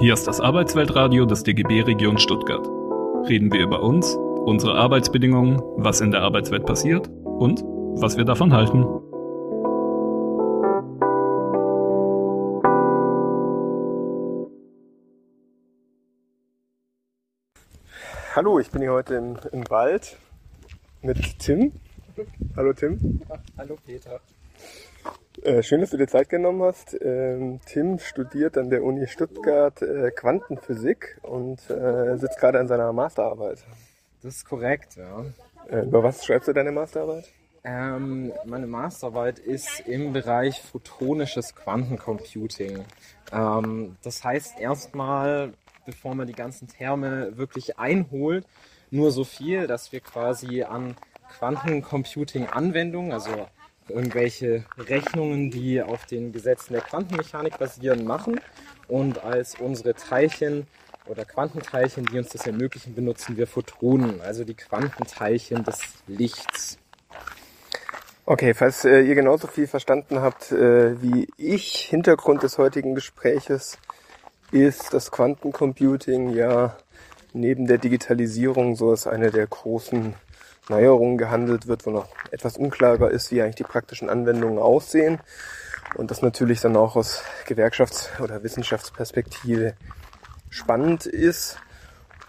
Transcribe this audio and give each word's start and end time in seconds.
Hier 0.00 0.14
ist 0.14 0.28
das 0.28 0.40
Arbeitsweltradio 0.40 1.26
des 1.26 1.42
DGB 1.42 1.82
Region 1.82 2.18
Stuttgart. 2.18 2.64
Reden 3.28 3.52
wir 3.52 3.62
über 3.62 3.82
uns, 3.82 4.14
unsere 4.14 4.76
Arbeitsbedingungen, 4.76 5.60
was 5.76 6.00
in 6.00 6.12
der 6.12 6.22
Arbeitswelt 6.22 6.64
passiert 6.64 7.08
und 7.24 7.64
was 8.00 8.16
wir 8.16 8.24
davon 8.24 8.52
halten. 8.52 8.84
Hallo, 18.36 18.60
ich 18.60 18.70
bin 18.70 18.82
hier 18.82 18.92
heute 18.92 19.16
im, 19.16 19.36
im 19.50 19.68
Wald 19.68 20.16
mit 21.02 21.40
Tim. 21.40 21.72
Hallo 22.56 22.72
Tim. 22.72 23.20
Hallo 23.58 23.76
Peter. 23.84 24.20
Äh, 25.42 25.62
schön, 25.62 25.80
dass 25.80 25.90
du 25.90 25.96
dir 25.96 26.08
Zeit 26.08 26.28
genommen 26.28 26.62
hast. 26.62 26.96
Ähm, 27.00 27.60
Tim 27.64 27.98
studiert 27.98 28.58
an 28.58 28.70
der 28.70 28.82
Uni 28.82 29.06
Stuttgart 29.06 29.80
äh, 29.82 30.10
Quantenphysik 30.10 31.18
und 31.22 31.58
äh, 31.70 32.16
sitzt 32.16 32.38
gerade 32.38 32.58
an 32.58 32.68
seiner 32.68 32.92
Masterarbeit. 32.92 33.64
Das 34.22 34.36
ist 34.36 34.44
korrekt, 34.44 34.96
ja. 34.96 35.24
Über 35.82 36.02
was 36.02 36.24
schreibst 36.24 36.48
du 36.48 36.52
deine 36.52 36.72
Masterarbeit? 36.72 37.30
Ähm, 37.62 38.32
meine 38.46 38.66
Masterarbeit 38.66 39.38
ist 39.38 39.80
im 39.86 40.12
Bereich 40.12 40.60
photonisches 40.62 41.54
Quantencomputing. 41.54 42.84
Ähm, 43.32 43.96
das 44.02 44.24
heißt 44.24 44.58
erstmal, 44.58 45.52
bevor 45.84 46.14
man 46.14 46.26
die 46.26 46.32
ganzen 46.32 46.68
Terme 46.68 47.36
wirklich 47.36 47.78
einholt, 47.78 48.46
nur 48.90 49.10
so 49.10 49.24
viel, 49.24 49.66
dass 49.66 49.92
wir 49.92 50.00
quasi 50.00 50.62
an 50.62 50.96
Quantencomputing-Anwendungen, 51.38 53.12
also 53.12 53.48
irgendwelche 53.90 54.64
Rechnungen, 54.78 55.50
die 55.50 55.82
auf 55.82 56.06
den 56.06 56.32
Gesetzen 56.32 56.74
der 56.74 56.82
Quantenmechanik 56.82 57.58
basieren, 57.58 58.04
machen 58.04 58.40
und 58.86 59.22
als 59.22 59.54
unsere 59.56 59.94
Teilchen 59.94 60.66
oder 61.06 61.24
Quantenteilchen, 61.24 62.04
die 62.06 62.18
uns 62.18 62.28
das 62.28 62.46
ermöglichen, 62.46 62.94
benutzen 62.94 63.36
wir 63.36 63.46
Photonen, 63.46 64.20
also 64.20 64.44
die 64.44 64.54
Quantenteilchen 64.54 65.64
des 65.64 65.80
Lichts. 66.06 66.78
Okay, 68.26 68.52
falls 68.52 68.84
äh, 68.84 69.00
ihr 69.00 69.14
genauso 69.14 69.46
viel 69.46 69.66
verstanden 69.66 70.20
habt 70.20 70.52
äh, 70.52 71.00
wie 71.00 71.28
ich, 71.38 71.86
Hintergrund 71.88 72.42
des 72.42 72.58
heutigen 72.58 72.94
Gespräches 72.94 73.78
ist 74.50 74.92
das 74.92 75.10
Quantencomputing 75.10 76.30
ja 76.30 76.76
neben 77.32 77.66
der 77.66 77.78
Digitalisierung 77.78 78.76
so 78.76 78.90
als 78.90 79.06
eine 79.06 79.30
der 79.30 79.46
großen 79.46 80.14
Neuerungen 80.68 81.18
gehandelt 81.18 81.66
wird, 81.66 81.86
wo 81.86 81.90
noch 81.90 82.08
etwas 82.30 82.56
unklarer 82.56 83.10
ist, 83.10 83.30
wie 83.30 83.42
eigentlich 83.42 83.56
die 83.56 83.64
praktischen 83.64 84.10
Anwendungen 84.10 84.58
aussehen. 84.58 85.20
Und 85.94 86.10
das 86.10 86.22
natürlich 86.22 86.60
dann 86.60 86.76
auch 86.76 86.96
aus 86.96 87.22
Gewerkschafts- 87.46 88.20
oder 88.22 88.42
Wissenschaftsperspektive 88.42 89.74
spannend 90.50 91.06
ist. 91.06 91.58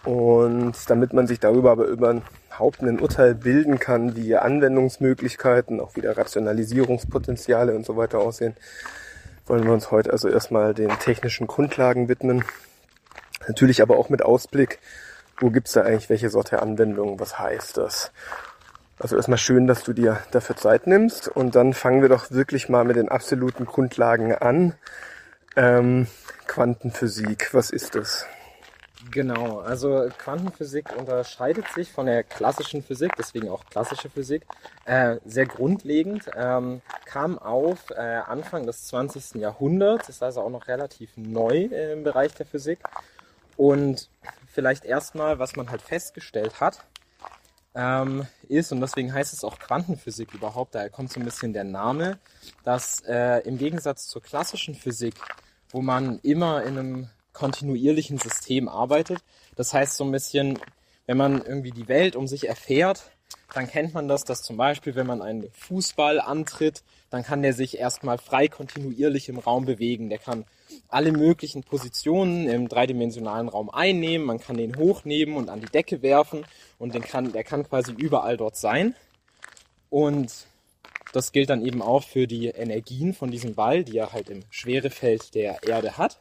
Und 0.06 0.76
damit 0.88 1.14
man 1.14 1.28
sich 1.28 1.40
darüber 1.40 1.72
aber 1.72 1.86
überhaupt 1.86 2.82
ein 2.82 3.00
Urteil 3.00 3.36
bilden 3.36 3.80
kann, 3.80 4.16
wie 4.16 4.36
Anwendungsmöglichkeiten, 4.36 5.82
auch 5.82 5.96
wieder 5.96 6.18
Rationalisierungspotenziale 6.18 7.76
und 7.76 7.86
so 7.86 7.98
weiter 7.98 8.20
aussehen, 8.20 8.56
wollen 9.46 9.66
wir 9.66 9.74
uns 9.74 9.92
heute 9.92 10.12
also 10.12 10.30
erstmal 10.30 10.74
den 10.74 10.90
technischen 11.00 11.48
Grundlagen 11.48 12.08
widmen. 12.08 12.46
Natürlich 13.48 13.82
aber 13.82 13.98
auch 13.98 14.10
mit 14.10 14.22
Ausblick 14.22 14.80
wo 15.40 15.50
gibt's 15.50 15.74
da 15.74 15.82
eigentlich 15.82 16.10
welche 16.10 16.30
Sorte 16.30 16.62
Anwendungen, 16.62 17.20
was 17.20 17.40
heißt 17.40 17.78
das? 17.78 18.12
Also 19.00 19.16
erstmal 19.16 19.38
schön, 19.38 19.66
dass 19.66 19.84
du 19.84 19.94
dir 19.94 20.20
dafür 20.32 20.58
Zeit 20.58 20.86
nimmst 20.86 21.30
und 21.30 21.56
dann 21.56 21.74
fangen 21.74 22.02
wir 22.02 22.10
doch 22.10 22.32
wirklich 22.32 22.68
mal 22.68 22.84
mit 22.84 22.98
den 22.98 23.10
absoluten 23.10 23.66
Grundlagen 23.66 24.36
an. 24.36 24.76
Ähm, 25.56 26.08
Quantenphysik, 26.48 27.54
was 27.54 27.70
ist 27.70 27.96
das? 27.96 28.26
Genau, 29.12 29.60
also 29.60 30.10
Quantenphysik 30.18 30.94
unterscheidet 30.98 31.70
sich 31.70 31.90
von 31.90 32.08
der 32.08 32.24
klassischen 32.24 32.84
Physik, 32.84 33.14
deswegen 33.18 33.48
auch 33.48 33.64
klassische 33.66 34.10
Physik, 34.10 34.46
äh, 34.84 35.16
sehr 35.26 35.46
grundlegend, 35.46 36.30
ähm, 36.36 36.82
kam 37.06 37.40
auf 37.40 37.92
äh, 37.92 37.96
Anfang 37.96 38.66
des 38.66 38.88
20. 38.88 39.36
Jahrhunderts, 39.36 40.10
ist 40.10 40.22
also 40.22 40.42
auch 40.42 40.50
noch 40.50 40.68
relativ 40.68 41.12
neu 41.16 41.70
äh, 41.72 41.94
im 41.94 42.04
Bereich 42.04 42.34
der 42.34 42.46
Physik 42.46 42.80
und 43.60 44.10
vielleicht 44.48 44.86
erstmal, 44.86 45.38
was 45.38 45.58
man 45.58 45.70
halt 45.70 45.82
festgestellt 45.82 46.62
hat, 46.62 46.80
ähm, 47.76 48.26
ist, 48.48 48.72
und 48.72 48.80
deswegen 48.80 49.14
heißt 49.14 49.34
es 49.34 49.44
auch 49.44 49.60
Quantenphysik 49.60 50.34
überhaupt, 50.34 50.76
daher 50.76 50.90
kommt 50.90 51.12
so 51.12 51.20
ein 51.20 51.26
bisschen 51.26 51.52
der 51.52 51.66
Name, 51.66 52.20
dass 52.64 53.02
äh, 53.02 53.40
im 53.40 53.58
Gegensatz 53.58 54.08
zur 54.08 54.22
klassischen 54.24 54.76
Physik, 54.76 55.16
wo 55.72 55.82
man 55.82 56.20
immer 56.20 56.64
in 56.64 56.78
einem 56.78 57.10
kontinuierlichen 57.34 58.18
System 58.18 58.70
arbeitet, 58.70 59.20
das 59.58 59.74
heißt 59.74 59.98
so 59.98 60.06
ein 60.06 60.12
bisschen, 60.14 60.58
wenn 61.06 61.18
man 61.18 61.42
irgendwie 61.42 61.72
die 61.72 61.90
Welt 61.90 62.16
um 62.16 62.28
sich 62.28 62.48
erfährt, 62.48 63.12
dann 63.54 63.68
kennt 63.68 63.94
man 63.94 64.08
das, 64.08 64.24
dass 64.24 64.42
zum 64.42 64.56
Beispiel, 64.56 64.96
wenn 64.96 65.08
man 65.08 65.22
einen 65.22 65.52
Fußball 65.52 66.22
antritt, 66.22 66.82
dann 67.10 67.24
kann 67.24 67.42
der 67.42 67.54
sich 67.54 67.78
erstmal 67.78 68.18
frei 68.18 68.48
kontinuierlich 68.48 69.30
im 69.30 69.40
Raum 69.40 69.66
bewegen. 69.66 70.10
Der 70.10 70.20
kann 70.20 70.46
alle 70.88 71.12
möglichen 71.12 71.64
Positionen 71.64 72.48
im 72.48 72.68
dreidimensionalen 72.68 73.50
Raum 73.50 73.70
einnehmen. 73.70 74.28
Man 74.28 74.40
kann 74.40 74.58
den 74.58 74.78
hochnehmen 74.78 75.36
und 75.36 75.50
an 75.50 75.62
die 75.62 75.68
Decke 75.68 76.02
werfen 76.02 76.46
und 76.78 76.94
den 76.94 77.02
kann, 77.02 77.32
der 77.32 77.44
kann 77.44 77.68
quasi 77.68 77.94
überall 77.94 78.38
dort 78.38 78.58
sein. 78.58 78.96
Und 79.90 80.46
das 81.14 81.32
gilt 81.32 81.50
dann 81.50 81.66
eben 81.66 81.82
auch 81.82 82.04
für 82.04 82.28
die 82.28 82.48
Energien 82.48 83.14
von 83.14 83.32
diesem 83.32 83.56
Ball, 83.56 83.84
die 83.84 83.98
er 83.98 84.14
halt 84.14 84.30
im 84.30 84.44
Schwerefeld 84.52 85.34
der 85.34 85.64
Erde 85.64 85.98
hat. 85.98 86.20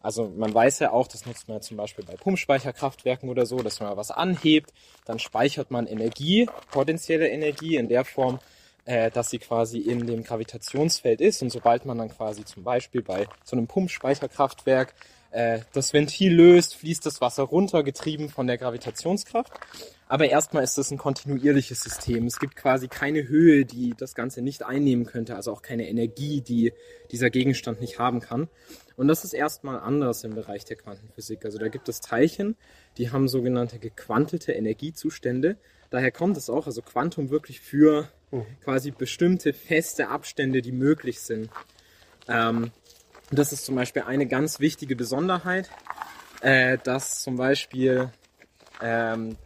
Also 0.00 0.30
man 0.36 0.52
weiß 0.52 0.80
ja 0.80 0.92
auch, 0.92 1.08
das 1.08 1.24
nutzt 1.24 1.48
man 1.48 1.62
zum 1.62 1.78
Beispiel 1.78 2.04
bei 2.04 2.14
Pumpspeicherkraftwerken 2.14 3.30
oder 3.30 3.46
so, 3.46 3.56
dass 3.56 3.80
man 3.80 3.96
was 3.96 4.10
anhebt, 4.10 4.70
dann 5.06 5.18
speichert 5.18 5.70
man 5.70 5.86
Energie, 5.86 6.46
potenzielle 6.70 7.28
Energie 7.28 7.76
in 7.76 7.88
der 7.88 8.04
Form, 8.04 8.38
äh, 8.84 9.10
dass 9.10 9.30
sie 9.30 9.38
quasi 9.38 9.78
in 9.78 10.06
dem 10.06 10.24
Gravitationsfeld 10.24 11.20
ist. 11.20 11.42
Und 11.42 11.50
sobald 11.50 11.86
man 11.86 11.98
dann 11.98 12.10
quasi 12.10 12.44
zum 12.44 12.64
Beispiel 12.64 13.02
bei 13.02 13.26
so 13.44 13.56
einem 13.56 13.66
Pumpspeicherkraftwerk 13.66 14.94
äh, 15.30 15.60
das 15.72 15.92
Ventil 15.92 16.34
löst, 16.34 16.76
fließt 16.76 17.04
das 17.04 17.20
Wasser 17.20 17.44
runter, 17.44 17.82
getrieben 17.82 18.28
von 18.28 18.46
der 18.46 18.58
Gravitationskraft. 18.58 19.52
Aber 20.06 20.28
erstmal 20.28 20.62
ist 20.62 20.78
das 20.78 20.90
ein 20.90 20.98
kontinuierliches 20.98 21.80
System. 21.80 22.26
Es 22.26 22.38
gibt 22.38 22.56
quasi 22.56 22.88
keine 22.88 23.26
Höhe, 23.26 23.64
die 23.64 23.94
das 23.98 24.14
Ganze 24.14 24.42
nicht 24.42 24.64
einnehmen 24.64 25.06
könnte, 25.06 25.34
also 25.34 25.50
auch 25.50 25.62
keine 25.62 25.88
Energie, 25.88 26.40
die 26.40 26.72
dieser 27.10 27.30
Gegenstand 27.30 27.80
nicht 27.80 27.98
haben 27.98 28.20
kann. 28.20 28.48
Und 28.96 29.08
das 29.08 29.24
ist 29.24 29.32
erstmal 29.32 29.80
anders 29.80 30.22
im 30.22 30.34
Bereich 30.34 30.64
der 30.66 30.76
Quantenphysik. 30.76 31.44
Also 31.44 31.58
da 31.58 31.68
gibt 31.68 31.88
es 31.88 32.00
Teilchen, 32.00 32.56
die 32.96 33.10
haben 33.10 33.26
sogenannte 33.26 33.78
gequantelte 33.78 34.52
Energiezustände. 34.52 35.56
Daher 35.90 36.12
kommt 36.12 36.36
es 36.36 36.48
auch, 36.48 36.66
also 36.66 36.80
Quantum 36.82 37.30
wirklich 37.30 37.60
für 37.60 38.08
quasi 38.62 38.90
bestimmte 38.90 39.52
feste 39.52 40.08
Abstände, 40.08 40.62
die 40.62 40.72
möglich 40.72 41.20
sind. 41.20 41.50
Ähm, 42.28 42.70
das 43.30 43.52
ist 43.52 43.64
zum 43.64 43.74
Beispiel 43.74 44.02
eine 44.02 44.26
ganz 44.26 44.60
wichtige 44.60 44.96
Besonderheit, 44.96 45.70
äh, 46.40 46.78
dass 46.82 47.22
zum 47.22 47.36
Beispiel, 47.36 48.10
ähm, 48.82 49.36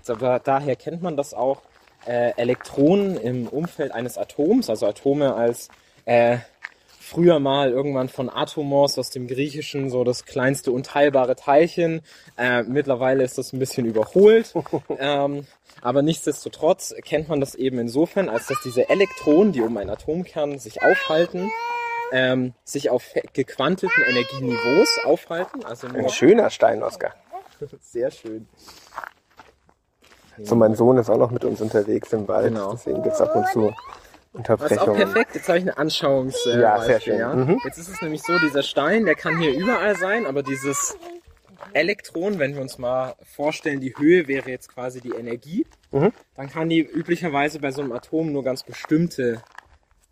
daher 0.44 0.76
kennt 0.76 1.03
man 1.03 1.16
das 1.16 1.34
auch, 1.34 1.62
äh, 2.06 2.32
Elektronen 2.37 3.16
im 3.16 3.49
Umfeld 3.49 3.93
eines 3.93 4.16
Atoms, 4.19 4.71
also 4.71 4.87
Atome 4.87 5.34
als 5.34 5.69
äh, 6.05 6.38
früher 7.08 7.38
mal 7.38 7.70
irgendwann 7.70 8.08
von 8.08 8.28
Atomos 8.28 8.98
aus 8.98 9.10
dem 9.10 9.26
Griechischen 9.26 9.91
so 9.91 10.04
das 10.04 10.24
kleinste 10.24 10.72
unteilbare 10.72 11.36
Teilchen. 11.36 12.02
Äh, 12.36 12.62
mittlerweile 12.64 13.24
ist 13.24 13.38
das 13.38 13.52
ein 13.52 13.58
bisschen 13.58 13.86
überholt. 13.86 14.52
ähm, 14.98 15.46
aber 15.80 16.02
nichtsdestotrotz 16.02 16.94
kennt 17.04 17.28
man 17.28 17.41
das 17.41 17.54
eben 17.54 17.78
insofern, 17.78 18.28
als 18.28 18.46
dass 18.46 18.58
diese 18.62 18.88
Elektronen, 18.91 19.52
die 19.52 19.62
um 19.62 19.76
einen 19.76 19.91
Atomkern 19.91 20.58
sich 20.58 20.82
aufhalten, 20.82 21.50
ähm, 22.12 22.54
sich 22.64 22.91
auf 22.91 23.04
gequantelten 23.32 24.04
Energieniveaus 24.04 25.00
aufhalten. 25.04 25.64
Also 25.64 25.88
Ein 25.88 26.08
schöner 26.10 26.50
Stein, 26.50 26.82
Oskar. 26.82 27.14
Sehr 27.81 28.11
schön. 28.11 28.46
So, 30.40 30.54
mein 30.54 30.75
Sohn 30.75 30.99
ist 30.99 31.11
auch 31.11 31.19
noch 31.19 31.31
mit 31.31 31.44
uns 31.44 31.61
unterwegs 31.61 32.12
im 32.12 32.28
Wald. 32.28 32.49
Genau. 32.49 32.72
Deswegen 32.72 33.02
gibt 33.02 33.14
es 33.14 33.20
ab 33.20 33.34
und 33.34 33.49
zu 33.49 33.75
das 34.44 34.70
ist 34.73 34.79
auch 34.79 34.94
perfekt. 34.94 35.35
Jetzt 35.35 35.49
habe 35.49 35.58
ich 35.58 35.64
eine 35.64 35.76
Anschauungs 35.79 36.46
äh, 36.46 36.61
Ja, 36.61 36.81
sehr 36.82 37.00
schön. 37.00 37.19
ja. 37.19 37.35
Mhm. 37.35 37.61
Jetzt 37.64 37.79
ist 37.79 37.88
es 37.88 38.00
nämlich 38.02 38.23
so, 38.23 38.38
dieser 38.38 38.62
Stein, 38.62 39.05
der 39.05 39.14
kann 39.14 39.38
hier 39.38 39.52
überall 39.52 39.96
sein, 39.96 40.26
aber 40.26 40.43
dieses 40.43 40.96
Elektron, 41.73 42.38
wenn 42.38 42.55
wir 42.55 42.62
uns 42.62 42.79
mal 42.79 43.14
vorstellen, 43.35 43.81
die 43.81 43.94
Höhe 43.96 44.29
wäre 44.29 44.49
jetzt 44.50 44.69
quasi 44.73 45.00
die 45.00 45.11
Energie, 45.12 45.67
Mhm. 45.90 46.12
dann 46.37 46.49
kann 46.50 46.69
die 46.69 46.81
üblicherweise 46.81 47.58
bei 47.61 47.70
so 47.73 47.82
einem 47.82 47.93
Atom 47.93 48.32
nur 48.32 48.44
ganz 48.44 48.62
bestimmte 48.62 49.43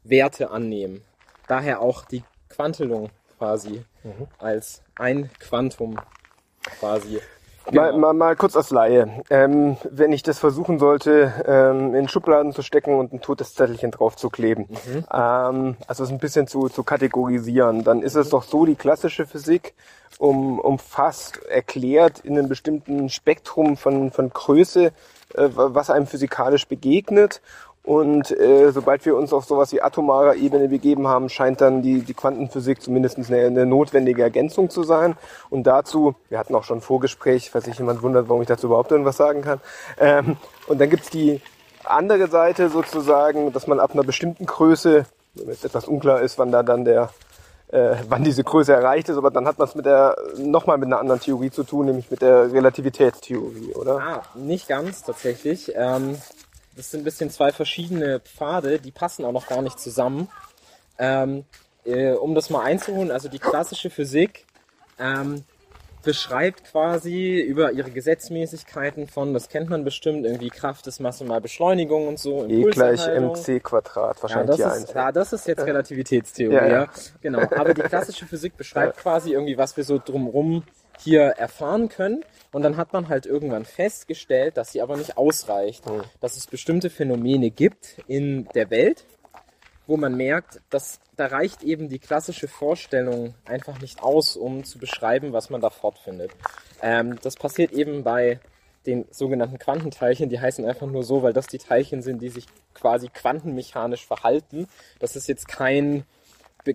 Werte 0.05 0.51
annehmen. 0.51 1.03
Daher 1.49 1.81
auch 1.81 2.05
die 2.05 2.25
Quantelung 2.49 3.11
quasi 3.39 3.85
Mhm. 4.03 4.27
als 4.39 4.83
ein 4.97 5.31
Quantum 5.39 5.99
quasi 6.81 7.21
Mal, 7.73 7.93
mal, 7.99 8.13
mal 8.13 8.37
kurz 8.37 8.57
als 8.57 8.71
Laie. 8.71 9.23
Ähm, 9.29 9.77
wenn 9.91 10.13
ich 10.13 10.23
das 10.23 10.39
versuchen 10.39 10.79
sollte, 10.79 11.33
ähm, 11.47 11.95
in 11.95 12.09
Schubladen 12.09 12.53
zu 12.53 12.63
stecken 12.63 12.95
und 12.99 13.13
ein 13.13 13.21
totes 13.21 13.55
Zettelchen 13.55 13.91
drauf 13.91 14.17
zu 14.17 14.31
kleben, 14.31 14.69
ähm, 15.13 15.77
also 15.87 16.05
es 16.05 16.11
ein 16.11 16.19
bisschen 16.19 16.47
zu, 16.47 16.69
zu 16.69 16.85
kategorisieren, 16.85 17.83
dann 17.83 18.03
ist 18.03 18.15
es 18.15 18.31
doch 18.31 18.45
so, 18.45 18.67
die 18.67 18.77
klassische 18.77 19.27
Physik 19.27 19.75
um, 20.19 20.61
umfasst, 20.61 21.45
erklärt 21.47 22.21
in 22.21 22.39
einem 22.39 22.49
bestimmten 22.49 23.09
Spektrum 23.09 23.77
von, 23.77 24.13
von 24.13 24.31
Größe, 24.31 24.93
äh, 25.35 25.49
was 25.53 25.91
einem 25.91 26.07
physikalisch 26.07 26.69
begegnet. 26.69 27.43
Und 27.87 28.33
äh, 28.33 28.73
sobald 28.73 29.07
wir 29.07 29.15
uns 29.17 29.33
auf 29.33 29.45
sowas 29.45 29.73
wie 29.73 29.81
atomarer 29.81 30.35
Ebene 30.35 30.67
begeben 30.67 31.07
haben, 31.07 31.29
scheint 31.29 31.61
dann 31.61 31.83
die, 31.83 32.01
die 32.01 32.15
Quantenphysik 32.15 32.83
zumindest 32.83 33.17
eine, 33.17 33.47
eine 33.47 33.65
notwendige 33.65 34.23
Ergänzung 34.23 34.71
zu 34.71 34.83
sein. 34.83 35.17
Und 35.51 35.69
dazu, 35.69 36.17
wir 36.29 36.41
hatten 36.41 36.57
auch 36.57 36.65
schon 36.65 36.79
ein 36.79 36.83
Vorgespräch, 36.83 37.53
falls 37.53 37.67
sich 37.67 37.79
jemand 37.79 38.03
wundert, 38.03 38.29
warum 38.29 38.43
ich 38.43 38.49
dazu 38.49 38.67
überhaupt 38.67 38.91
irgendwas 38.91 39.17
sagen 39.17 39.43
kann. 39.43 39.61
Ähm, 40.01 40.37
und 40.67 40.81
dann 40.81 40.91
gibt's 40.91 41.11
die 41.11 41.41
andere 41.85 42.27
Seite 42.27 42.71
sozusagen, 42.71 43.53
dass 43.53 43.69
man 43.69 43.79
ab 43.79 43.93
einer 43.93 44.03
bestimmten 44.03 44.47
Größe, 44.47 45.07
wenn 45.35 45.47
jetzt 45.47 45.65
etwas 45.65 45.87
unklar 45.87 46.21
ist, 46.23 46.41
wann 46.41 46.51
da 46.51 46.65
dann 46.65 46.85
der 46.85 47.11
äh, 47.69 47.97
wann 48.09 48.25
diese 48.25 48.45
Größe 48.45 48.73
erreicht 48.73 49.09
ist, 49.09 49.17
aber 49.17 49.31
dann 49.31 49.47
hat 49.47 49.59
man 49.59 49.69
es 49.69 49.75
mit 49.75 49.87
der 49.87 50.17
nochmal 50.39 50.79
mit 50.79 50.87
einer 50.87 50.99
anderen 50.99 51.21
Theorie 51.21 51.51
zu 51.51 51.65
tun, 51.65 51.87
nämlich 51.87 52.11
mit 52.11 52.23
der 52.23 52.53
Relativitätstheorie, 52.53 53.75
oder? 53.75 53.99
Ah, 53.99 54.23
nicht 54.35 54.69
ganz 54.69 55.03
tatsächlich. 55.03 55.73
Ähm, 55.75 56.17
das 56.77 56.91
sind 56.91 57.01
ein 57.01 57.05
bisschen 57.05 57.31
zwei 57.31 57.53
verschiedene 57.53 58.21
Pfade, 58.21 58.79
die 58.79 58.91
passen 58.91 59.25
auch 59.25 59.33
noch 59.33 59.49
gar 59.49 59.63
nicht 59.63 59.81
zusammen. 59.81 60.29
Ähm, 60.99 61.45
äh, 61.85 62.13
um 62.13 62.35
das 62.35 62.51
mal 62.51 62.63
einzuholen, 62.63 63.11
also 63.11 63.29
die 63.29 63.39
klassische 63.39 63.91
Physik 63.91 64.45
ähm, 64.99 65.45
beschreibt 66.03 66.65
quasi 66.65 67.41
über 67.41 67.73
ihre 67.73 67.91
Gesetzmäßigkeiten 67.91 69.09
von, 69.09 69.35
das 69.35 69.49
kennt 69.49 69.69
man 69.69 69.85
bestimmt, 69.85 70.25
irgendwie 70.25 70.51
Kraft 70.51 70.87
ist 70.87 71.01
Masse 71.01 71.25
mal 71.25 71.41
Beschleunigung 71.41 72.09
und 72.09 72.19
so. 72.19 72.47
E 72.47 72.63
gleich 72.71 73.07
mc 73.09 73.61
Quadrat, 73.61 74.17
Ja, 74.17 74.23
wahrscheinlich 74.23 74.57
das 74.57 74.75
hier 74.75 74.85
ist, 74.85 74.95
ja, 74.95 75.13
das 75.13 75.33
ist 75.33 75.49
jetzt 75.49 75.67
Relativitätstheorie, 75.67 76.55
Ja, 76.55 76.67
ja, 76.67 76.83
ja. 76.83 76.89
Genau. 77.21 77.41
Aber 77.41 77.75
die 77.75 77.83
klassische 77.83 78.27
Physik 78.27 78.57
beschreibt 78.57 78.99
quasi 78.99 79.33
irgendwie, 79.33 79.59
was 79.59 79.77
wir 79.77 79.85
so 79.85 79.99
drumrum 79.99 80.63
hier 81.03 81.23
erfahren 81.23 81.89
können. 81.89 82.25
Und 82.53 82.63
dann 82.63 82.77
hat 82.77 82.93
man 82.93 83.09
halt 83.09 83.27
irgendwann 83.27 83.65
festgestellt, 83.65 84.57
dass 84.57 84.73
sie 84.73 84.81
aber 84.81 84.97
nicht 84.97 85.17
ausreicht. 85.17 85.87
Hm. 85.87 86.03
Dass 86.21 86.37
es 86.37 86.47
bestimmte 86.47 86.91
Phänomene 86.91 87.51
gibt 87.51 87.99
in 88.07 88.49
der 88.55 88.71
Welt, 88.71 89.05
wo 89.87 89.97
man 89.97 90.17
merkt, 90.17 90.61
dass 90.71 91.01
da 91.17 91.27
reicht 91.27 91.63
eben 91.63 91.89
die 91.89 91.99
klassische 91.99 92.49
Vorstellung 92.49 93.35
einfach 93.47 93.81
nicht 93.81 94.03
aus, 94.03 94.37
um 94.37 94.65
zu 94.65 94.79
beschreiben, 94.79 95.33
was 95.33 95.49
man 95.49 95.61
da 95.61 95.71
fortfindet. 95.71 96.31
Ähm, 96.83 97.19
das 97.23 97.37
passiert 97.37 97.73
eben 97.73 98.05
bei 98.05 98.39
den 98.87 99.07
sogenannten 99.11 99.59
Quantenteilchen, 99.59 100.29
die 100.29 100.41
heißen 100.41 100.65
einfach 100.65 100.87
nur 100.87 101.03
so, 101.03 101.23
weil 101.23 101.33
das 101.33 101.47
die 101.47 101.59
Teilchen 101.59 102.03
sind, 102.03 102.23
die 102.23 102.29
sich 102.29 102.47
quasi 102.75 103.09
quantenmechanisch 103.09 104.07
verhalten. 104.07 104.69
Das 104.99 105.17
ist 105.17 105.27
jetzt 105.27 105.49
kein, 105.49 106.05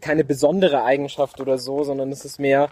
keine 0.01 0.23
besondere 0.23 0.83
Eigenschaft 0.83 1.39
oder 1.39 1.57
so, 1.57 1.83
sondern 1.83 2.11
es 2.11 2.25
ist 2.25 2.39
mehr, 2.39 2.69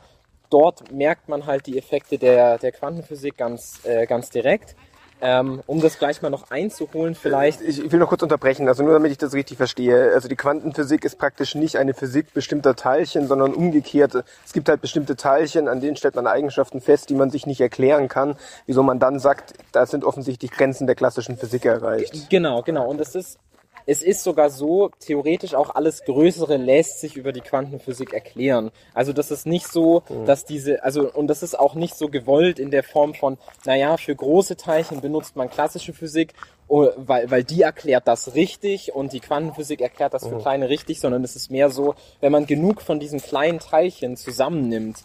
dort 0.49 0.91
merkt 0.91 1.29
man 1.29 1.45
halt 1.45 1.65
die 1.65 1.77
Effekte 1.77 2.17
der, 2.17 2.57
der 2.57 2.71
Quantenphysik 2.71 3.37
ganz, 3.37 3.79
äh, 3.83 4.05
ganz 4.05 4.29
direkt. 4.29 4.75
Ähm, 5.21 5.61
um 5.67 5.81
das 5.81 5.99
gleich 5.99 6.21
mal 6.21 6.29
noch 6.29 6.49
einzuholen, 6.49 7.13
vielleicht. 7.13 7.59
Ich 7.59 7.83
ich 7.83 7.91
will 7.91 7.99
noch 7.99 8.07
kurz 8.07 8.23
unterbrechen, 8.23 8.69
also 8.69 8.83
nur 8.83 8.93
damit 8.93 9.11
ich 9.11 9.17
das 9.17 9.33
richtig 9.33 9.57
verstehe. 9.57 10.13
Also 10.13 10.29
die 10.29 10.37
Quantenphysik 10.37 11.03
ist 11.03 11.17
praktisch 11.17 11.55
nicht 11.55 11.75
eine 11.75 11.93
Physik 11.93 12.33
bestimmter 12.33 12.73
Teilchen, 12.75 13.27
sondern 13.27 13.53
umgekehrt. 13.53 14.23
Es 14.45 14.53
gibt 14.53 14.69
halt 14.69 14.79
bestimmte 14.79 15.17
Teilchen, 15.17 15.67
an 15.67 15.81
denen 15.81 15.97
stellt 15.97 16.15
man 16.15 16.25
Eigenschaften 16.25 16.79
fest, 16.79 17.09
die 17.09 17.15
man 17.15 17.31
sich 17.31 17.45
nicht 17.45 17.59
erklären 17.59 18.07
kann, 18.07 18.37
wieso 18.65 18.81
man 18.81 18.99
dann 18.99 19.19
sagt, 19.19 19.55
da 19.73 19.85
sind 19.85 20.05
offensichtlich 20.05 20.51
Grenzen 20.51 20.87
der 20.87 20.95
klassischen 20.95 21.35
Physik 21.35 21.65
erreicht. 21.65 22.29
Genau, 22.29 22.61
genau. 22.61 22.87
Und 22.87 23.01
es 23.01 23.13
ist, 23.13 23.39
es 23.85 24.01
ist 24.01 24.23
sogar 24.23 24.49
so, 24.49 24.91
theoretisch 24.99 25.55
auch 25.55 25.75
alles 25.75 26.03
Größere 26.03 26.57
lässt 26.57 26.99
sich 26.99 27.15
über 27.15 27.31
die 27.31 27.41
Quantenphysik 27.41 28.13
erklären. 28.13 28.71
Also 28.93 29.13
das 29.13 29.31
ist 29.31 29.45
nicht 29.45 29.67
so, 29.67 30.03
dass 30.25 30.45
diese, 30.45 30.83
also 30.83 31.11
und 31.11 31.27
das 31.27 31.43
ist 31.43 31.57
auch 31.57 31.75
nicht 31.75 31.95
so 31.95 32.09
gewollt 32.09 32.59
in 32.59 32.71
der 32.71 32.83
Form 32.83 33.13
von, 33.13 33.37
naja, 33.65 33.97
für 33.97 34.15
große 34.15 34.57
Teilchen 34.57 35.01
benutzt 35.01 35.35
man 35.35 35.49
klassische 35.49 35.93
Physik, 35.93 36.33
oh, 36.67 36.87
weil, 36.97 37.29
weil 37.31 37.43
die 37.43 37.61
erklärt 37.61 38.07
das 38.07 38.35
richtig 38.35 38.93
und 38.93 39.13
die 39.13 39.19
Quantenphysik 39.19 39.81
erklärt 39.81 40.13
das 40.13 40.27
für 40.27 40.37
kleine 40.37 40.69
richtig, 40.69 40.99
sondern 40.99 41.23
es 41.23 41.35
ist 41.35 41.51
mehr 41.51 41.69
so, 41.69 41.95
wenn 42.21 42.31
man 42.31 42.45
genug 42.45 42.81
von 42.81 42.99
diesen 42.99 43.19
kleinen 43.19 43.59
Teilchen 43.59 44.15
zusammennimmt, 44.17 45.03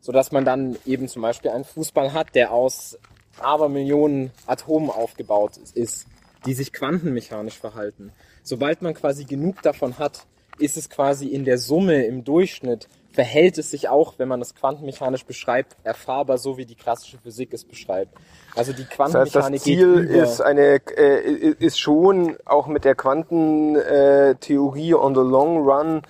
sodass 0.00 0.32
man 0.32 0.44
dann 0.44 0.76
eben 0.84 1.08
zum 1.08 1.22
Beispiel 1.22 1.50
einen 1.50 1.64
Fußball 1.64 2.12
hat, 2.12 2.34
der 2.34 2.52
aus 2.52 2.98
Abermillionen 3.40 4.30
Atomen 4.46 4.90
aufgebaut 4.90 5.58
ist, 5.74 6.06
die 6.46 6.54
sich 6.54 6.72
quantenmechanisch 6.72 7.58
verhalten. 7.58 8.12
Sobald 8.42 8.82
man 8.82 8.94
quasi 8.94 9.24
genug 9.24 9.62
davon 9.62 9.98
hat, 9.98 10.26
ist 10.58 10.76
es 10.76 10.88
quasi 10.88 11.26
in 11.26 11.44
der 11.44 11.58
Summe, 11.58 12.06
im 12.06 12.24
Durchschnitt, 12.24 12.88
verhält 13.12 13.58
es 13.58 13.70
sich 13.70 13.88
auch, 13.88 14.14
wenn 14.18 14.28
man 14.28 14.40
das 14.40 14.54
quantenmechanisch 14.54 15.24
beschreibt, 15.24 15.76
erfahrbar, 15.84 16.38
so 16.38 16.58
wie 16.58 16.66
die 16.66 16.74
klassische 16.74 17.18
Physik 17.18 17.54
es 17.54 17.64
beschreibt. 17.64 18.14
Also 18.54 18.72
die 18.72 18.84
Das 18.84 19.14
heißt, 19.14 19.34
das 19.34 19.42
Quantenmechanik 19.48 19.62
Ziel 19.62 20.04
ist 20.04 20.40
eine 20.40 20.80
äh, 20.96 21.54
ist 21.58 21.80
schon 21.80 22.36
auch 22.44 22.66
mit 22.66 22.84
der 22.84 22.94
Quantentheorie 22.94 24.94
on 24.94 25.14
the 25.14 25.22
long 25.22 25.66
run 25.66 26.02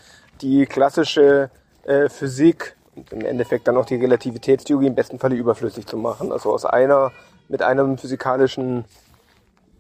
die 0.43 0.67
klassische 0.67 1.51
äh, 1.85 2.09
Physik 2.09 2.77
und 2.97 3.13
im 3.13 3.25
Endeffekt 3.25 3.69
dann 3.69 3.77
auch 3.77 3.87
die 3.87 3.97
Relativitätstheorie 3.97 4.89
im 4.89 4.97
besten 4.97 5.21
Falle 5.21 5.37
überflüssig 5.37 5.87
zu 5.87 5.97
machen. 5.97 6.33
Also 6.33 6.53
aus 6.53 6.65
einer 6.65 7.13
mit 7.49 7.63
einem 7.63 7.99
physikalischen 7.99 8.85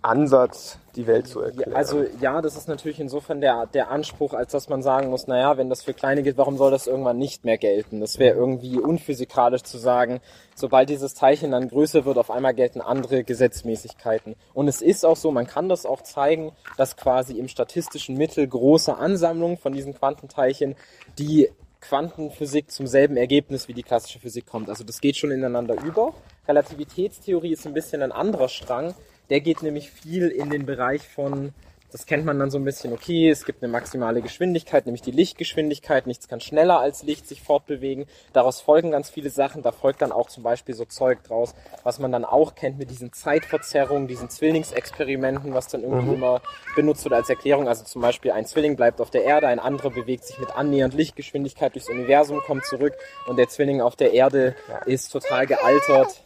Ansatz 0.06 0.78
die 0.94 1.06
Welt 1.06 1.26
zu 1.28 1.40
erklären. 1.40 1.74
Also 1.74 2.04
ja, 2.20 2.40
das 2.40 2.56
ist 2.56 2.68
natürlich 2.68 3.00
insofern 3.00 3.40
der, 3.40 3.66
der 3.66 3.90
Anspruch, 3.90 4.32
als 4.32 4.52
dass 4.52 4.68
man 4.68 4.82
sagen 4.82 5.10
muss, 5.10 5.26
naja, 5.26 5.58
wenn 5.58 5.68
das 5.68 5.82
für 5.82 5.92
kleine 5.92 6.22
gilt, 6.22 6.38
warum 6.38 6.56
soll 6.56 6.70
das 6.70 6.86
irgendwann 6.86 7.18
nicht 7.18 7.44
mehr 7.44 7.58
gelten? 7.58 8.00
Das 8.00 8.18
wäre 8.18 8.36
irgendwie 8.36 8.78
unphysikalisch 8.78 9.62
zu 9.62 9.78
sagen, 9.78 10.20
sobald 10.54 10.88
dieses 10.88 11.14
Teilchen 11.14 11.50
dann 11.50 11.68
größer 11.68 12.04
wird, 12.04 12.16
auf 12.18 12.30
einmal 12.30 12.54
gelten 12.54 12.80
andere 12.80 13.24
Gesetzmäßigkeiten. 13.24 14.36
Und 14.54 14.68
es 14.68 14.80
ist 14.80 15.04
auch 15.04 15.16
so, 15.16 15.30
man 15.30 15.46
kann 15.46 15.68
das 15.68 15.84
auch 15.84 16.02
zeigen, 16.02 16.52
dass 16.76 16.96
quasi 16.96 17.38
im 17.38 17.48
statistischen 17.48 18.16
Mittel 18.16 18.46
große 18.46 18.96
Ansammlungen 18.96 19.58
von 19.58 19.72
diesen 19.72 19.94
Quantenteilchen, 19.94 20.76
die 21.18 21.50
Quantenphysik 21.80 22.70
zum 22.70 22.86
selben 22.86 23.16
Ergebnis 23.16 23.68
wie 23.68 23.74
die 23.74 23.82
klassische 23.82 24.18
Physik 24.18 24.46
kommt. 24.46 24.68
Also 24.68 24.82
das 24.82 25.00
geht 25.00 25.16
schon 25.16 25.30
ineinander 25.30 25.76
über. 25.84 26.14
Relativitätstheorie 26.48 27.52
ist 27.52 27.66
ein 27.66 27.74
bisschen 27.74 28.02
ein 28.02 28.12
anderer 28.12 28.48
Strang. 28.48 28.94
Der 29.30 29.40
geht 29.40 29.62
nämlich 29.62 29.90
viel 29.90 30.28
in 30.28 30.50
den 30.50 30.66
Bereich 30.66 31.06
von, 31.06 31.52
das 31.92 32.04
kennt 32.04 32.24
man 32.24 32.38
dann 32.38 32.50
so 32.50 32.58
ein 32.58 32.64
bisschen, 32.64 32.92
okay, 32.92 33.30
es 33.30 33.44
gibt 33.44 33.62
eine 33.62 33.72
maximale 33.72 34.20
Geschwindigkeit, 34.20 34.86
nämlich 34.86 35.02
die 35.02 35.12
Lichtgeschwindigkeit. 35.12 36.06
Nichts 36.06 36.28
kann 36.28 36.40
schneller 36.40 36.78
als 36.78 37.02
Licht 37.02 37.26
sich 37.26 37.40
fortbewegen. 37.42 38.06
Daraus 38.32 38.60
folgen 38.60 38.90
ganz 38.90 39.08
viele 39.08 39.30
Sachen. 39.30 39.62
Da 39.62 39.72
folgt 39.72 40.02
dann 40.02 40.12
auch 40.12 40.28
zum 40.28 40.42
Beispiel 40.42 40.74
so 40.74 40.84
Zeug 40.84 41.22
draus, 41.24 41.54
was 41.84 41.98
man 41.98 42.12
dann 42.12 42.24
auch 42.24 42.54
kennt 42.54 42.78
mit 42.78 42.90
diesen 42.90 43.12
Zeitverzerrungen, 43.12 44.08
diesen 44.08 44.28
Zwillingsexperimenten, 44.28 45.54
was 45.54 45.68
dann 45.68 45.84
irgendwie 45.84 46.14
immer 46.14 46.42
benutzt 46.74 47.04
wird 47.04 47.14
als 47.14 47.30
Erklärung. 47.30 47.66
Also 47.66 47.84
zum 47.84 48.02
Beispiel 48.02 48.32
ein 48.32 48.46
Zwilling 48.46 48.76
bleibt 48.76 49.00
auf 49.00 49.10
der 49.10 49.24
Erde, 49.24 49.48
ein 49.48 49.58
anderer 49.58 49.90
bewegt 49.90 50.24
sich 50.24 50.38
mit 50.38 50.54
annähernd 50.54 50.94
Lichtgeschwindigkeit 50.94 51.74
durchs 51.74 51.88
Universum, 51.88 52.40
kommt 52.40 52.66
zurück 52.66 52.94
und 53.26 53.38
der 53.38 53.48
Zwilling 53.48 53.80
auf 53.80 53.96
der 53.96 54.12
Erde 54.12 54.54
ist 54.86 55.10
total 55.10 55.46
gealtert. 55.46 56.22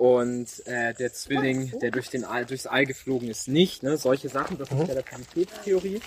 Und 0.00 0.66
äh, 0.66 0.94
der 0.94 1.12
Zwilling, 1.12 1.78
der 1.78 1.90
durch 1.90 2.08
den 2.08 2.24
All, 2.24 2.46
durchs 2.46 2.66
All 2.66 2.86
geflogen 2.86 3.28
ist, 3.28 3.48
nicht. 3.48 3.82
Ne? 3.82 3.98
Solche 3.98 4.30
Sachen, 4.30 4.56
das 4.56 4.70
ist 4.70 4.88
Relativitätstheorie. 4.88 6.00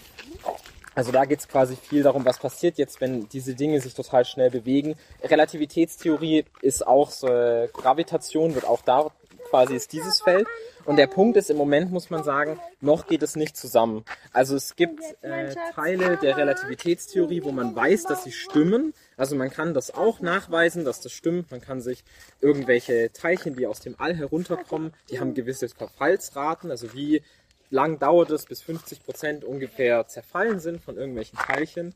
Also 0.95 1.12
da 1.12 1.25
geht 1.25 1.41
es 1.41 1.47
quasi 1.47 1.75
viel 1.75 2.01
darum, 2.01 2.25
was 2.25 2.39
passiert 2.39 2.79
jetzt, 2.79 3.01
wenn 3.01 3.29
diese 3.29 3.53
Dinge 3.53 3.79
sich 3.81 3.93
total 3.93 4.25
schnell 4.25 4.50
bewegen. 4.50 4.95
Relativitätstheorie 5.23 6.45
ist 6.62 6.88
auch 6.88 7.12
so, 7.12 7.27
äh, 7.27 7.69
Gravitation 7.71 8.55
wird 8.55 8.65
auch 8.65 8.81
da 8.81 9.12
quasi 9.53 9.75
ist 9.75 9.93
dieses 9.93 10.19
Feld. 10.19 10.48
Und 10.83 10.95
der 10.95 11.05
Punkt 11.05 11.38
ist, 11.38 11.51
im 11.51 11.57
Moment 11.57 11.91
muss 11.91 12.10
man 12.10 12.24
sagen, 12.24 12.60
noch 12.81 13.05
geht 13.05 13.22
es 13.22 13.36
nicht 13.36 13.55
zusammen. 13.55 14.03
Also 14.31 14.55
es 14.55 14.75
gibt 14.75 15.00
äh, 15.22 15.53
Teile 15.75 16.17
der 16.17 16.38
Relativitätstheorie, 16.38 17.43
wo 17.43 17.51
man 17.51 17.75
weiß, 17.75 18.05
dass 18.05 18.24
sie 18.24 18.31
stimmen. 18.31 18.95
Also 19.15 19.36
man 19.36 19.51
kann 19.51 19.75
das 19.75 19.93
auch 19.93 20.22
nachweisen, 20.22 20.86
dass 20.86 21.01
das 21.01 21.12
stimmt. 21.12 21.51
Man 21.51 21.62
kann 21.62 21.81
sich 21.81 22.03
irgendwelche 22.41 23.12
Teilchen, 23.13 23.55
die 23.55 23.67
aus 23.67 23.79
dem 23.79 23.93
All 24.00 24.15
herunterkommen, 24.15 24.91
die 25.12 25.19
haben 25.19 25.36
gewisse 25.36 25.69
Verfallsraten. 25.69 26.72
Also 26.72 26.95
wie 26.95 27.22
lang 27.69 28.00
dauert 28.00 28.31
es, 28.31 28.45
bis 28.48 28.63
50 28.63 29.03
Prozent 29.03 29.45
ungefähr 29.45 30.07
zerfallen 30.07 30.60
sind 30.60 30.81
von 30.81 30.98
irgendwelchen 30.98 31.38
Teilchen. 31.38 31.93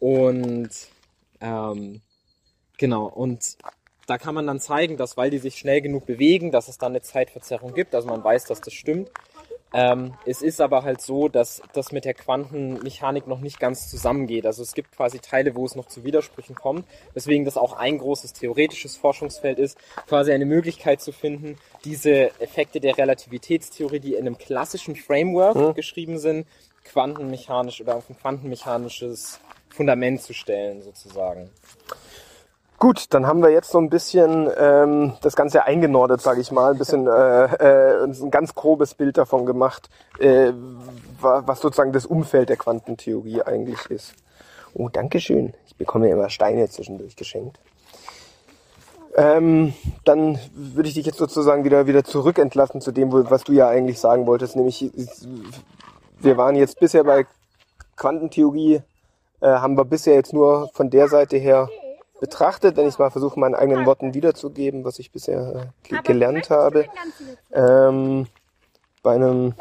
Und 0.00 0.68
ähm, 1.40 2.02
genau, 2.76 3.06
und 3.06 3.56
da 4.06 4.18
kann 4.18 4.34
man 4.34 4.46
dann 4.46 4.60
zeigen, 4.60 4.96
dass 4.96 5.16
weil 5.16 5.30
die 5.30 5.38
sich 5.38 5.56
schnell 5.56 5.80
genug 5.80 6.06
bewegen, 6.06 6.50
dass 6.50 6.68
es 6.68 6.78
dann 6.78 6.92
eine 6.92 7.02
Zeitverzerrung 7.02 7.74
gibt. 7.74 7.94
Also 7.94 8.08
man 8.08 8.22
weiß, 8.22 8.44
dass 8.44 8.60
das 8.60 8.74
stimmt. 8.74 9.10
Ähm, 9.76 10.14
es 10.24 10.40
ist 10.40 10.60
aber 10.60 10.84
halt 10.84 11.00
so, 11.00 11.28
dass 11.28 11.60
das 11.72 11.90
mit 11.90 12.04
der 12.04 12.14
Quantenmechanik 12.14 13.26
noch 13.26 13.40
nicht 13.40 13.58
ganz 13.58 13.90
zusammengeht. 13.90 14.46
Also 14.46 14.62
es 14.62 14.72
gibt 14.72 14.96
quasi 14.96 15.18
Teile, 15.18 15.56
wo 15.56 15.66
es 15.66 15.74
noch 15.74 15.88
zu 15.88 16.04
Widersprüchen 16.04 16.54
kommt, 16.54 16.86
weswegen 17.12 17.44
das 17.44 17.56
auch 17.56 17.72
ein 17.72 17.98
großes 17.98 18.34
theoretisches 18.34 18.96
Forschungsfeld 18.96 19.58
ist, 19.58 19.76
quasi 20.06 20.30
eine 20.30 20.46
Möglichkeit 20.46 21.00
zu 21.00 21.10
finden, 21.10 21.56
diese 21.84 22.30
Effekte 22.40 22.78
der 22.78 22.96
Relativitätstheorie, 22.96 23.98
die 23.98 24.14
in 24.14 24.28
einem 24.28 24.38
klassischen 24.38 24.94
Framework 24.94 25.56
mhm. 25.56 25.74
geschrieben 25.74 26.18
sind, 26.18 26.46
quantenmechanisch 26.84 27.80
oder 27.80 27.96
auf 27.96 28.08
ein 28.08 28.16
quantenmechanisches 28.16 29.40
Fundament 29.70 30.22
zu 30.22 30.34
stellen, 30.34 30.82
sozusagen. 30.82 31.50
Gut, 32.84 33.14
dann 33.14 33.26
haben 33.26 33.42
wir 33.42 33.48
jetzt 33.48 33.70
so 33.70 33.78
ein 33.78 33.88
bisschen 33.88 34.46
ähm, 34.58 35.14
das 35.22 35.36
Ganze 35.36 35.64
eingenordet, 35.64 36.20
sage 36.20 36.42
ich 36.42 36.52
mal, 36.52 36.72
ein 36.72 36.76
bisschen 36.76 37.06
äh, 37.06 37.44
äh, 37.44 38.04
ein 38.04 38.30
ganz 38.30 38.54
grobes 38.54 38.92
Bild 38.92 39.16
davon 39.16 39.46
gemacht, 39.46 39.88
äh, 40.18 40.52
was 41.18 41.60
sozusagen 41.60 41.94
das 41.94 42.04
Umfeld 42.04 42.50
der 42.50 42.58
Quantentheorie 42.58 43.40
eigentlich 43.40 43.86
ist. 43.86 44.12
Oh, 44.74 44.90
danke 44.90 45.18
schön. 45.18 45.54
Ich 45.66 45.76
bekomme 45.76 46.10
immer 46.10 46.28
Steine 46.28 46.68
zwischendurch 46.68 47.16
geschenkt. 47.16 47.58
Ähm, 49.16 49.72
dann 50.04 50.38
würde 50.52 50.90
ich 50.90 50.94
dich 50.94 51.06
jetzt 51.06 51.16
sozusagen 51.16 51.64
wieder 51.64 51.86
wieder 51.86 52.04
zurückentlassen 52.04 52.82
zu 52.82 52.92
dem, 52.92 53.10
was 53.30 53.44
du 53.44 53.54
ja 53.54 53.66
eigentlich 53.66 53.98
sagen 53.98 54.26
wolltest, 54.26 54.56
nämlich 54.56 54.90
wir 56.20 56.36
waren 56.36 56.54
jetzt 56.54 56.78
bisher 56.80 57.04
bei 57.04 57.24
Quantentheorie, 57.96 58.82
äh, 59.40 59.46
haben 59.46 59.78
wir 59.78 59.86
bisher 59.86 60.16
jetzt 60.16 60.34
nur 60.34 60.68
von 60.74 60.90
der 60.90 61.08
Seite 61.08 61.38
her 61.38 61.70
betrachtet, 62.24 62.78
wenn 62.78 62.88
ich 62.88 62.98
mal 62.98 63.10
versuche, 63.10 63.38
meinen 63.38 63.54
eigenen 63.54 63.84
Worten 63.84 64.14
wiederzugeben, 64.14 64.82
was 64.82 64.98
ich 64.98 65.12
bisher 65.12 65.70
äh, 65.90 66.02
gelernt 66.02 66.48
habe. 66.48 66.86
Ähm, 67.52 68.26
bei 69.02 69.14
einem 69.14 69.52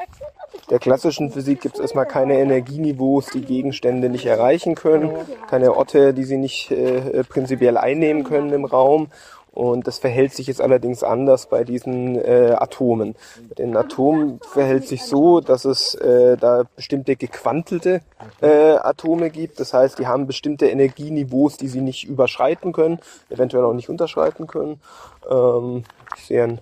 der 0.70 0.80
klassischen 0.80 1.30
Physik 1.30 1.60
gibt 1.60 1.76
es 1.76 1.82
erstmal 1.82 2.06
keine 2.06 2.40
Energieniveaus, 2.40 3.32
die 3.32 3.42
Gegenstände 3.42 4.08
nicht 4.08 4.26
erreichen 4.26 4.76
können, 4.76 5.12
keine 5.50 5.76
Orte, 5.76 6.14
die 6.14 6.24
sie 6.24 6.38
nicht 6.38 6.72
äh, 6.72 7.26
prinzipiell 7.26 7.76
einnehmen 7.78 8.24
können 8.24 8.54
im 8.54 8.64
Raum. 8.64 9.10
Und 9.54 9.86
das 9.86 10.00
verhält 10.00 10.34
sich 10.34 10.48
jetzt 10.48 10.62
allerdings 10.62 11.04
anders 11.04 11.46
bei 11.46 11.64
diesen 11.64 12.16
äh, 12.16 12.56
Atomen. 12.58 13.16
Bei 13.50 13.56
den 13.56 13.78
Atomen 13.78 14.40
verhält 14.42 14.88
sich 14.88 15.04
so, 15.04 15.42
dass 15.42 15.64
es 15.64 15.94
äh, 15.96 16.38
da 16.38 16.64
bestimmte 16.76 17.16
gequantelte 17.16 18.02
äh, 18.42 18.72
Atome 18.78 19.30
gibt. 19.30 19.60
Das 19.60 19.74
heißt, 19.74 20.00
die 20.00 20.08
haben 20.08 20.26
bestimmte 20.26 20.68
Energieniveaus, 20.68 21.58
die 21.58 21.68
sie 21.68 21.82
nicht 21.82 22.06
überschreiten 22.06 22.74
können, 22.74 23.00
eventuell 23.30 23.64
auch 23.64 23.74
nicht 23.74 23.90
unterschreiten 23.90 24.48
können. 24.48 24.82
Ähm, 25.30 25.84
ich 26.18 26.26
sehe 26.26 26.44
ein 26.44 26.60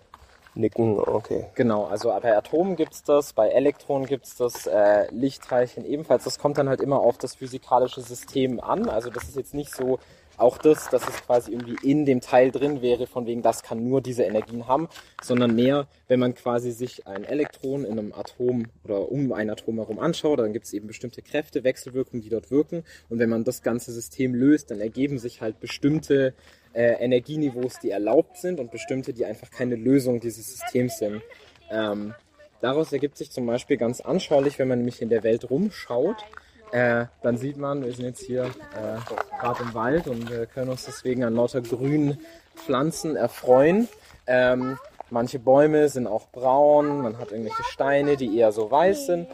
Nicken, 0.53 0.99
okay. 0.99 1.45
Genau, 1.55 1.85
also 1.85 2.09
bei 2.21 2.35
Atomen 2.35 2.75
gibt's 2.75 3.03
das, 3.03 3.31
bei 3.31 3.47
Elektronen 3.47 4.05
gibt's 4.05 4.35
das, 4.35 4.67
äh, 4.67 5.09
Lichtteilchen 5.11 5.85
ebenfalls. 5.85 6.25
Das 6.25 6.39
kommt 6.39 6.57
dann 6.57 6.67
halt 6.67 6.81
immer 6.81 6.99
auf 6.99 7.17
das 7.17 7.35
physikalische 7.35 8.01
System 8.01 8.59
an. 8.59 8.89
Also 8.89 9.09
das 9.09 9.23
ist 9.23 9.37
jetzt 9.37 9.53
nicht 9.53 9.73
so, 9.73 9.99
auch 10.37 10.57
das, 10.57 10.89
dass 10.89 11.07
es 11.07 11.21
quasi 11.25 11.51
irgendwie 11.51 11.77
in 11.87 12.05
dem 12.05 12.21
Teil 12.21 12.51
drin 12.51 12.81
wäre, 12.81 13.07
von 13.07 13.25
wegen, 13.25 13.41
das 13.41 13.63
kann 13.63 13.87
nur 13.87 14.01
diese 14.01 14.23
Energien 14.23 14.67
haben, 14.67 14.87
sondern 15.21 15.55
mehr, 15.55 15.87
wenn 16.07 16.19
man 16.19 16.35
quasi 16.35 16.71
sich 16.71 17.07
ein 17.07 17.23
Elektron 17.23 17.85
in 17.85 17.99
einem 17.99 18.13
Atom 18.13 18.67
oder 18.83 19.11
um 19.11 19.33
ein 19.33 19.49
Atom 19.49 19.75
herum 19.75 19.99
anschaut, 19.99 20.39
dann 20.39 20.53
gibt 20.53 20.65
es 20.65 20.73
eben 20.73 20.87
bestimmte 20.87 21.21
Kräfte, 21.21 21.63
Wechselwirkungen, 21.63 22.21
die 22.21 22.29
dort 22.29 22.51
wirken. 22.51 22.83
Und 23.09 23.19
wenn 23.19 23.29
man 23.29 23.43
das 23.43 23.61
ganze 23.61 23.91
System 23.91 24.33
löst, 24.33 24.71
dann 24.71 24.79
ergeben 24.79 25.19
sich 25.19 25.41
halt 25.41 25.59
bestimmte 25.59 26.33
äh, 26.73 26.93
Energieniveaus, 27.03 27.79
die 27.79 27.91
erlaubt 27.91 28.37
sind 28.37 28.59
und 28.59 28.71
bestimmte, 28.71 29.13
die 29.13 29.25
einfach 29.25 29.49
keine 29.51 29.75
Lösung 29.75 30.19
dieses 30.19 30.47
Systems 30.47 30.97
sind. 30.97 31.21
Ähm, 31.69 32.13
daraus 32.61 32.91
ergibt 32.93 33.17
sich 33.17 33.31
zum 33.31 33.45
Beispiel 33.45 33.77
ganz 33.77 34.01
anschaulich, 34.01 34.59
wenn 34.59 34.67
man 34.67 34.79
nämlich 34.79 35.01
in 35.01 35.09
der 35.09 35.23
Welt 35.23 35.49
rumschaut, 35.49 36.23
äh, 36.71 37.05
dann 37.21 37.37
sieht 37.37 37.57
man, 37.57 37.83
wir 37.83 37.91
sind 37.93 38.05
jetzt 38.05 38.21
hier 38.21 38.45
äh, 38.45 39.39
gerade 39.39 39.63
im 39.63 39.73
Wald 39.73 40.07
und 40.07 40.29
wir 40.29 40.45
können 40.45 40.69
uns 40.69 40.85
deswegen 40.85 41.23
an 41.23 41.35
lauter 41.35 41.61
grünen 41.61 42.19
Pflanzen 42.55 43.15
erfreuen. 43.15 43.87
Ähm, 44.27 44.77
manche 45.09 45.39
Bäume 45.39 45.89
sind 45.89 46.07
auch 46.07 46.27
braun, 46.31 47.01
man 47.01 47.17
hat 47.17 47.31
irgendwelche 47.31 47.63
Steine, 47.63 48.17
die 48.17 48.37
eher 48.37 48.51
so 48.51 48.71
weiß 48.71 49.05
sind. 49.07 49.27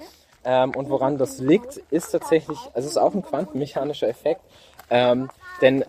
Ähm, 0.43 0.71
und 0.75 0.89
woran 0.89 1.17
das 1.17 1.39
liegt, 1.39 1.77
ist 1.91 2.11
tatsächlich, 2.11 2.57
also 2.73 2.85
es 2.85 2.91
ist 2.91 2.97
auch 2.97 3.13
ein 3.13 3.21
quantenmechanischer 3.21 4.07
Effekt, 4.07 4.41
ähm, 4.89 5.29
denn 5.61 5.83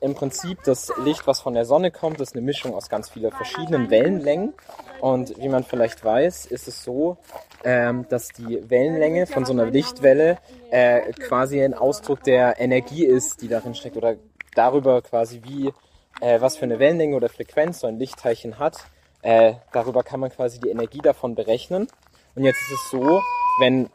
im 0.00 0.14
Prinzip 0.14 0.62
das 0.64 0.92
Licht, 1.04 1.26
was 1.26 1.40
von 1.40 1.54
der 1.54 1.64
Sonne 1.64 1.90
kommt, 1.90 2.20
ist 2.20 2.34
eine 2.34 2.42
Mischung 2.42 2.74
aus 2.74 2.88
ganz 2.88 3.10
vielen 3.10 3.32
verschiedenen 3.32 3.90
Wellenlängen. 3.90 4.54
Und 5.00 5.36
wie 5.38 5.48
man 5.48 5.64
vielleicht 5.64 6.04
weiß, 6.04 6.46
ist 6.46 6.68
es 6.68 6.84
so, 6.84 7.16
ähm, 7.64 8.06
dass 8.08 8.28
die 8.28 8.68
Wellenlänge 8.70 9.26
von 9.26 9.44
so 9.44 9.52
einer 9.52 9.66
Lichtwelle 9.66 10.38
äh, 10.70 11.12
quasi 11.12 11.62
ein 11.62 11.74
Ausdruck 11.74 12.22
der 12.22 12.60
Energie 12.60 13.04
ist, 13.04 13.42
die 13.42 13.48
darin 13.48 13.74
steckt 13.74 13.96
oder 13.96 14.16
darüber 14.54 15.02
quasi 15.02 15.42
wie 15.44 15.72
äh, 16.20 16.40
was 16.40 16.56
für 16.56 16.64
eine 16.64 16.78
Wellenlänge 16.78 17.16
oder 17.16 17.28
Frequenz 17.28 17.80
so 17.80 17.86
ein 17.86 17.98
Lichtteilchen 17.98 18.58
hat. 18.58 18.78
Äh, 19.22 19.54
darüber 19.72 20.04
kann 20.04 20.20
man 20.20 20.30
quasi 20.30 20.60
die 20.60 20.68
Energie 20.68 21.00
davon 21.00 21.34
berechnen. 21.34 21.88
Und 22.36 22.44
jetzt 22.44 22.60
ist 22.62 22.84
es 22.84 22.90
so, 22.90 23.20
wenn 23.60 23.90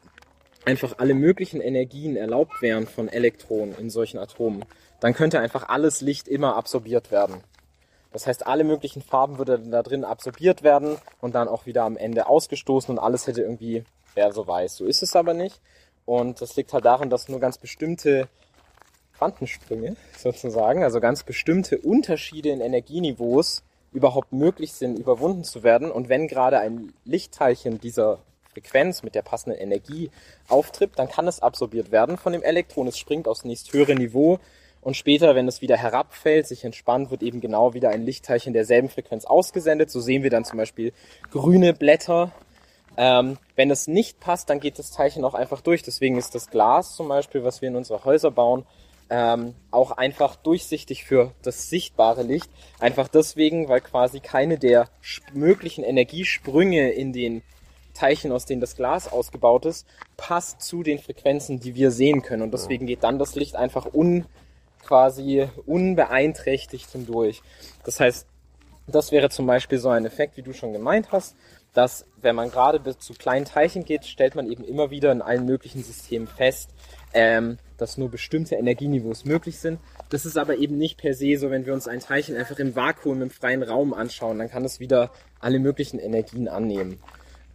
einfach 0.66 0.96
alle 0.98 1.14
möglichen 1.14 1.62
Energien 1.62 2.16
erlaubt 2.16 2.62
wären 2.62 2.88
von 2.88 3.10
Elektronen 3.10 3.76
in 3.78 3.90
solchen 3.90 4.18
Atomen, 4.18 4.66
dann 5.00 5.14
könnte 5.14 5.40
einfach 5.40 5.68
alles 5.68 6.02
Licht 6.02 6.28
immer 6.28 6.56
absorbiert 6.56 7.12
werden. 7.12 7.44
Das 8.12 8.28
heißt, 8.28 8.46
alle 8.46 8.64
möglichen 8.64 9.02
Farben 9.02 9.40
würden 9.40 9.72
da 9.72 9.82
drin 9.82 10.06
absorbiert 10.06 10.62
werden 10.64 10.98
und 11.20 11.34
dann 11.34 11.48
auch 11.48 11.66
wieder 11.66 11.84
am 11.84 11.98
Ende 11.98 12.28
ausgestoßen 12.28 12.96
und 12.96 13.04
alles 13.04 13.26
hätte 13.28 13.42
irgendwie, 13.42 13.84
wäre 14.14 14.32
so 14.32 14.48
weiß. 14.48 14.78
So 14.78 14.86
ist 14.86 15.02
es 15.02 15.16
aber 15.16 15.34
nicht. 15.34 15.60
Und 16.06 16.40
das 16.42 16.56
liegt 16.56 16.74
halt 16.74 16.86
daran, 16.86 17.10
dass 17.10 17.28
nur 17.28 17.40
ganz 17.40 17.58
bestimmte 17.58 18.30
Quantensprünge 19.18 19.96
sozusagen, 20.18 20.84
also 20.84 21.00
ganz 21.00 21.24
bestimmte 21.24 21.80
Unterschiede 21.80 22.50
in 22.50 22.62
Energieniveaus 22.62 23.64
überhaupt 23.92 24.32
möglich 24.32 24.74
sind, 24.74 25.00
überwunden 25.00 25.44
zu 25.44 25.64
werden. 25.64 25.92
Und 25.92 26.08
wenn 26.08 26.28
gerade 26.28 26.60
ein 26.60 26.94
Lichtteilchen 27.06 27.82
dieser 27.82 28.20
Frequenz 28.54 29.04
mit 29.04 29.16
der 29.16 29.22
passenden 29.22 29.60
Energie 29.60 30.12
auftritt, 30.48 30.92
dann 30.96 31.10
kann 31.10 31.28
es 31.28 31.42
absorbiert 31.42 31.92
werden 31.92 32.18
von 32.18 32.34
dem 32.34 32.44
Elektron. 32.44 32.88
Es 32.88 32.98
springt 32.98 33.28
aufs 33.28 33.44
nächsthöhere 33.44 33.96
Niveau 33.96 34.40
und 34.84 34.98
später, 34.98 35.34
wenn 35.34 35.48
es 35.48 35.62
wieder 35.62 35.78
herabfällt, 35.78 36.46
sich 36.46 36.66
entspannt, 36.66 37.10
wird 37.10 37.24
eben 37.24 37.40
genau 37.40 37.74
wieder 37.74 37.90
ein 37.90 38.04
Lichtteilchen 38.04 38.52
derselben 38.52 38.90
Frequenz 38.90 39.24
ausgesendet. 39.24 39.90
So 39.90 40.02
sehen 40.02 40.24
wir 40.24 40.30
dann 40.30 40.44
zum 40.44 40.58
Beispiel 40.58 40.92
grüne 41.32 41.74
Blätter. 41.74 42.32
Ähm, 42.98 43.38
wenn 43.56 43.72
es 43.72 43.88
nicht 43.88 44.20
passt, 44.20 44.50
dann 44.50 44.60
geht 44.60 44.78
das 44.78 44.92
Teilchen 44.92 45.24
auch 45.24 45.36
einfach 45.36 45.62
durch. 45.62 45.84
Deswegen 45.84 46.18
ist 46.18 46.36
das 46.36 46.50
Glas 46.50 46.96
zum 46.96 47.08
Beispiel, 47.08 47.46
was 47.46 47.62
wir 47.62 47.70
in 47.70 47.78
unsere 47.78 48.04
Häuser 48.04 48.30
bauen, 48.30 48.66
ähm, 49.10 49.56
auch 49.72 49.92
einfach 49.92 50.36
durchsichtig 50.36 51.06
für 51.06 51.32
das 51.44 51.70
sichtbare 51.70 52.24
Licht. 52.24 52.50
Einfach 52.80 53.08
deswegen, 53.08 53.70
weil 53.70 53.80
quasi 53.80 54.20
keine 54.20 54.58
der 54.60 54.90
möglichen 55.34 55.86
Energiesprünge 55.86 56.92
in 56.92 57.14
den 57.14 57.42
Teilchen, 57.94 58.32
aus 58.32 58.46
denen 58.46 58.62
das 58.62 58.76
Glas 58.76 59.12
ausgebaut 59.12 59.66
ist, 59.66 59.88
passt 60.18 60.62
zu 60.62 60.84
den 60.84 61.00
Frequenzen, 61.00 61.60
die 61.60 61.76
wir 61.76 61.92
sehen 61.92 62.22
können. 62.22 62.42
Und 62.42 62.54
deswegen 62.54 62.88
geht 62.88 63.04
dann 63.04 63.20
das 63.20 63.36
Licht 63.36 63.56
einfach 63.56 63.94
un 63.94 64.26
quasi 64.84 65.48
unbeeinträchtigt 65.66 66.90
hindurch. 66.92 67.42
Das 67.86 68.00
heißt, 68.00 68.28
das 68.88 69.12
wäre 69.12 69.30
zum 69.30 69.48
Beispiel 69.48 69.80
so 69.80 69.90
ein 69.90 70.06
Effekt, 70.06 70.36
wie 70.38 70.42
du 70.42 70.54
schon 70.54 70.74
gemeint 70.74 71.12
hast, 71.12 71.36
dass 71.74 72.06
wenn 72.22 72.36
man 72.36 72.52
gerade 72.52 72.80
bis 72.80 73.00
zu 73.00 73.14
kleinen 73.14 73.46
Teilchen 73.46 73.86
geht, 73.86 74.06
stellt 74.06 74.36
man 74.36 74.50
eben 74.50 74.64
immer 74.64 74.92
wieder 74.92 75.12
in 75.12 75.22
allen 75.22 75.46
möglichen 75.46 75.84
Systemen 75.84 76.28
fest, 76.28 76.70
ähm, 77.14 77.58
dass 77.78 77.98
nur 77.98 78.10
bestimmte 78.10 78.56
Energieniveaus 78.56 79.26
möglich 79.26 79.58
sind. 79.60 79.80
Das 80.10 80.26
ist 80.26 80.38
aber 80.38 80.58
eben 80.58 80.78
nicht 80.78 80.98
per 80.98 81.14
se 81.16 81.38
so, 81.38 81.50
wenn 81.50 81.66
wir 81.66 81.74
uns 81.74 81.88
ein 81.88 82.00
Teilchen 82.00 82.38
einfach 82.38 82.60
im 82.60 82.76
Vakuum, 82.76 83.22
im 83.22 83.30
freien 83.32 83.64
Raum 83.64 83.94
anschauen, 83.94 84.38
dann 84.38 84.50
kann 84.50 84.66
es 84.66 84.80
wieder 84.80 85.12
alle 85.40 85.60
möglichen 85.60 86.00
Energien 86.00 86.48
annehmen. 86.48 87.00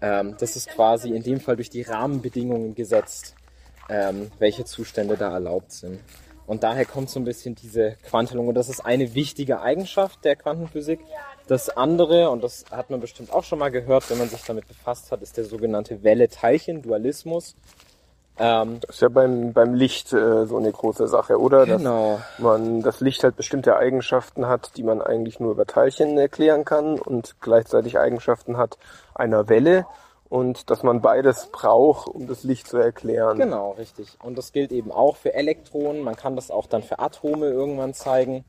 Ähm, 0.00 0.36
das 0.38 0.56
ist 0.56 0.68
quasi 0.68 1.10
in 1.14 1.22
dem 1.22 1.40
Fall 1.40 1.56
durch 1.56 1.70
die 1.70 1.82
Rahmenbedingungen 1.82 2.74
gesetzt, 2.74 3.34
ähm, 3.88 4.30
welche 4.38 4.64
Zustände 4.64 5.16
da 5.16 5.32
erlaubt 5.32 5.72
sind. 5.72 6.00
Und 6.46 6.62
daher 6.62 6.86
kommt 6.86 7.10
so 7.10 7.20
ein 7.20 7.24
bisschen 7.24 7.54
diese 7.54 7.96
Quantelung. 8.08 8.48
Und 8.48 8.54
das 8.54 8.70
ist 8.70 8.80
eine 8.80 9.14
wichtige 9.14 9.60
Eigenschaft 9.60 10.24
der 10.24 10.34
Quantenphysik. 10.34 11.00
Das 11.46 11.68
andere, 11.68 12.30
und 12.30 12.42
das 12.42 12.64
hat 12.70 12.88
man 12.88 13.00
bestimmt 13.00 13.32
auch 13.32 13.44
schon 13.44 13.58
mal 13.58 13.70
gehört, 13.70 14.08
wenn 14.08 14.16
man 14.16 14.30
sich 14.30 14.42
damit 14.44 14.66
befasst 14.66 15.12
hat, 15.12 15.20
ist 15.20 15.36
der 15.36 15.44
sogenannte 15.44 16.02
Welle-Teilchen-Dualismus. 16.02 17.54
Ähm, 18.38 18.80
das 18.80 18.96
ist 18.96 19.02
ja 19.02 19.08
beim, 19.08 19.52
beim 19.52 19.74
Licht 19.74 20.12
äh, 20.12 20.46
so 20.46 20.56
eine 20.56 20.70
große 20.70 21.08
Sache, 21.08 21.38
oder? 21.40 21.66
Genau. 21.66 22.20
Dass 22.36 22.38
man 22.38 22.82
das 22.82 23.00
Licht 23.00 23.24
halt 23.24 23.36
bestimmte 23.36 23.76
Eigenschaften 23.76 24.46
hat, 24.46 24.76
die 24.76 24.82
man 24.82 25.02
eigentlich 25.02 25.40
nur 25.40 25.52
über 25.52 25.66
Teilchen 25.66 26.16
erklären 26.18 26.64
kann 26.64 26.98
und 26.98 27.36
gleichzeitig 27.40 27.98
Eigenschaften 27.98 28.56
hat 28.56 28.78
einer 29.14 29.48
Welle 29.48 29.86
und 30.28 30.70
dass 30.70 30.82
man 30.82 31.00
beides 31.00 31.48
braucht, 31.50 32.08
um 32.08 32.26
das 32.26 32.44
Licht 32.44 32.68
zu 32.68 32.76
erklären. 32.76 33.38
Genau, 33.38 33.72
richtig. 33.72 34.16
Und 34.22 34.36
das 34.36 34.52
gilt 34.52 34.72
eben 34.72 34.92
auch 34.92 35.16
für 35.16 35.34
Elektronen. 35.34 36.02
Man 36.02 36.16
kann 36.16 36.36
das 36.36 36.50
auch 36.50 36.66
dann 36.66 36.82
für 36.82 36.98
Atome 36.98 37.46
irgendwann 37.46 37.94
zeigen. 37.94 38.44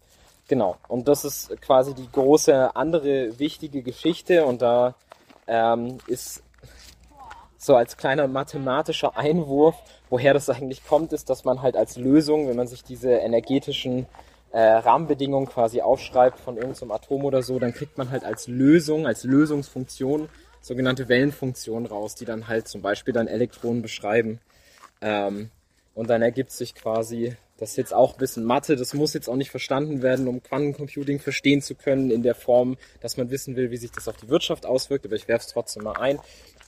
Genau. 0.48 0.76
Und 0.88 1.08
das 1.08 1.24
ist 1.26 1.62
quasi 1.62 1.94
die 1.94 2.12
große 2.12 2.76
andere 2.76 3.40
wichtige 3.40 3.82
Geschichte. 3.82 4.46
Und 4.46 4.62
da 4.62 4.96
ähm, 5.48 6.00
ist 6.08 6.44
so 7.60 7.76
als 7.76 7.98
kleiner 7.98 8.28
mathematischer 8.28 9.18
Einwurf, 9.18 9.76
woher 10.10 10.34
das 10.34 10.50
eigentlich 10.50 10.86
kommt, 10.88 11.14
ist, 11.14 11.30
dass 11.30 11.44
man 11.44 11.62
halt 11.62 11.76
als 11.76 11.98
Lösung, 11.98 12.48
wenn 12.48 12.56
man 12.56 12.68
sich 12.68 12.84
diese 12.84 13.12
energetischen 13.12 14.08
äh, 14.52 14.60
Rahmenbedingungen 14.60 15.48
quasi 15.48 15.82
aufschreibt 15.82 16.40
von 16.40 16.58
irgendeinem 16.58 16.92
Atom 16.92 17.26
oder 17.26 17.44
so, 17.44 17.60
dann 17.60 17.74
kriegt 17.74 17.98
man 17.98 18.10
halt 18.10 18.24
als 18.24 18.48
Lösung, 18.48 19.06
als 19.06 19.26
Lösungsfunktion 19.26 20.30
sogenannte 20.62 21.10
Wellenfunktionen 21.10 21.86
raus, 21.86 22.16
die 22.16 22.26
dann 22.26 22.48
halt 22.48 22.68
zum 22.68 22.82
Beispiel 22.82 23.14
dann 23.14 23.28
Elektronen 23.28 23.82
beschreiben. 23.82 24.40
Ähm, 25.02 25.52
und 25.94 26.10
dann 26.10 26.22
ergibt 26.22 26.52
sich 26.52 26.76
quasi, 26.76 27.36
das 27.58 27.72
ist 27.72 27.78
jetzt 27.78 27.94
auch 27.94 28.14
ein 28.14 28.20
bisschen 28.20 28.46
Mathe, 28.46 28.78
das 28.78 28.94
muss 28.94 29.14
jetzt 29.14 29.30
auch 29.30 29.36
nicht 29.36 29.52
verstanden 29.52 30.02
werden, 30.02 30.30
um 30.30 30.42
Quantencomputing 30.42 31.20
verstehen 31.20 31.62
zu 31.62 31.76
können 31.76 32.10
in 32.10 32.24
der 32.24 32.36
Form, 32.36 32.78
dass 33.02 33.18
man 33.18 33.30
wissen 33.32 33.58
will, 33.58 33.70
wie 33.70 33.78
sich 33.78 33.92
das 33.92 34.08
auf 34.08 34.16
die 34.16 34.30
Wirtschaft 34.30 34.66
auswirkt, 34.66 35.06
aber 35.06 35.16
ich 35.16 35.28
werfe 35.28 35.46
es 35.46 35.52
trotzdem 35.52 35.84
mal 35.84 35.98
ein. 35.98 36.20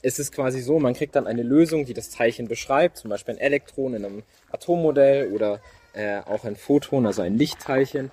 Es 0.02 0.18
ist 0.18 0.32
quasi 0.32 0.60
so, 0.60 0.78
man 0.78 0.94
kriegt 0.94 1.14
dann 1.14 1.26
eine 1.26 1.42
Lösung, 1.42 1.84
die 1.84 1.94
das 1.94 2.10
Teilchen 2.10 2.48
beschreibt, 2.48 2.98
zum 2.98 3.10
Beispiel 3.10 3.34
ein 3.34 3.40
Elektron 3.40 3.94
in 3.94 4.04
einem 4.04 4.22
Atommodell 4.50 5.32
oder 5.32 5.60
äh, 5.94 6.18
auch 6.20 6.44
ein 6.44 6.56
Photon, 6.56 7.06
also 7.06 7.22
ein 7.22 7.38
Lichtteilchen. 7.38 8.10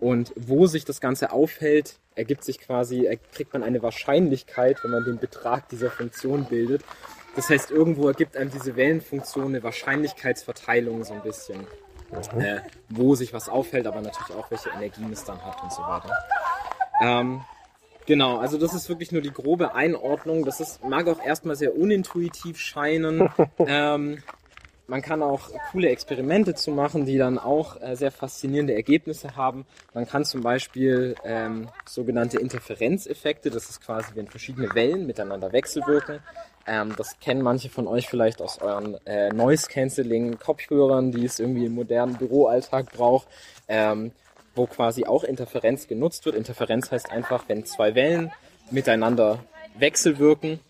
Und 0.00 0.32
wo 0.36 0.66
sich 0.66 0.84
das 0.84 1.00
Ganze 1.00 1.32
aufhält, 1.32 1.98
ergibt 2.14 2.44
sich 2.44 2.58
quasi, 2.58 3.08
kriegt 3.32 3.52
man 3.52 3.62
eine 3.62 3.82
Wahrscheinlichkeit, 3.82 4.82
wenn 4.82 4.90
man 4.90 5.04
den 5.04 5.18
Betrag 5.18 5.68
dieser 5.68 5.90
Funktion 5.90 6.44
bildet. 6.44 6.82
Das 7.36 7.48
heißt, 7.48 7.70
irgendwo 7.70 8.08
ergibt 8.08 8.36
einem 8.36 8.50
diese 8.50 8.76
Wellenfunktion 8.76 9.46
eine 9.46 9.62
Wahrscheinlichkeitsverteilung 9.62 11.04
so 11.04 11.14
ein 11.14 11.22
bisschen, 11.22 11.60
mhm. 12.34 12.40
äh, 12.40 12.60
wo 12.88 13.14
sich 13.14 13.32
was 13.32 13.48
aufhält, 13.48 13.86
aber 13.86 14.00
natürlich 14.00 14.36
auch, 14.36 14.50
welche 14.50 14.68
Energien 14.70 15.10
es 15.12 15.24
dann 15.24 15.42
hat 15.42 15.62
und 15.62 15.72
so 15.72 15.82
weiter. 15.82 16.12
Ähm, 17.00 17.40
genau, 18.06 18.38
also 18.38 18.58
das 18.58 18.74
ist 18.74 18.88
wirklich 18.88 19.12
nur 19.12 19.22
die 19.22 19.32
grobe 19.32 19.74
Einordnung. 19.74 20.44
Das 20.44 20.60
ist, 20.60 20.84
mag 20.84 21.08
auch 21.08 21.24
erstmal 21.24 21.56
sehr 21.56 21.76
unintuitiv 21.76 22.58
scheinen. 22.58 23.28
ähm, 23.58 24.18
man 24.88 25.00
kann 25.00 25.22
auch 25.22 25.48
coole 25.70 25.88
Experimente 25.88 26.54
zu 26.54 26.70
machen, 26.70 27.06
die 27.06 27.16
dann 27.16 27.38
auch 27.38 27.80
äh, 27.80 27.94
sehr 27.96 28.10
faszinierende 28.10 28.74
Ergebnisse 28.74 29.36
haben. 29.36 29.64
Man 29.94 30.06
kann 30.06 30.24
zum 30.24 30.42
Beispiel 30.42 31.14
ähm, 31.24 31.68
sogenannte 31.86 32.38
Interferenzeffekte, 32.38 33.50
das 33.50 33.70
ist 33.70 33.80
quasi, 33.80 34.10
wenn 34.14 34.26
verschiedene 34.26 34.74
Wellen 34.74 35.06
miteinander 35.06 35.52
wechselwirken. 35.52 36.18
Ähm, 36.66 36.94
das 36.96 37.18
kennen 37.20 37.42
manche 37.42 37.70
von 37.70 37.86
euch 37.86 38.08
vielleicht 38.08 38.42
aus 38.42 38.60
euren 38.60 38.98
äh, 39.06 39.32
Noise-Canceling-Kopfhörern, 39.32 41.10
die 41.10 41.24
es 41.24 41.40
irgendwie 41.40 41.66
im 41.66 41.74
modernen 41.74 42.16
Büroalltag 42.16 42.92
braucht, 42.92 43.28
ähm, 43.68 44.12
wo 44.54 44.66
quasi 44.66 45.04
auch 45.04 45.24
Interferenz 45.24 45.88
genutzt 45.88 46.24
wird. 46.24 46.36
Interferenz 46.36 46.90
heißt 46.90 47.10
einfach, 47.10 47.44
wenn 47.48 47.64
zwei 47.64 47.94
Wellen 47.94 48.32
miteinander 48.70 49.38
wechselwirken, 49.78 50.60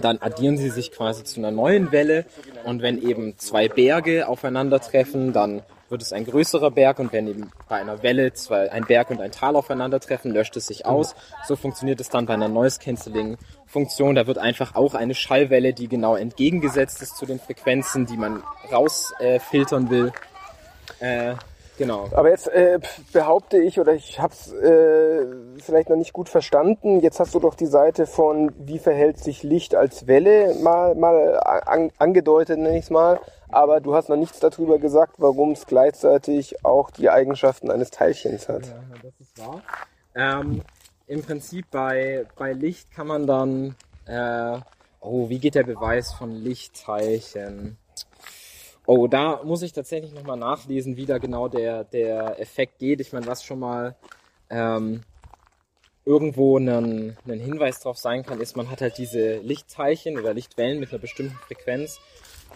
dann 0.00 0.18
addieren 0.18 0.56
sie 0.56 0.70
sich 0.70 0.92
quasi 0.92 1.24
zu 1.24 1.40
einer 1.40 1.50
neuen 1.50 1.92
Welle 1.92 2.24
und 2.64 2.82
wenn 2.82 3.02
eben 3.02 3.36
zwei 3.38 3.68
Berge 3.68 4.28
aufeinandertreffen, 4.28 5.32
dann 5.32 5.62
wird 5.90 6.02
es 6.02 6.12
ein 6.12 6.24
größerer 6.24 6.70
Berg 6.70 7.00
und 7.00 7.12
wenn 7.12 7.26
eben 7.26 7.50
bei 7.68 7.76
einer 7.76 8.02
Welle 8.02 8.32
zwei, 8.32 8.70
ein 8.70 8.84
Berg 8.84 9.10
und 9.10 9.20
ein 9.20 9.32
Tal 9.32 9.56
aufeinandertreffen, 9.56 10.30
löscht 10.32 10.56
es 10.56 10.66
sich 10.66 10.86
aus. 10.86 11.16
So 11.46 11.56
funktioniert 11.56 12.00
es 12.00 12.08
dann 12.08 12.26
bei 12.26 12.34
einer 12.34 12.48
Noise 12.48 12.78
Cancelling 12.78 13.36
Funktion. 13.66 14.14
Da 14.14 14.26
wird 14.26 14.38
einfach 14.38 14.76
auch 14.76 14.94
eine 14.94 15.14
Schallwelle, 15.14 15.72
die 15.72 15.88
genau 15.88 16.14
entgegengesetzt 16.14 17.02
ist 17.02 17.16
zu 17.16 17.26
den 17.26 17.40
Frequenzen, 17.40 18.06
die 18.06 18.16
man 18.16 18.42
rausfiltern 18.70 19.86
äh, 19.88 19.90
will, 19.90 20.12
äh, 21.00 21.34
Genau. 21.80 22.10
Aber 22.12 22.28
jetzt 22.28 22.46
äh, 22.48 22.78
behaupte 23.10 23.56
ich, 23.56 23.80
oder 23.80 23.94
ich 23.94 24.20
habe 24.20 24.34
es 24.34 24.52
äh, 24.52 25.24
vielleicht 25.62 25.88
noch 25.88 25.96
nicht 25.96 26.12
gut 26.12 26.28
verstanden, 26.28 27.00
jetzt 27.00 27.18
hast 27.20 27.34
du 27.34 27.40
doch 27.40 27.54
die 27.54 27.64
Seite 27.64 28.06
von, 28.06 28.52
wie 28.58 28.78
verhält 28.78 29.18
sich 29.18 29.42
Licht 29.42 29.74
als 29.74 30.06
Welle 30.06 30.54
mal, 30.56 30.94
mal 30.94 31.40
an, 31.40 31.90
angedeutet, 31.96 32.58
nenne 32.58 32.76
ich 32.76 32.84
es 32.84 32.90
mal. 32.90 33.18
Aber 33.48 33.80
du 33.80 33.94
hast 33.94 34.10
noch 34.10 34.16
nichts 34.16 34.40
darüber 34.40 34.78
gesagt, 34.78 35.14
warum 35.16 35.52
es 35.52 35.66
gleichzeitig 35.66 36.66
auch 36.66 36.90
die 36.90 37.08
Eigenschaften 37.08 37.70
eines 37.70 37.90
Teilchens 37.90 38.50
hat. 38.50 38.66
Ja, 38.66 38.82
das 39.02 39.18
ist 39.18 39.38
wahr. 39.38 39.62
Ähm, 40.14 40.60
Im 41.06 41.22
Prinzip 41.22 41.70
bei, 41.70 42.26
bei 42.36 42.52
Licht 42.52 42.90
kann 42.90 43.06
man 43.06 43.26
dann... 43.26 43.74
Äh, 44.04 44.58
oh, 45.00 45.30
wie 45.30 45.38
geht 45.38 45.54
der 45.54 45.64
Beweis 45.64 46.12
von 46.12 46.30
Lichtteilchen? 46.30 47.78
Oh, 48.92 49.06
da 49.06 49.40
muss 49.44 49.62
ich 49.62 49.72
tatsächlich 49.72 50.12
nochmal 50.12 50.36
nachlesen, 50.36 50.96
wie 50.96 51.06
da 51.06 51.18
genau 51.18 51.46
der, 51.46 51.84
der 51.84 52.40
Effekt 52.40 52.80
geht. 52.80 53.00
Ich 53.00 53.12
meine, 53.12 53.24
was 53.28 53.44
schon 53.44 53.60
mal 53.60 53.94
ähm, 54.50 55.02
irgendwo 56.04 56.58
ein, 56.58 57.16
ein 57.24 57.38
Hinweis 57.38 57.78
drauf 57.78 57.98
sein 57.98 58.24
kann, 58.24 58.40
ist, 58.40 58.56
man 58.56 58.68
hat 58.68 58.80
halt 58.80 58.98
diese 58.98 59.36
Lichtteilchen 59.36 60.18
oder 60.18 60.34
Lichtwellen 60.34 60.80
mit 60.80 60.90
einer 60.90 60.98
bestimmten 60.98 61.36
Frequenz, 61.36 62.00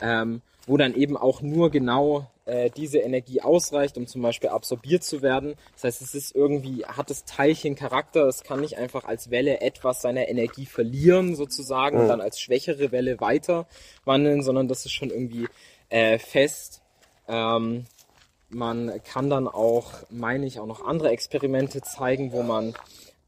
ähm, 0.01 0.42
wo 0.66 0.77
dann 0.77 0.97
eben 0.97 1.16
auch 1.16 1.40
nur 1.40 1.70
genau 1.70 2.29
äh, 2.47 2.68
diese 2.68 2.99
Energie 2.99 3.40
ausreicht, 3.40 3.97
um 3.97 4.09
zum 4.09 4.20
Beispiel 4.20 4.51
absorbiert 4.51 5.05
zu 5.05 5.23
werden. 5.23 5.55
Das 5.75 5.85
heißt, 5.85 6.03
es 6.03 6.16
ist 6.16 6.35
irgendwie, 6.35 6.85
hat 6.85 7.11
das 7.11 7.25
Teilchen 7.25 7.77
Charakter, 7.77 8.27
es 8.27 8.42
kann 8.42 8.61
nicht 8.61 8.77
einfach 8.77 9.05
als 9.05 9.31
Welle 9.31 9.61
etwas 9.61 10.03
seiner 10.03 10.29
Energie 10.29 10.66
verlieren 10.66 11.37
sozusagen 11.37 11.97
mhm. 11.97 12.03
und 12.03 12.09
dann 12.09 12.20
als 12.20 12.40
schwächere 12.40 12.90
Welle 12.90 13.20
weiter 13.20 13.68
wandeln, 14.05 14.42
sondern 14.42 14.66
das 14.66 14.85
ist 14.85 14.92
schon 14.92 15.11
irgendwie 15.11 15.47
äh, 15.88 16.18
fest. 16.18 16.83
Ähm, 17.29 17.85
man 18.49 19.03
kann 19.05 19.31
dann 19.31 19.49
auch, 19.49 19.92
meine 20.11 20.47
ich, 20.47 20.61
auch 20.61 20.66
noch 20.66 20.85
andere 20.85 21.11
Experimente 21.11 21.83
zeigen, 21.83 22.33
wo 22.33 22.42
man 22.42 22.75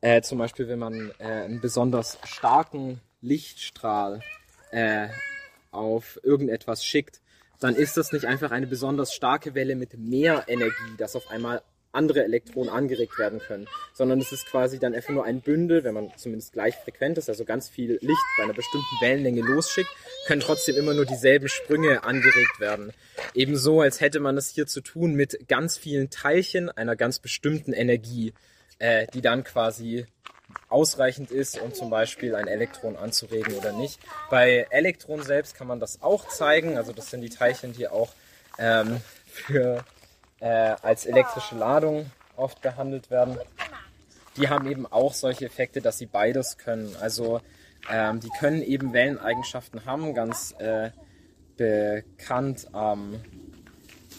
äh, 0.01 0.23
zum 0.23 0.39
Beispiel, 0.39 0.69
wenn 0.69 0.79
man 0.79 1.13
äh, 1.19 1.25
einen 1.25 1.61
besonders 1.61 2.19
starken 2.25 3.01
Lichtstrahl 3.21 4.21
äh, 4.71 5.09
auf 5.71 6.21
irgendetwas 6.23 6.85
schickt, 6.85 7.21
dann 7.61 7.75
ist 7.75 7.97
das 7.97 8.13
nicht 8.13 8.27
einfach 8.27 8.51
eine 8.51 8.67
besonders 8.67 9.15
starke 9.15 9.55
Welle 9.55 9.77
mit 9.77 9.99
mehr 9.99 10.45
Energie, 10.47 10.95
das 10.99 11.17
auf 11.17 11.31
einmal 11.31 11.63
andere 11.97 12.25
Elektronen 12.25 12.71
angeregt 12.71 13.19
werden 13.19 13.41
können, 13.41 13.67
sondern 13.93 14.21
es 14.21 14.33
ist 14.33 14.47
quasi 14.47 14.79
dann 14.79 14.95
einfach 14.95 15.13
nur 15.13 15.25
ein 15.25 15.41
Bündel, 15.41 15.83
wenn 15.85 15.95
man 15.95 16.13
zumindest 16.17 16.53
gleich 16.53 16.77
frequent 16.77 17.19
ist, 17.19 17.29
also 17.29 17.45
ganz 17.45 17.69
viel 17.69 17.99
Licht 18.01 18.23
bei 18.37 18.45
einer 18.45 18.55
bestimmten 18.55 19.01
Wellenlänge 19.01 19.41
losschickt, 19.43 19.91
können 20.27 20.41
trotzdem 20.41 20.77
immer 20.77 20.95
nur 20.95 21.07
dieselben 21.07 21.49
Sprünge 21.49 22.05
angeregt 22.05 22.61
werden. 22.61 22.93
Ebenso, 23.35 23.81
als 23.81 24.01
hätte 24.01 24.21
man 24.21 24.37
es 24.37 24.51
hier 24.51 24.67
zu 24.67 24.81
tun 24.81 25.15
mit 25.15 25.49
ganz 25.49 25.77
vielen 25.77 26.11
Teilchen 26.11 26.69
einer 26.69 26.97
ganz 26.97 27.19
bestimmten 27.19 27.73
Energie, 27.73 28.33
äh, 28.79 29.07
die 29.15 29.21
dann 29.21 29.43
quasi 29.45 30.07
ausreichend 30.69 31.31
ist, 31.31 31.61
um 31.61 31.75
zum 31.75 31.91
Beispiel 31.91 32.35
ein 32.35 32.49
Elektron 32.49 32.97
anzuregen 32.97 33.55
oder 33.55 33.73
nicht. 33.73 34.01
Bei 34.31 34.67
Elektronen 34.71 35.25
selbst 35.25 35.57
kann 35.57 35.67
man 35.67 35.81
das 35.81 36.03
auch 36.03 36.29
zeigen, 36.29 36.77
also 36.77 36.93
das 36.93 37.11
sind 37.11 37.21
die 37.21 37.31
Teilchen, 37.31 37.73
die 37.73 37.89
auch 37.89 38.13
ähm, 38.59 39.01
für 39.27 39.85
äh, 40.41 40.75
als 40.83 41.07
elektrische 41.07 41.57
Ladung 41.57 42.11
oft 42.37 42.61
behandelt 42.63 43.11
werden. 43.11 43.39
Die 44.37 44.49
haben 44.49 44.71
eben 44.71 44.87
auch 44.87 45.15
solche 45.15 45.47
Effekte, 45.47 45.81
dass 45.81 45.99
sie 45.99 46.07
beides 46.07 46.59
können. 46.59 46.95
Also 47.01 47.41
ähm, 47.91 48.21
die 48.21 48.29
können 48.39 48.63
eben 48.63 48.93
Welleneigenschaften 48.93 49.85
haben, 49.87 50.15
ganz 50.15 50.55
äh, 50.59 50.91
bekannt 51.57 52.69
am 52.73 53.15
ähm, 53.15 53.46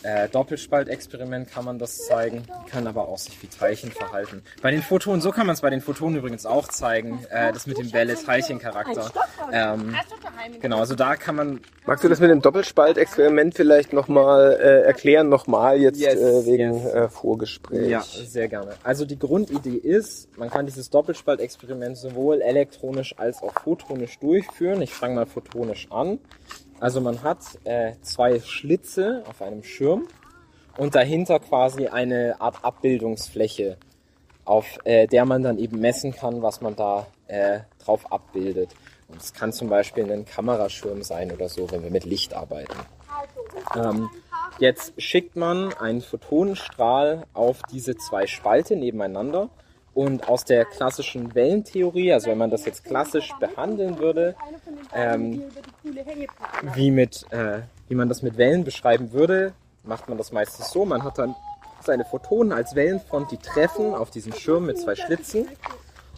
äh, 0.03 0.29
Doppelspaltexperiment 0.29 1.49
kann 1.49 1.65
man 1.65 1.79
das 1.79 2.05
zeigen, 2.05 2.43
kann 2.69 2.87
aber 2.87 3.07
auch 3.07 3.17
sich 3.17 3.41
wie 3.41 3.47
Teilchen 3.47 3.91
verhalten. 3.91 4.43
Bei 4.61 4.71
den 4.71 4.81
Photonen, 4.81 5.21
so 5.21 5.31
kann 5.31 5.47
man 5.47 5.53
es 5.53 5.61
bei 5.61 5.69
den 5.69 5.81
Photonen 5.81 6.17
übrigens 6.17 6.45
auch 6.45 6.67
zeigen, 6.67 7.25
äh, 7.29 7.51
das 7.51 7.67
mit 7.67 7.77
dem 7.77 7.91
Welle-Teilchen-Charakter. 7.91 9.11
Ähm, 9.51 9.95
genau, 10.61 10.79
also 10.79 10.95
da 10.95 11.15
kann 11.15 11.35
man... 11.35 11.61
Magst 11.85 12.03
du 12.03 12.09
das 12.09 12.19
mit 12.19 12.29
dem 12.29 12.41
Doppelspaltexperiment 12.41 13.55
vielleicht 13.55 13.93
nochmal 13.93 14.57
äh, 14.59 14.81
erklären, 14.81 15.29
nochmal 15.29 15.77
jetzt 15.79 15.99
yes, 15.99 16.15
äh, 16.15 16.45
wegen 16.45 16.73
yes. 16.73 16.93
äh, 16.93 17.09
Vorgespräch? 17.09 17.89
Ja, 17.89 18.01
sehr 18.01 18.49
gerne. 18.49 18.75
Also 18.83 19.05
die 19.05 19.17
Grundidee 19.17 19.77
ist, 19.77 20.37
man 20.37 20.49
kann 20.49 20.65
dieses 20.65 20.89
Doppelspaltexperiment 20.89 21.97
sowohl 21.97 22.41
elektronisch 22.41 23.17
als 23.17 23.41
auch 23.41 23.53
photonisch 23.63 24.19
durchführen. 24.19 24.81
Ich 24.81 24.93
fange 24.93 25.15
mal 25.15 25.25
photonisch 25.25 25.87
an. 25.89 26.19
Also 26.79 27.01
man 27.01 27.23
hat 27.23 27.39
äh, 27.63 27.93
zwei 28.01 28.39
Schlitze 28.39 29.23
auf 29.27 29.41
einem 29.41 29.63
Schirm 29.63 30.07
und 30.77 30.93
dahinter 30.93 31.39
quasi 31.39 31.87
eine 31.87 32.39
Art 32.39 32.63
Abbildungsfläche, 32.63 33.77
auf 34.45 34.77
äh, 34.83 35.07
der 35.07 35.25
man 35.25 35.41
dann 35.41 35.57
eben 35.57 35.79
messen 35.79 36.13
kann, 36.13 36.41
was 36.43 36.61
man 36.61 36.75
da 36.75 37.07
äh, 37.27 37.61
drauf 37.83 38.11
abbildet. 38.11 38.75
Und 39.07 39.21
es 39.21 39.33
kann 39.33 39.53
zum 39.53 39.69
Beispiel 39.69 40.11
ein 40.11 40.25
Kameraschirm 40.25 41.01
sein 41.01 41.31
oder 41.31 41.49
so, 41.49 41.71
wenn 41.71 41.81
wir 41.81 41.89
mit 41.89 42.05
Licht 42.05 42.33
arbeiten. 42.33 42.77
Ähm, 43.75 44.09
jetzt 44.59 45.01
schickt 45.01 45.35
man 45.35 45.73
einen 45.73 46.01
Photonenstrahl 46.01 47.25
auf 47.33 47.61
diese 47.71 47.95
zwei 47.95 48.27
Spalte 48.27 48.75
nebeneinander 48.75 49.49
und 49.97 50.29
aus 50.29 50.45
der 50.45 50.63
klassischen 50.65 51.33
Wellentheorie, 51.33 52.13
also 52.13 52.29
wenn 52.29 52.37
man 52.37 52.51
das 52.51 52.65
jetzt 52.65 52.85
klassisch 52.85 53.33
behandeln 53.39 53.97
würde, 53.97 54.35
ähm, 54.93 55.41
wie, 56.75 56.91
mit, 56.91 57.25
äh, 57.31 57.61
wie 57.87 57.95
man 57.95 58.07
das 58.07 58.21
mit 58.21 58.37
Wellen 58.37 58.63
beschreiben 58.63 59.11
würde, 59.11 59.53
macht 59.83 60.07
man 60.07 60.19
das 60.19 60.31
meistens 60.31 60.69
so. 60.69 60.85
Man 60.85 61.03
hat 61.03 61.17
dann 61.17 61.33
seine 61.81 62.05
Photonen 62.05 62.53
als 62.53 62.75
Wellenfront, 62.75 63.31
die 63.31 63.37
treffen 63.37 63.95
auf 63.95 64.11
diesen 64.11 64.33
Schirm 64.33 64.67
mit 64.67 64.77
zwei 64.77 64.93
Schlitzen. 64.93 65.47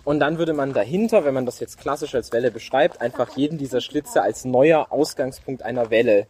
Und 0.03 0.19
dann 0.19 0.37
würde 0.37 0.51
man 0.51 0.73
dahinter, 0.73 1.23
wenn 1.23 1.33
man 1.33 1.45
das 1.45 1.61
jetzt 1.61 1.77
klassisch 1.77 2.15
als 2.15 2.33
Welle 2.33 2.51
beschreibt, 2.51 2.99
einfach 2.99 3.37
jeden 3.37 3.57
dieser 3.57 3.79
Schlitze 3.79 4.21
als 4.21 4.43
neuer 4.43 4.87
Ausgangspunkt 4.89 5.63
einer 5.63 5.89
Welle 5.89 6.27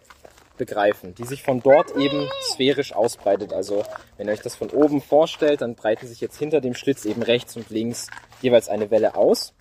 begreifen, 0.60 1.16
die 1.16 1.26
sich 1.26 1.42
von 1.42 1.64
dort 1.64 1.98
eben 1.98 2.30
sphärisch 2.44 2.94
ausbreitet. 2.94 3.52
Also 3.54 3.84
wenn 4.18 4.28
ihr 4.28 4.34
euch 4.34 4.42
das 4.42 4.56
von 4.56 4.70
oben 4.70 5.02
vorstellt, 5.02 5.62
dann 5.62 5.74
breiten 5.74 6.06
sich 6.06 6.22
jetzt 6.22 6.38
hinter 6.38 6.62
dem 6.62 6.76
Schlitz 6.76 7.06
eben 7.06 7.24
rechts 7.24 7.56
und 7.56 7.72
links 7.72 8.08
jeweils 8.44 8.70
eine 8.70 8.92
Welle 8.92 9.16
aus. 9.16 9.54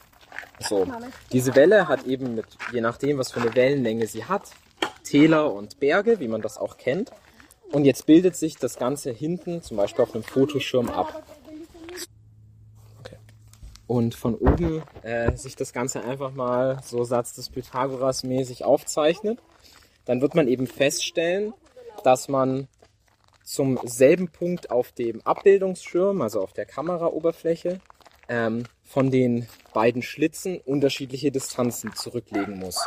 So, 0.61 0.87
diese 1.32 1.54
Welle 1.54 1.88
hat 1.88 2.04
eben 2.04 2.34
mit, 2.34 2.46
je 2.72 2.82
nachdem, 2.82 3.16
was 3.16 3.32
für 3.32 3.40
eine 3.40 3.54
Wellenlänge 3.54 4.06
sie 4.06 4.26
hat, 4.26 4.50
Täler 5.04 5.54
und 5.54 5.80
Berge, 5.80 6.20
wie 6.20 6.28
man 6.28 6.42
das 6.42 6.58
auch 6.58 6.76
kennt. 6.76 7.11
Und 7.72 7.84
jetzt 7.84 8.06
bildet 8.06 8.37
sich 8.37 8.56
das 8.56 8.76
Ganze 8.76 9.11
hinten, 9.11 9.62
zum 9.62 9.76
Beispiel 9.76 10.02
auf 10.02 10.14
einem 10.14 10.24
Fotoschirm, 10.24 10.90
ab. 10.90 11.22
Und 13.87 14.14
von 14.14 14.34
oben 14.34 14.82
äh, 15.02 15.34
sich 15.34 15.56
das 15.56 15.72
Ganze 15.72 16.04
einfach 16.04 16.32
mal 16.34 16.78
so 16.84 17.04
Satz 17.04 17.32
des 17.32 17.48
Pythagoras 17.48 18.22
mäßig 18.22 18.62
aufzeichnet, 18.62 19.38
dann 20.08 20.22
wird 20.22 20.34
man 20.34 20.48
eben 20.48 20.66
feststellen, 20.66 21.52
dass 22.02 22.28
man 22.28 22.66
zum 23.44 23.78
selben 23.84 24.28
Punkt 24.28 24.70
auf 24.70 24.90
dem 24.92 25.20
Abbildungsschirm, 25.20 26.22
also 26.22 26.40
auf 26.40 26.54
der 26.54 26.64
Kameraoberfläche, 26.64 27.80
ähm, 28.30 28.64
von 28.84 29.10
den 29.10 29.46
beiden 29.74 30.00
Schlitzen 30.00 30.60
unterschiedliche 30.64 31.30
Distanzen 31.30 31.94
zurücklegen 31.94 32.58
muss. 32.58 32.86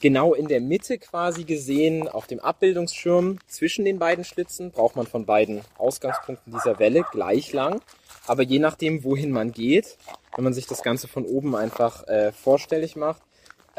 Genau 0.00 0.34
in 0.34 0.48
der 0.48 0.60
Mitte 0.60 0.98
quasi 0.98 1.44
gesehen, 1.44 2.08
auf 2.08 2.26
dem 2.26 2.40
Abbildungsschirm 2.40 3.38
zwischen 3.46 3.84
den 3.84 4.00
beiden 4.00 4.24
Schlitzen, 4.24 4.72
braucht 4.72 4.96
man 4.96 5.06
von 5.06 5.26
beiden 5.26 5.60
Ausgangspunkten 5.78 6.52
dieser 6.52 6.80
Welle 6.80 7.04
gleich 7.12 7.52
lang. 7.52 7.80
Aber 8.26 8.42
je 8.42 8.58
nachdem, 8.58 9.04
wohin 9.04 9.30
man 9.30 9.52
geht, 9.52 9.98
wenn 10.34 10.44
man 10.44 10.54
sich 10.54 10.66
das 10.66 10.82
Ganze 10.82 11.06
von 11.06 11.24
oben 11.24 11.54
einfach 11.54 12.08
äh, 12.08 12.32
vorstellig 12.32 12.96
macht, 12.96 13.22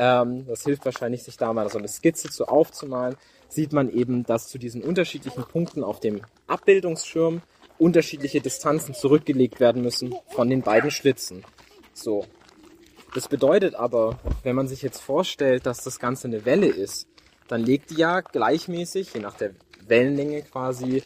ähm, 0.02 0.48
das 0.48 0.64
hilft 0.64 0.84
wahrscheinlich, 0.84 1.22
sich 1.22 1.38
da 1.38 1.54
mal 1.54 1.70
so 1.70 1.78
eine 1.78 1.88
Skizze 1.88 2.32
zu 2.32 2.48
aufzumalen, 2.48 3.16
sieht 3.50 3.72
man 3.72 3.88
eben, 3.88 4.24
dass 4.24 4.48
zu 4.48 4.58
diesen 4.58 4.82
unterschiedlichen 4.82 5.44
Punkten 5.44 5.84
auf 5.84 6.00
dem 6.00 6.22
Abbildungsschirm 6.48 7.44
unterschiedliche 7.78 8.42
Distanzen 8.42 8.96
zurückgelegt 8.96 9.60
werden 9.60 9.84
müssen 9.84 10.16
von 10.30 10.50
den 10.50 10.64
beiden 10.64 10.90
Schlitzen. 10.90 11.44
So. 11.94 12.26
Das 13.14 13.28
bedeutet 13.28 13.76
aber, 13.76 14.20
wenn 14.42 14.56
man 14.56 14.68
sich 14.68 14.82
jetzt 14.82 15.02
vorstellt, 15.02 15.68
dass 15.68 15.84
das 15.84 16.00
Ganze 16.00 16.28
eine 16.28 16.46
Welle 16.46 16.68
ist, 16.68 17.08
dann 17.48 17.62
legt 17.62 17.92
die 17.92 17.96
ja 17.96 18.22
gleichmäßig, 18.22 19.14
je 19.14 19.20
nach 19.20 19.36
der 19.36 19.52
Wellenlänge 19.86 20.42
quasi, 20.44 21.04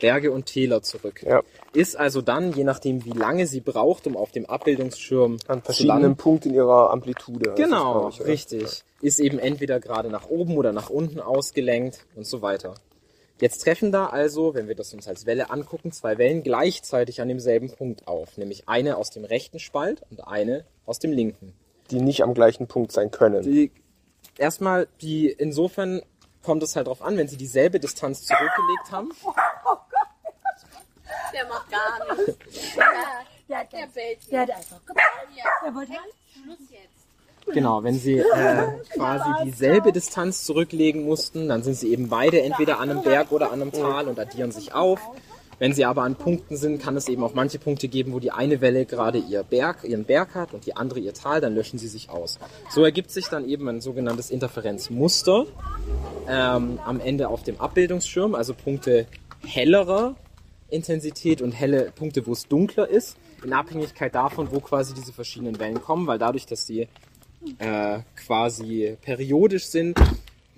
Berge 0.00 0.30
und 0.32 0.46
Täler 0.46 0.82
zurück. 0.82 1.22
Ja. 1.22 1.42
Ist 1.72 1.96
also 1.96 2.22
dann, 2.22 2.52
je 2.52 2.64
nachdem 2.64 3.04
wie 3.04 3.10
lange 3.10 3.46
sie 3.46 3.60
braucht, 3.60 4.06
um 4.06 4.16
auf 4.16 4.30
dem 4.30 4.46
Abbildungsschirm 4.46 5.38
An 5.46 5.62
verschiedenen 5.62 6.16
Punkten 6.16 6.54
ihrer 6.54 6.90
Amplitude. 6.90 7.54
Genau, 7.56 8.08
ich, 8.08 8.20
richtig. 8.24 8.84
Ist 9.00 9.20
eben 9.20 9.38
entweder 9.38 9.80
gerade 9.80 10.08
nach 10.08 10.28
oben 10.28 10.56
oder 10.56 10.72
nach 10.72 10.90
unten 10.90 11.20
ausgelenkt 11.20 12.06
und 12.14 12.26
so 12.26 12.42
weiter. 12.42 12.74
Jetzt 13.40 13.62
treffen 13.62 13.92
da 13.92 14.06
also, 14.06 14.54
wenn 14.54 14.66
wir 14.66 14.74
das 14.74 14.92
uns 14.92 15.06
als 15.06 15.24
Welle 15.24 15.50
angucken, 15.50 15.92
zwei 15.92 16.18
Wellen 16.18 16.42
gleichzeitig 16.42 17.20
an 17.20 17.28
demselben 17.28 17.70
Punkt 17.70 18.08
auf. 18.08 18.36
Nämlich 18.36 18.68
eine 18.68 18.96
aus 18.96 19.10
dem 19.10 19.24
rechten 19.24 19.60
Spalt 19.60 20.02
und 20.10 20.26
eine 20.26 20.64
aus 20.86 20.98
dem 20.98 21.12
linken. 21.12 21.52
Die 21.90 22.00
nicht 22.00 22.22
am 22.22 22.34
gleichen 22.34 22.66
Punkt 22.66 22.90
sein 22.90 23.12
können. 23.12 23.42
Die, 23.42 23.70
erstmal, 24.36 24.88
die, 25.00 25.28
insofern 25.30 26.02
kommt 26.42 26.62
es 26.64 26.74
halt 26.74 26.88
drauf 26.88 27.02
an, 27.02 27.16
wenn 27.16 27.28
sie 27.28 27.36
dieselbe 27.36 27.78
Distanz 27.78 28.22
zurückgelegt 28.26 28.90
haben. 28.90 29.12
Der 31.32 31.46
macht 31.48 31.70
gar 31.70 32.16
nichts. 32.16 32.36
Der 33.48 33.58
hat, 33.58 33.72
Der 33.72 33.86
bellt 33.86 34.18
der 34.30 34.40
hat 34.42 34.50
einfach 34.50 34.80
gebellt. 34.86 35.06
Der 35.64 35.74
wollte 35.74 35.92
Schluss 36.32 36.70
jetzt. 36.70 36.98
Genau, 37.54 37.82
wenn 37.82 37.98
sie 37.98 38.18
äh, 38.18 38.66
quasi 38.94 39.30
dieselbe 39.44 39.92
Distanz 39.92 40.44
zurücklegen 40.44 41.04
mussten, 41.04 41.48
dann 41.48 41.62
sind 41.62 41.74
sie 41.74 41.90
eben 41.90 42.08
beide 42.08 42.42
entweder 42.42 42.78
an 42.78 42.90
einem 42.90 43.02
Berg 43.02 43.32
oder 43.32 43.50
an 43.52 43.62
einem 43.62 43.72
Tal 43.72 44.06
und 44.06 44.18
addieren 44.18 44.52
sich 44.52 44.74
auf. 44.74 45.00
Wenn 45.58 45.72
sie 45.72 45.84
aber 45.84 46.02
an 46.02 46.14
Punkten 46.14 46.56
sind, 46.56 46.80
kann 46.80 46.96
es 46.96 47.08
eben 47.08 47.24
auch 47.24 47.34
manche 47.34 47.58
Punkte 47.58 47.88
geben, 47.88 48.12
wo 48.12 48.20
die 48.20 48.30
eine 48.30 48.60
Welle 48.60 48.84
gerade 48.84 49.18
ihr 49.18 49.42
Berg, 49.42 49.82
ihren 49.82 50.04
Berg 50.04 50.34
hat 50.34 50.54
und 50.54 50.66
die 50.66 50.76
andere 50.76 51.00
ihr 51.00 51.14
Tal, 51.14 51.40
dann 51.40 51.54
löschen 51.54 51.78
sie 51.78 51.88
sich 51.88 52.10
aus. 52.10 52.38
So 52.70 52.84
ergibt 52.84 53.10
sich 53.10 53.26
dann 53.26 53.48
eben 53.48 53.68
ein 53.68 53.80
sogenanntes 53.80 54.30
Interferenzmuster 54.30 55.46
ähm, 56.28 56.78
am 56.84 57.00
Ende 57.00 57.28
auf 57.28 57.42
dem 57.42 57.60
Abbildungsschirm, 57.60 58.36
also 58.36 58.54
Punkte 58.54 59.06
hellerer 59.44 60.14
Intensität 60.70 61.42
und 61.42 61.52
helle 61.52 61.90
Punkte, 61.92 62.26
wo 62.26 62.32
es 62.32 62.46
dunkler 62.46 62.88
ist, 62.88 63.16
in 63.44 63.52
Abhängigkeit 63.52 64.14
davon, 64.14 64.50
wo 64.50 64.60
quasi 64.60 64.94
diese 64.94 65.12
verschiedenen 65.12 65.58
Wellen 65.58 65.80
kommen, 65.80 66.06
weil 66.06 66.18
dadurch, 66.18 66.46
dass 66.46 66.66
die 66.66 66.88
äh, 67.58 68.00
quasi 68.16 68.96
periodisch 69.00 69.66
sind, 69.66 69.98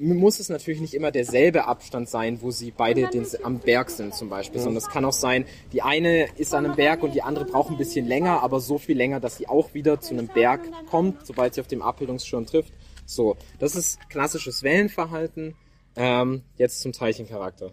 muss 0.00 0.40
es 0.40 0.48
natürlich 0.48 0.80
nicht 0.80 0.94
immer 0.94 1.10
derselbe 1.10 1.66
Abstand 1.66 2.08
sein, 2.08 2.40
wo 2.40 2.50
sie 2.50 2.70
beide 2.70 3.08
den, 3.08 3.26
am 3.42 3.58
Berg 3.58 3.90
sind 3.90 4.14
zum 4.14 4.30
Beispiel, 4.30 4.60
sondern 4.60 4.78
es 4.78 4.88
kann 4.88 5.04
auch 5.04 5.12
sein, 5.12 5.44
die 5.72 5.82
eine 5.82 6.26
ist 6.36 6.54
an 6.54 6.64
einem 6.64 6.74
Berg 6.74 7.02
und 7.02 7.14
die 7.14 7.22
andere 7.22 7.44
braucht 7.44 7.70
ein 7.70 7.76
bisschen 7.76 8.06
länger, 8.06 8.42
aber 8.42 8.60
so 8.60 8.78
viel 8.78 8.96
länger, 8.96 9.20
dass 9.20 9.36
sie 9.36 9.46
auch 9.46 9.74
wieder 9.74 10.00
zu 10.00 10.14
einem 10.14 10.28
Berg 10.28 10.62
kommt, 10.88 11.26
sobald 11.26 11.54
sie 11.54 11.60
auf 11.60 11.66
dem 11.66 11.82
Abbildungsschirm 11.82 12.46
trifft. 12.46 12.72
So, 13.04 13.36
das 13.58 13.76
ist 13.76 13.98
klassisches 14.08 14.62
Wellenverhalten. 14.62 15.54
Ähm, 15.96 16.42
jetzt 16.56 16.80
zum 16.80 16.92
Teilchencharakter. 16.92 17.72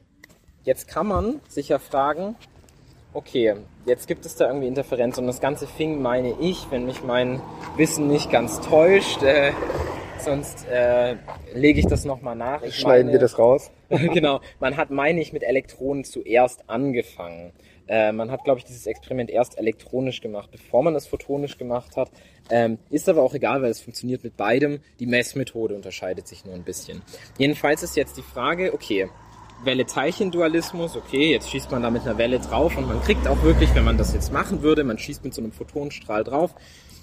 Jetzt 0.68 0.90
kann 0.90 1.08
man 1.08 1.40
sich 1.48 1.70
ja 1.70 1.80
fragen, 1.80 2.36
okay, 3.14 3.56
jetzt 3.86 4.06
gibt 4.06 4.26
es 4.26 4.36
da 4.36 4.48
irgendwie 4.48 4.68
Interferenz 4.68 5.18
und 5.18 5.26
das 5.26 5.40
Ganze 5.40 5.66
fing, 5.66 6.02
meine 6.02 6.36
ich, 6.42 6.68
wenn 6.72 6.86
mich 6.86 7.06
mein 7.06 7.42
Wissen 7.78 8.10
nicht 8.10 8.30
ganz 8.30 8.60
täuscht, 8.60 9.24
äh, 9.24 9.54
sonst 10.20 10.68
äh, 10.68 11.16
lege 11.54 11.80
ich 11.80 11.88
das 11.88 12.04
nochmal 12.04 12.36
nach. 12.36 12.64
Ich 12.64 12.76
Schneiden 12.76 13.08
meine, 13.08 13.14
wir 13.14 13.20
das 13.22 13.40
raus? 13.40 13.72
genau, 13.90 14.42
man 14.60 14.76
hat, 14.76 14.92
meine 14.92 15.22
ich, 15.22 15.32
mit 15.32 15.44
Elektronen 15.44 16.04
zuerst 16.04 16.70
angefangen. 16.70 17.54
Äh, 17.88 18.12
man 18.12 18.30
hat, 18.30 18.44
glaube 18.44 18.60
ich, 18.60 18.66
dieses 18.66 18.88
Experiment 18.88 19.30
erst 19.30 19.58
elektronisch 19.58 20.20
gemacht, 20.20 20.50
bevor 20.52 20.84
man 20.84 20.96
es 20.96 21.08
photonisch 21.08 21.58
gemacht 21.58 21.96
hat. 21.96 22.12
Ähm, 22.50 22.78
ist 22.90 23.08
aber 23.08 23.22
auch 23.22 23.34
egal, 23.34 23.62
weil 23.62 23.72
es 23.72 23.80
funktioniert 23.80 24.22
mit 24.26 24.36
beidem. 24.36 24.82
Die 25.00 25.08
Messmethode 25.08 25.76
unterscheidet 25.76 26.28
sich 26.28 26.44
nur 26.44 26.56
ein 26.56 26.64
bisschen. 26.64 27.04
Jedenfalls 27.38 27.84
ist 27.84 27.96
jetzt 27.96 28.18
die 28.18 28.22
Frage, 28.22 28.74
okay, 28.74 29.08
Welle-Teilchen-Dualismus, 29.64 30.96
okay, 30.96 31.32
jetzt 31.32 31.50
schießt 31.50 31.72
man 31.72 31.82
da 31.82 31.90
mit 31.90 32.04
einer 32.04 32.18
Welle 32.18 32.40
drauf 32.40 32.78
und 32.78 32.88
man 32.88 33.02
kriegt 33.02 33.28
auch 33.28 33.42
wirklich, 33.44 33.74
wenn 33.76 33.84
man 33.84 33.98
das 33.98 34.14
jetzt 34.14 34.32
machen 34.32 34.62
würde, 34.62 34.84
man 34.84 34.98
schießt 34.98 35.24
mit 35.24 35.34
so 35.34 35.42
einem 35.42 35.52
Photonenstrahl 35.52 36.24
drauf, 36.24 36.54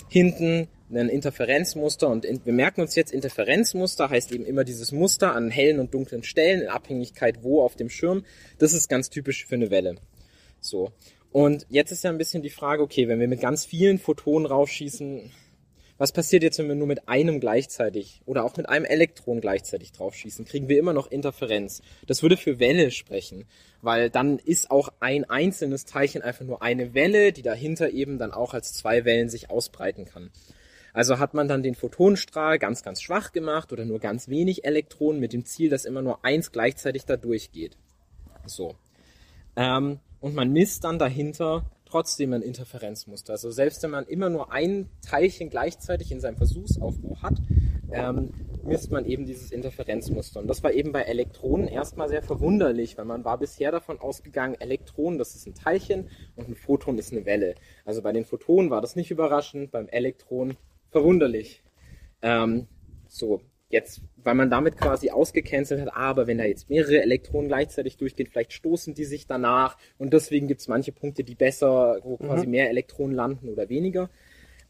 hinten 0.08 0.68
ein 0.92 1.08
Interferenzmuster 1.08 2.08
und 2.08 2.24
in, 2.24 2.44
wir 2.44 2.52
merken 2.52 2.80
uns 2.80 2.94
jetzt, 2.94 3.12
Interferenzmuster 3.12 4.10
heißt 4.10 4.32
eben 4.32 4.44
immer 4.44 4.64
dieses 4.64 4.92
Muster 4.92 5.34
an 5.34 5.50
hellen 5.50 5.80
und 5.80 5.92
dunklen 5.92 6.22
Stellen 6.22 6.62
in 6.62 6.68
Abhängigkeit 6.68 7.42
wo 7.42 7.62
auf 7.62 7.74
dem 7.74 7.88
Schirm. 7.88 8.24
Das 8.58 8.72
ist 8.72 8.88
ganz 8.88 9.10
typisch 9.10 9.46
für 9.46 9.56
eine 9.56 9.70
Welle. 9.70 9.96
So. 10.60 10.92
Und 11.32 11.66
jetzt 11.68 11.90
ist 11.90 12.04
ja 12.04 12.10
ein 12.10 12.18
bisschen 12.18 12.42
die 12.42 12.50
Frage, 12.50 12.82
okay, 12.82 13.08
wenn 13.08 13.18
wir 13.18 13.26
mit 13.26 13.40
ganz 13.40 13.64
vielen 13.64 13.98
Photonen 13.98 14.46
raufschießen, 14.46 15.32
was 15.96 16.12
passiert 16.12 16.42
jetzt, 16.42 16.58
wenn 16.58 16.68
wir 16.68 16.74
nur 16.74 16.86
mit 16.86 17.08
einem 17.08 17.38
gleichzeitig 17.38 18.20
oder 18.26 18.44
auch 18.44 18.56
mit 18.56 18.68
einem 18.68 18.84
Elektron 18.84 19.40
gleichzeitig 19.40 19.92
draufschießen? 19.92 20.44
Kriegen 20.44 20.68
wir 20.68 20.78
immer 20.78 20.92
noch 20.92 21.10
Interferenz. 21.10 21.82
Das 22.06 22.22
würde 22.22 22.36
für 22.36 22.58
Welle 22.58 22.90
sprechen, 22.90 23.44
weil 23.80 24.10
dann 24.10 24.38
ist 24.38 24.70
auch 24.70 24.88
ein 25.00 25.24
einzelnes 25.24 25.84
Teilchen 25.84 26.22
einfach 26.22 26.44
nur 26.44 26.62
eine 26.62 26.94
Welle, 26.94 27.32
die 27.32 27.42
dahinter 27.42 27.90
eben 27.90 28.18
dann 28.18 28.32
auch 28.32 28.54
als 28.54 28.72
zwei 28.72 29.04
Wellen 29.04 29.28
sich 29.28 29.50
ausbreiten 29.50 30.04
kann. 30.04 30.30
Also 30.92 31.18
hat 31.18 31.34
man 31.34 31.48
dann 31.48 31.62
den 31.62 31.74
Photonenstrahl 31.74 32.58
ganz, 32.58 32.82
ganz 32.82 33.02
schwach 33.02 33.32
gemacht 33.32 33.72
oder 33.72 33.84
nur 33.84 33.98
ganz 33.98 34.28
wenig 34.28 34.64
Elektronen 34.64 35.20
mit 35.20 35.32
dem 35.32 35.44
Ziel, 35.44 35.68
dass 35.68 35.84
immer 35.84 36.02
nur 36.02 36.24
eins 36.24 36.52
gleichzeitig 36.52 37.04
da 37.04 37.16
durchgeht. 37.16 37.76
So. 38.46 38.76
Ähm, 39.56 39.98
und 40.20 40.34
man 40.34 40.52
misst 40.52 40.84
dann 40.84 40.98
dahinter 40.98 41.70
trotzdem 41.94 42.32
ein 42.32 42.42
Interferenzmuster. 42.42 43.34
Also 43.34 43.52
selbst 43.52 43.84
wenn 43.84 43.90
man 43.90 44.04
immer 44.06 44.28
nur 44.28 44.50
ein 44.50 44.88
Teilchen 45.00 45.48
gleichzeitig 45.48 46.10
in 46.10 46.18
seinem 46.18 46.36
Versuchsaufbau 46.36 47.22
hat, 47.22 47.34
ähm, 47.92 48.30
misst 48.64 48.90
man 48.90 49.04
eben 49.04 49.26
dieses 49.26 49.52
Interferenzmuster. 49.52 50.40
Und 50.40 50.48
das 50.48 50.64
war 50.64 50.72
eben 50.72 50.90
bei 50.90 51.02
Elektronen 51.02 51.68
erstmal 51.68 52.08
sehr 52.08 52.22
verwunderlich, 52.22 52.98
weil 52.98 53.04
man 53.04 53.24
war 53.24 53.38
bisher 53.38 53.70
davon 53.70 54.00
ausgegangen, 54.00 54.56
Elektronen, 54.58 55.20
das 55.20 55.36
ist 55.36 55.46
ein 55.46 55.54
Teilchen 55.54 56.10
und 56.34 56.48
ein 56.48 56.56
Photon 56.56 56.98
ist 56.98 57.12
eine 57.12 57.26
Welle. 57.26 57.54
Also 57.84 58.02
bei 58.02 58.10
den 58.10 58.24
Photonen 58.24 58.70
war 58.70 58.80
das 58.80 58.96
nicht 58.96 59.12
überraschend, 59.12 59.70
beim 59.70 59.86
Elektron 59.86 60.56
verwunderlich. 60.90 61.62
Ähm, 62.22 62.66
so, 63.06 63.40
jetzt, 63.68 64.02
weil 64.22 64.34
man 64.34 64.50
damit 64.50 64.76
quasi 64.76 65.10
ausgecancelt 65.10 65.80
hat, 65.80 65.94
aber 65.94 66.26
wenn 66.26 66.38
da 66.38 66.44
jetzt 66.44 66.70
mehrere 66.70 67.02
Elektronen 67.02 67.48
gleichzeitig 67.48 67.96
durchgehen, 67.96 68.28
vielleicht 68.30 68.52
stoßen 68.52 68.94
die 68.94 69.04
sich 69.04 69.26
danach 69.26 69.76
und 69.98 70.12
deswegen 70.12 70.46
gibt 70.48 70.60
es 70.60 70.68
manche 70.68 70.92
Punkte, 70.92 71.24
die 71.24 71.34
besser, 71.34 71.98
wo 72.02 72.16
quasi 72.16 72.46
mehr 72.46 72.70
Elektronen 72.70 73.14
landen 73.14 73.48
oder 73.48 73.68
weniger. 73.68 74.10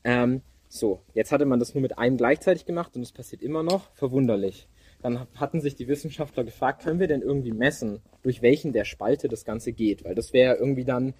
Ähm, 0.04 0.42
so, 0.68 1.00
jetzt 1.14 1.32
hatte 1.32 1.44
man 1.44 1.60
das 1.60 1.74
nur 1.74 1.82
mit 1.82 1.98
einem 1.98 2.16
gleichzeitig 2.16 2.64
gemacht 2.64 2.96
und 2.96 3.02
es 3.02 3.12
passiert 3.12 3.42
immer 3.42 3.62
noch. 3.62 3.94
Verwunderlich. 3.94 4.66
Dann 5.02 5.26
hatten 5.34 5.60
sich 5.60 5.76
die 5.76 5.86
Wissenschaftler 5.86 6.44
gefragt, 6.44 6.82
können 6.82 6.98
wir 6.98 7.06
denn 7.06 7.20
irgendwie 7.20 7.52
messen, 7.52 8.00
durch 8.22 8.42
welchen 8.42 8.72
der 8.72 8.84
Spalte 8.84 9.28
das 9.28 9.44
Ganze 9.44 9.72
geht? 9.72 10.04
Weil 10.04 10.14
das 10.14 10.32
wäre 10.32 10.56
irgendwie 10.56 10.84
dann 10.84 11.14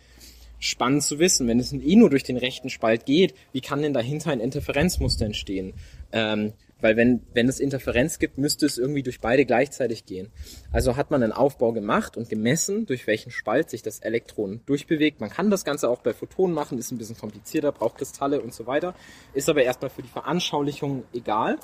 spannend 0.58 1.02
zu 1.02 1.18
wissen, 1.18 1.46
wenn 1.46 1.60
es 1.60 1.72
eh 1.72 1.96
nur 1.96 2.10
durch 2.10 2.22
den 2.22 2.36
rechten 2.36 2.70
Spalt 2.70 3.04
geht, 3.04 3.34
wie 3.52 3.60
kann 3.60 3.82
denn 3.82 3.92
dahinter 3.92 4.30
ein 4.30 4.40
Interferenzmuster 4.40 5.26
entstehen? 5.26 5.74
Ähm, 6.12 6.54
weil 6.84 6.98
wenn, 6.98 7.22
wenn 7.32 7.48
es 7.48 7.60
Interferenz 7.60 8.18
gibt, 8.18 8.36
müsste 8.36 8.66
es 8.66 8.76
irgendwie 8.76 9.02
durch 9.02 9.22
beide 9.22 9.46
gleichzeitig 9.46 10.04
gehen. 10.04 10.30
Also 10.70 10.98
hat 10.98 11.10
man 11.10 11.22
einen 11.22 11.32
Aufbau 11.32 11.72
gemacht 11.72 12.18
und 12.18 12.28
gemessen, 12.28 12.84
durch 12.84 13.06
welchen 13.06 13.30
Spalt 13.30 13.70
sich 13.70 13.80
das 13.80 14.00
Elektron 14.00 14.60
durchbewegt. 14.66 15.18
Man 15.18 15.30
kann 15.30 15.48
das 15.48 15.64
Ganze 15.64 15.88
auch 15.88 16.02
bei 16.02 16.12
Photonen 16.12 16.54
machen, 16.54 16.76
ist 16.76 16.92
ein 16.92 16.98
bisschen 16.98 17.16
komplizierter, 17.16 17.72
braucht 17.72 17.96
Kristalle 17.96 18.42
und 18.42 18.52
so 18.52 18.66
weiter. 18.66 18.94
Ist 19.32 19.48
aber 19.48 19.62
erstmal 19.62 19.88
für 19.88 20.02
die 20.02 20.10
Veranschaulichung 20.10 21.04
egal. 21.14 21.56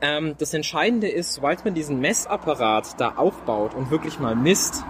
Ähm, 0.00 0.34
das 0.36 0.52
Entscheidende 0.52 1.08
ist, 1.08 1.34
sobald 1.34 1.64
man 1.64 1.74
diesen 1.74 2.00
Messapparat 2.00 3.00
da 3.00 3.14
aufbaut 3.14 3.72
und 3.74 3.92
wirklich 3.92 4.18
mal 4.18 4.34
misst, 4.34 4.82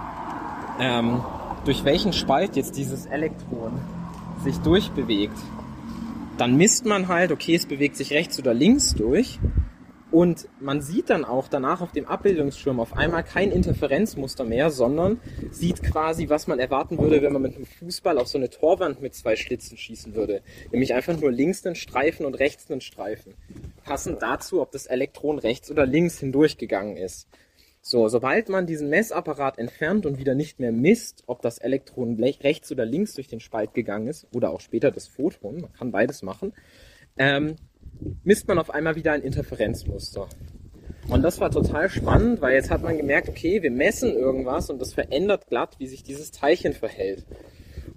ähm, 0.81 1.23
durch 1.67 1.85
welchen 1.85 2.15
Spalt 2.15 2.57
jetzt 2.57 2.79
dieses 2.79 3.05
Elektron 3.05 3.79
sich 4.43 4.57
durchbewegt, 4.61 5.37
dann 6.39 6.57
misst 6.57 6.87
man 6.87 7.09
halt, 7.09 7.33
okay, 7.33 7.55
es 7.55 7.67
bewegt 7.67 7.97
sich 7.97 8.13
rechts 8.13 8.39
oder 8.39 8.55
links 8.55 8.95
durch. 8.95 9.39
Und 10.11 10.49
man 10.59 10.81
sieht 10.81 11.11
dann 11.11 11.27
auch 11.27 11.49
danach 11.49 11.83
auf 11.83 11.93
dem 11.93 12.07
Abbildungsschirm 12.07 12.81
auf 12.81 12.97
einmal 12.97 13.25
kein 13.25 13.53
Interferenzmuster 13.53 14.45
mehr, 14.45 14.71
sondern 14.71 15.21
sieht 15.51 15.83
quasi, 15.83 16.31
was 16.31 16.47
man 16.47 16.59
erwarten 16.59 16.97
würde, 16.97 17.21
wenn 17.21 17.35
man 17.35 17.43
mit 17.43 17.57
einem 17.57 17.67
Fußball 17.67 18.17
auf 18.17 18.27
so 18.27 18.39
eine 18.39 18.49
Torwand 18.49 19.03
mit 19.03 19.15
zwei 19.15 19.37
Schlitzen 19.37 19.77
schießen 19.77 20.15
würde. 20.15 20.41
Nämlich 20.73 20.95
einfach 20.95 21.19
nur 21.21 21.31
links 21.31 21.67
einen 21.67 21.75
Streifen 21.75 22.25
und 22.25 22.35
rechts 22.35 22.71
einen 22.71 22.81
Streifen. 22.81 23.35
Passend 23.85 24.23
dazu, 24.23 24.63
ob 24.63 24.73
das 24.73 24.87
Elektron 24.87 25.39
rechts 25.39 25.71
oder 25.71 25.85
links 25.85 26.21
hindurchgegangen 26.21 26.97
ist. 26.97 27.29
So, 27.81 28.09
sobald 28.09 28.49
man 28.49 28.67
diesen 28.67 28.91
Messapparat 28.91 29.59
entfernt 29.59 30.05
und 30.05 30.19
wieder 30.19 30.35
nicht 30.35 30.61
mehr 30.61 30.73
misst, 30.73 31.25
ob 31.27 31.43
das 31.43 31.59
Elektron 31.59 32.23
rechts 32.23 32.71
oder 32.73 32.85
links 32.85 33.15
durch 33.15 33.29
den 33.29 33.41
Spalt 33.41 33.75
gegangen 33.75 34.09
ist, 34.09 34.27
oder 34.35 34.51
auch 34.51 34.61
später 34.61 34.91
das 34.91 35.09
Photon, 35.09 35.61
man 35.61 35.73
kann 35.73 35.91
beides 35.91 36.23
machen, 36.23 36.53
ähm, 37.17 37.57
misst 38.25 38.47
man 38.49 38.59
auf 38.59 38.71
einmal 38.71 38.97
wieder 38.97 39.13
ein 39.13 39.23
Interferenzmuster. 39.23 40.29
Und 41.09 41.23
das 41.23 41.41
war 41.41 41.51
total 41.51 41.89
spannend, 41.89 42.43
weil 42.43 42.55
jetzt 42.55 42.71
hat 42.71 42.83
man 42.83 42.97
gemerkt, 42.97 43.31
okay, 43.31 43.63
wir 43.63 43.71
messen 43.71 44.13
irgendwas 44.13 44.69
und 44.69 44.79
das 44.79 44.93
verändert 44.93 45.47
glatt, 45.47 45.77
wie 45.79 45.87
sich 45.87 46.03
dieses 46.03 46.33
Teilchen 46.33 46.75
verhält. 46.75 47.25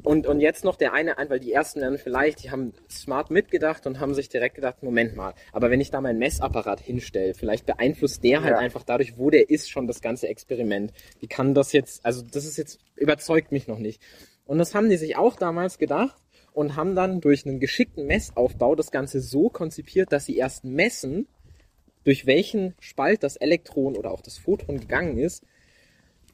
Und, 0.04 0.26
und 0.28 0.40
jetzt 0.40 0.64
noch 0.64 0.76
der 0.76 0.94
eine 0.94 1.18
ein, 1.18 1.30
weil 1.30 1.40
die 1.40 1.52
ersten 1.52 1.80
lernen 1.80 1.98
vielleicht, 1.98 2.44
die 2.44 2.52
haben 2.52 2.74
smart 2.90 3.30
mitgedacht 3.30 3.86
und 3.86 4.00
haben 4.00 4.14
sich 4.14 4.30
direkt 4.30 4.56
gedacht, 4.56 4.82
Moment 4.84 5.16
mal, 5.16 5.34
aber 5.52 5.70
wenn 5.70 5.82
ich 5.82 5.92
da 5.92 6.02
meinen 6.02 6.20
Messapparat 6.20 6.80
hinstelle, 6.80 7.34
vielleicht 7.34 7.66
beeinflusst 7.66 8.24
der 8.24 8.42
halt 8.42 8.52
Ja. 8.52 8.58
einfach 8.58 8.84
dadurch, 8.84 9.18
wo 9.18 9.30
der 9.30 9.50
ist, 9.50 9.70
schon 9.70 9.88
das 9.88 10.02
ganze 10.02 10.28
Experiment. 10.28 10.92
Wie 11.20 11.28
kann 11.28 11.54
das 11.54 11.72
jetzt, 11.74 12.06
also 12.06 12.24
das 12.24 12.46
ist 12.46 12.58
jetzt, 12.58 12.80
überzeugt 12.96 13.52
mich 13.52 13.68
noch 13.68 13.80
nicht. 13.80 14.02
Und 14.46 14.58
das 14.58 14.74
haben 14.74 14.90
die 14.90 14.98
sich 14.98 15.18
auch 15.18 15.36
damals 15.36 15.78
gedacht 15.78 16.22
und 16.54 16.76
haben 16.76 16.96
dann 16.96 17.22
durch 17.22 17.46
einen 17.46 17.60
geschickten 17.60 18.08
Messaufbau 18.08 18.76
das 18.76 18.92
Ganze 18.92 19.22
so 19.22 19.50
konzipiert, 19.50 20.12
dass 20.12 20.26
sie 20.26 20.38
erst 20.38 20.64
messen, 20.64 21.28
durch 22.04 22.26
welchen 22.26 22.74
Spalt 22.80 23.24
das 23.24 23.36
Elektron 23.36 23.96
oder 23.96 24.12
auch 24.12 24.22
das 24.22 24.38
Photon 24.38 24.80
gegangen 24.80 25.18
ist, 25.18 25.44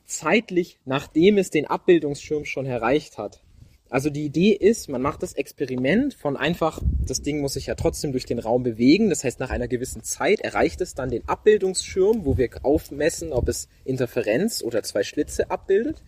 zeitlich 0.06 0.80
nachdem 0.86 1.38
es 1.38 1.49
den 1.49 1.67
Abbildungsschirm 1.67 2.45
schon 2.45 2.65
erreicht 2.65 3.17
hat. 3.17 3.43
Also 3.89 4.10
die 4.10 4.26
Idee 4.26 4.52
ist, 4.52 4.89
man 4.89 5.02
macht 5.02 5.23
das 5.23 5.34
Experiment 5.34 6.13
von 6.13 6.36
einfach, 6.36 6.82
das 7.06 7.21
Ding 7.21 7.39
muss 7.39 7.54
sich 7.54 7.67
ja 7.67 7.76
trotzdem 7.76 8.12
durch 8.12 8.26
den 8.26 8.39
Raum 8.39 8.63
bewegen. 8.63 9.10
Das 9.10 9.23
heißt, 9.23 9.39
nach 9.39 9.50
einer 9.50 9.69
gewissen 9.69 10.04
Zeit 10.04 10.41
erreicht 10.41 10.82
es 10.82 10.93
dann 10.93 11.10
den 11.10 11.28
Abbildungsschirm, 11.28 12.26
wo 12.26 12.38
wir 12.38 12.50
aufmessen, 12.63 13.32
ob 13.32 13.47
es 13.47 13.69
Interferenz 13.86 14.62
oder 14.62 14.84
zwei 14.84 15.04
Schlitze 15.04 15.50
abbildet. 15.50 16.04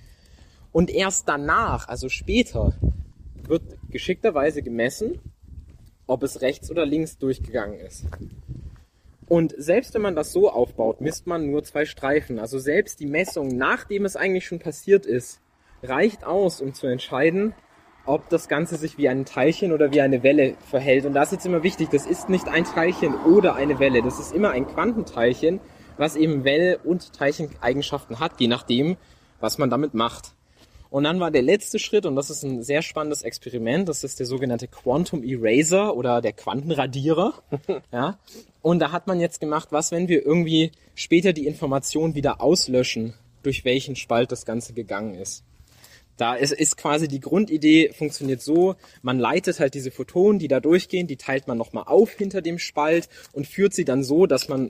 Und 0.71 0.91
erst 0.91 1.29
danach, 1.29 1.87
also 1.87 2.09
später, 2.09 2.73
wird 3.47 3.63
geschickterweise 3.89 4.61
gemessen, 4.61 5.19
ob 6.05 6.23
es 6.23 6.41
rechts 6.41 6.69
oder 6.69 6.85
links 6.85 7.17
durchgegangen 7.17 7.79
ist. 7.79 8.05
Und 9.27 9.53
selbst 9.57 9.93
wenn 9.93 10.01
man 10.01 10.15
das 10.15 10.31
so 10.31 10.49
aufbaut, 10.49 11.01
misst 11.01 11.27
man 11.27 11.49
nur 11.49 11.63
zwei 11.63 11.85
Streifen. 11.85 12.39
Also 12.39 12.59
selbst 12.59 12.99
die 12.99 13.05
Messung, 13.05 13.55
nachdem 13.55 14.05
es 14.05 14.15
eigentlich 14.15 14.47
schon 14.47 14.59
passiert 14.59 15.05
ist, 15.05 15.39
reicht 15.83 16.23
aus, 16.25 16.61
um 16.61 16.73
zu 16.73 16.87
entscheiden, 16.87 17.53
ob 18.09 18.27
das 18.29 18.47
Ganze 18.47 18.75
sich 18.75 18.97
wie 18.97 19.07
ein 19.07 19.23
Teilchen 19.23 19.71
oder 19.71 19.93
wie 19.93 20.01
eine 20.01 20.23
Welle 20.23 20.55
verhält. 20.67 21.05
Und 21.05 21.13
das 21.13 21.27
ist 21.27 21.33
jetzt 21.33 21.45
immer 21.45 21.61
wichtig, 21.61 21.89
das 21.91 22.07
ist 22.07 22.27
nicht 22.27 22.47
ein 22.47 22.63
Teilchen 22.63 23.13
oder 23.13 23.53
eine 23.53 23.77
Welle. 23.77 24.01
Das 24.01 24.19
ist 24.19 24.33
immer 24.33 24.49
ein 24.49 24.67
Quantenteilchen, 24.67 25.59
was 25.97 26.15
eben 26.15 26.43
Welle- 26.43 26.79
und 26.79 27.13
Teilcheneigenschaften 27.13 28.19
hat, 28.19 28.39
je 28.39 28.47
nachdem, 28.47 28.97
was 29.39 29.59
man 29.59 29.69
damit 29.69 29.93
macht. 29.93 30.33
Und 30.89 31.03
dann 31.03 31.19
war 31.19 31.29
der 31.29 31.43
letzte 31.43 31.77
Schritt, 31.77 32.07
und 32.07 32.15
das 32.15 32.31
ist 32.31 32.41
ein 32.41 32.63
sehr 32.63 32.81
spannendes 32.81 33.21
Experiment, 33.21 33.87
das 33.87 34.03
ist 34.03 34.17
der 34.17 34.25
sogenannte 34.25 34.67
Quantum 34.67 35.23
Eraser 35.23 35.95
oder 35.95 36.19
der 36.19 36.33
Quantenradierer. 36.33 37.35
ja. 37.93 38.17
Und 38.63 38.79
da 38.79 38.91
hat 38.91 39.05
man 39.05 39.19
jetzt 39.19 39.39
gemacht, 39.39 39.67
was, 39.69 39.91
wenn 39.91 40.07
wir 40.07 40.25
irgendwie 40.25 40.71
später 40.95 41.31
die 41.31 41.45
Information 41.45 42.15
wieder 42.15 42.41
auslöschen, 42.41 43.13
durch 43.43 43.65
welchen 43.65 43.95
Spalt 43.95 44.31
das 44.31 44.47
Ganze 44.47 44.73
gegangen 44.73 45.13
ist. 45.13 45.43
Da 46.19 46.35
ist, 46.35 46.51
ist 46.51 46.75
quasi 46.75 47.07
die 47.07 47.21
Grundidee, 47.21 47.93
funktioniert 47.97 48.41
so, 48.41 48.75
man 49.01 49.19
leitet 49.19 49.61
halt 49.61 49.73
diese 49.73 49.89
Photonen, 49.89 50.37
die 50.37 50.49
da 50.49 50.59
durchgehen, 50.59 51.07
die 51.07 51.15
teilt 51.15 51.47
man 51.47 51.57
nochmal 51.57 51.85
auf 51.87 52.11
hinter 52.11 52.41
dem 52.41 52.59
Spalt 52.59 53.07
und 53.31 53.47
führt 53.47 53.73
sie 53.73 53.85
dann 53.85 54.03
so, 54.03 54.25
dass 54.25 54.49
man 54.49 54.69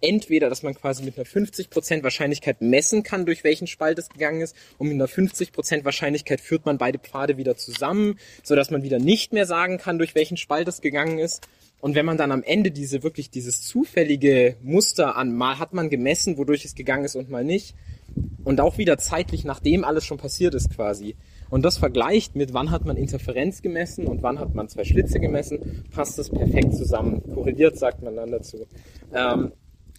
entweder, 0.00 0.48
dass 0.48 0.62
man 0.62 0.74
quasi 0.74 1.04
mit 1.04 1.18
einer 1.18 1.26
50% 1.26 2.02
Wahrscheinlichkeit 2.02 2.62
messen 2.62 3.02
kann, 3.02 3.26
durch 3.26 3.44
welchen 3.44 3.66
Spalt 3.66 3.98
es 3.98 4.08
gegangen 4.08 4.40
ist, 4.40 4.56
und 4.78 4.88
mit 4.88 4.94
einer 4.94 5.06
50% 5.06 5.84
Wahrscheinlichkeit 5.84 6.40
führt 6.40 6.64
man 6.64 6.78
beide 6.78 6.98
Pfade 6.98 7.36
wieder 7.36 7.56
zusammen, 7.56 8.18
so 8.42 8.56
dass 8.56 8.70
man 8.70 8.82
wieder 8.82 8.98
nicht 8.98 9.34
mehr 9.34 9.44
sagen 9.44 9.76
kann, 9.76 9.98
durch 9.98 10.14
welchen 10.14 10.38
Spalt 10.38 10.66
es 10.66 10.80
gegangen 10.80 11.18
ist. 11.18 11.46
Und 11.80 11.94
wenn 11.94 12.06
man 12.06 12.16
dann 12.16 12.32
am 12.32 12.42
Ende 12.42 12.70
diese 12.70 13.02
wirklich 13.02 13.28
dieses 13.28 13.60
zufällige 13.60 14.56
Muster 14.62 15.16
an, 15.16 15.34
mal 15.34 15.58
hat 15.58 15.74
man 15.74 15.90
gemessen, 15.90 16.38
wodurch 16.38 16.64
es 16.64 16.74
gegangen 16.74 17.04
ist 17.04 17.16
und 17.16 17.28
mal 17.28 17.44
nicht, 17.44 17.74
und 18.44 18.60
auch 18.60 18.78
wieder 18.78 18.98
zeitlich, 18.98 19.44
nachdem 19.44 19.84
alles 19.84 20.04
schon 20.04 20.18
passiert 20.18 20.54
ist 20.54 20.70
quasi. 20.74 21.16
Und 21.50 21.64
das 21.64 21.78
vergleicht 21.78 22.36
mit, 22.36 22.54
wann 22.54 22.70
hat 22.70 22.84
man 22.84 22.96
Interferenz 22.96 23.62
gemessen 23.62 24.06
und 24.06 24.22
wann 24.22 24.38
hat 24.38 24.54
man 24.54 24.68
zwei 24.68 24.84
Schlitze 24.84 25.20
gemessen, 25.20 25.84
passt 25.94 26.18
das 26.18 26.30
perfekt 26.30 26.74
zusammen. 26.74 27.22
Korreliert, 27.34 27.78
sagt 27.78 28.02
man 28.02 28.16
dann 28.16 28.30
dazu. 28.30 28.66
Ähm, 29.14 29.52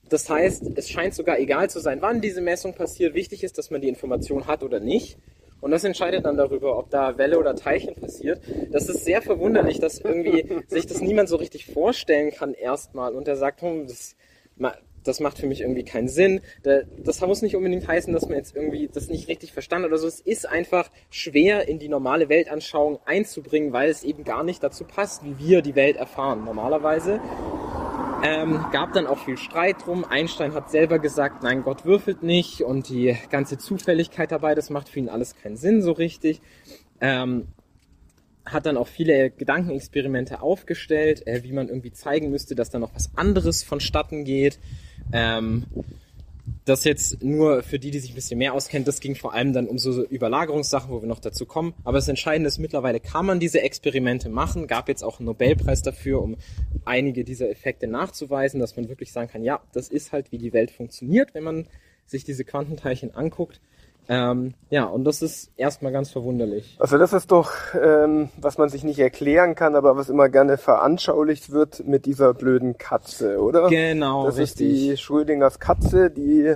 das 0.09 0.29
heißt, 0.29 0.63
es 0.75 0.89
scheint 0.89 1.13
sogar 1.13 1.39
egal 1.39 1.69
zu 1.69 1.79
sein, 1.79 2.01
wann 2.01 2.21
diese 2.21 2.41
Messung 2.41 2.73
passiert. 2.73 3.13
Wichtig 3.13 3.43
ist, 3.43 3.57
dass 3.57 3.71
man 3.71 3.81
die 3.81 3.89
Information 3.89 4.47
hat 4.47 4.63
oder 4.63 4.79
nicht. 4.79 5.17
Und 5.59 5.71
das 5.71 5.83
entscheidet 5.83 6.25
dann 6.25 6.37
darüber, 6.37 6.77
ob 6.77 6.89
da 6.89 7.17
Welle 7.17 7.39
oder 7.39 7.55
Teilchen 7.55 7.95
passiert. 7.95 8.41
Das 8.71 8.89
ist 8.89 9.03
sehr 9.03 9.21
verwunderlich, 9.21 9.79
dass 9.79 9.99
irgendwie 9.99 10.45
sich 10.67 10.85
das 10.85 11.01
niemand 11.01 11.29
so 11.29 11.35
richtig 11.35 11.65
vorstellen 11.65 12.31
kann 12.31 12.53
erstmal. 12.53 13.15
Und 13.15 13.27
er 13.27 13.35
sagt, 13.35 13.61
hm, 13.61 13.87
das, 13.87 14.15
das 15.07 15.19
macht 15.19 15.37
für 15.39 15.47
mich 15.47 15.61
irgendwie 15.61 15.83
keinen 15.83 16.07
Sinn. 16.07 16.41
Da- 16.63 16.81
Das 17.03 17.21
muss 17.21 17.41
nicht 17.41 17.55
unbedingt 17.55 17.87
heißen, 17.87 18.13
dass 18.13 18.27
man 18.27 18.37
jetzt 18.37 18.55
irgendwie 18.55 18.89
das 18.91 19.09
nicht 19.09 19.27
richtig 19.27 19.51
verstanden 19.53 19.87
oder 19.87 19.97
so. 19.97 20.07
Es 20.07 20.19
ist 20.19 20.47
einfach 20.47 20.89
schwer 21.09 21.67
in 21.67 21.79
die 21.79 21.89
normale 21.89 22.29
Weltanschauung 22.29 22.99
einzubringen, 23.05 23.73
weil 23.73 23.89
es 23.89 24.03
eben 24.03 24.23
gar 24.23 24.43
nicht 24.43 24.61
dazu 24.63 24.83
passt, 24.83 25.23
wie 25.23 25.37
wir 25.39 25.61
die 25.61 25.75
Welt 25.75 25.97
erfahren 25.97 26.43
normalerweise. 26.45 27.19
Ähm, 28.23 28.65
gab 28.71 28.93
dann 28.93 29.05
auch 29.05 29.19
viel 29.19 29.37
Streit 29.37 29.85
drum. 29.85 30.03
Einstein 30.03 30.53
hat 30.53 30.71
selber 30.71 30.97
gesagt, 30.99 31.43
nein, 31.43 31.63
Gott 31.63 31.85
würfelt 31.85 32.23
nicht 32.23 32.61
und 32.61 32.89
die 32.89 33.15
ganze 33.29 33.57
Zufälligkeit 33.59 34.31
dabei, 34.31 34.55
das 34.55 34.69
macht 34.71 34.89
für 34.89 34.99
ihn 34.99 35.09
alles 35.09 35.35
keinen 35.35 35.55
Sinn 35.55 35.81
so 35.83 35.91
richtig. 35.91 36.41
Ähm, 36.99 37.47
hat 38.47 38.65
dann 38.65 38.77
auch 38.77 38.87
viele 38.87 39.29
Gedankenexperimente 39.29 40.41
aufgestellt, 40.41 41.25
äh, 41.27 41.43
wie 41.43 41.51
man 41.51 41.69
irgendwie 41.69 41.91
zeigen 41.91 42.31
müsste, 42.31 42.55
dass 42.55 42.69
da 42.69 42.79
noch 42.79 42.93
was 42.95 43.11
anderes 43.15 43.63
vonstatten 43.63 44.25
geht. 44.25 44.59
Ähm, 45.11 45.65
das 46.65 46.83
jetzt 46.83 47.23
nur 47.23 47.63
für 47.63 47.79
die, 47.79 47.91
die 47.91 47.99
sich 47.99 48.11
ein 48.11 48.15
bisschen 48.15 48.37
mehr 48.37 48.53
auskennen, 48.53 48.85
das 48.85 48.99
ging 48.99 49.15
vor 49.15 49.33
allem 49.33 49.53
dann 49.53 49.67
um 49.67 49.77
so 49.77 50.03
Überlagerungssachen, 50.05 50.89
wo 50.91 51.01
wir 51.01 51.07
noch 51.07 51.19
dazu 51.19 51.45
kommen. 51.45 51.73
Aber 51.83 51.97
das 51.97 52.07
Entscheidende 52.07 52.47
ist, 52.47 52.57
mittlerweile 52.57 52.99
kann 52.99 53.25
man 53.25 53.39
diese 53.39 53.61
Experimente 53.61 54.29
machen. 54.29 54.67
Gab 54.67 54.87
jetzt 54.87 55.03
auch 55.03 55.19
einen 55.19 55.25
Nobelpreis 55.25 55.81
dafür, 55.81 56.21
um 56.21 56.37
einige 56.85 57.23
dieser 57.23 57.49
Effekte 57.49 57.87
nachzuweisen, 57.87 58.59
dass 58.59 58.75
man 58.75 58.89
wirklich 58.89 59.11
sagen 59.11 59.29
kann, 59.29 59.43
ja, 59.43 59.61
das 59.73 59.89
ist 59.89 60.11
halt, 60.11 60.31
wie 60.31 60.37
die 60.37 60.53
Welt 60.53 60.71
funktioniert, 60.71 61.33
wenn 61.33 61.43
man 61.43 61.67
sich 62.05 62.23
diese 62.23 62.45
Quantenteilchen 62.45 63.13
anguckt. 63.13 63.59
Ähm, 64.09 64.53
ja, 64.69 64.85
und 64.85 65.03
das 65.03 65.21
ist 65.21 65.51
erstmal 65.57 65.91
ganz 65.91 66.11
verwunderlich. 66.11 66.77
Also 66.79 66.97
das 66.97 67.13
ist 67.13 67.31
doch, 67.31 67.51
ähm, 67.79 68.29
was 68.39 68.57
man 68.57 68.69
sich 68.69 68.83
nicht 68.83 68.99
erklären 68.99 69.55
kann, 69.55 69.75
aber 69.75 69.97
was 69.97 70.09
immer 70.09 70.29
gerne 70.29 70.57
veranschaulicht 70.57 71.51
wird 71.51 71.85
mit 71.85 72.05
dieser 72.05 72.33
blöden 72.33 72.77
Katze, 72.77 73.41
oder? 73.41 73.67
Genau, 73.67 74.25
das 74.25 74.35
ist 74.35 74.59
richtig. 74.59 74.67
die 74.67 74.97
Schrödingers 74.97 75.59
Katze, 75.59 76.09
die 76.09 76.55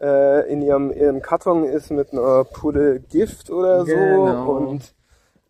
äh, 0.00 0.52
in 0.52 0.60
ihrem, 0.60 0.92
ihrem 0.92 1.22
Karton 1.22 1.64
ist 1.64 1.90
mit 1.90 2.12
einer 2.12 2.44
Pulle 2.44 3.00
Gift 3.00 3.50
oder 3.50 3.86
so. 3.86 3.94
Genau. 3.94 4.50
Und 4.50 4.94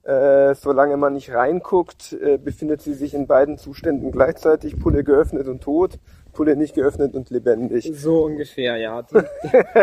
äh, 0.04 0.54
solange 0.54 0.96
man 0.96 1.14
nicht 1.14 1.32
reinguckt, 1.32 2.12
äh, 2.12 2.36
befindet 2.36 2.82
sie 2.82 2.94
sich 2.94 3.14
in 3.14 3.26
beiden 3.26 3.58
Zuständen 3.58 4.12
gleichzeitig, 4.12 4.78
Pulle 4.78 5.04
geöffnet 5.04 5.48
und 5.48 5.62
tot. 5.62 5.98
Pulle 6.32 6.56
nicht 6.56 6.74
geöffnet 6.74 7.14
und 7.14 7.30
lebendig. 7.30 7.90
So 7.94 8.24
ungefähr, 8.24 8.76
ja. 8.76 9.06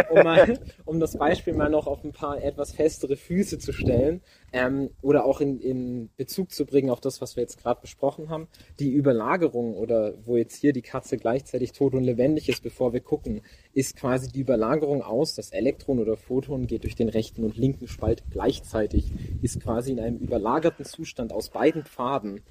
Um, 0.10 0.24
mal, 0.24 0.60
um 0.86 1.00
das 1.00 1.18
Beispiel 1.18 1.54
mal 1.54 1.70
noch 1.70 1.88
auf 1.88 2.04
ein 2.04 2.12
paar 2.12 2.42
etwas 2.44 2.72
festere 2.72 3.16
Füße 3.16 3.60
zu 3.60 3.72
stellen 3.72 4.22
ähm, 4.52 4.90
oder 5.02 5.26
auch 5.26 5.42
in, 5.42 5.60
in 5.60 6.10
Bezug 6.18 6.52
zu 6.52 6.66
bringen 6.66 6.90
auf 6.90 7.02
das, 7.02 7.22
was 7.22 7.36
wir 7.36 7.42
jetzt 7.42 7.62
gerade 7.62 7.82
besprochen 7.82 8.30
haben. 8.30 8.48
Die 8.80 8.92
Überlagerung 8.92 9.76
oder 9.76 10.14
wo 10.26 10.38
jetzt 10.38 10.56
hier 10.56 10.74
die 10.74 10.82
Katze 10.82 11.18
gleichzeitig 11.18 11.72
tot 11.72 11.94
und 11.94 12.04
lebendig 12.04 12.50
ist, 12.50 12.64
bevor 12.64 12.94
wir 12.94 13.02
gucken, 13.02 13.42
ist 13.74 13.96
quasi 13.96 14.32
die 14.32 14.42
Überlagerung 14.42 15.02
aus. 15.02 15.36
Das 15.36 15.52
Elektron 15.52 16.00
oder 16.00 16.18
Photon 16.18 16.68
geht 16.68 16.84
durch 16.84 16.96
den 16.96 17.10
rechten 17.10 17.44
und 17.44 17.58
linken 17.58 17.88
Spalt 17.88 18.24
gleichzeitig, 18.32 19.12
ist 19.42 19.62
quasi 19.62 19.92
in 19.92 20.00
einem 20.00 20.18
überlagerten 20.18 20.86
Zustand 20.86 21.32
aus 21.32 21.50
beiden 21.50 21.84
Pfaden 21.84 22.42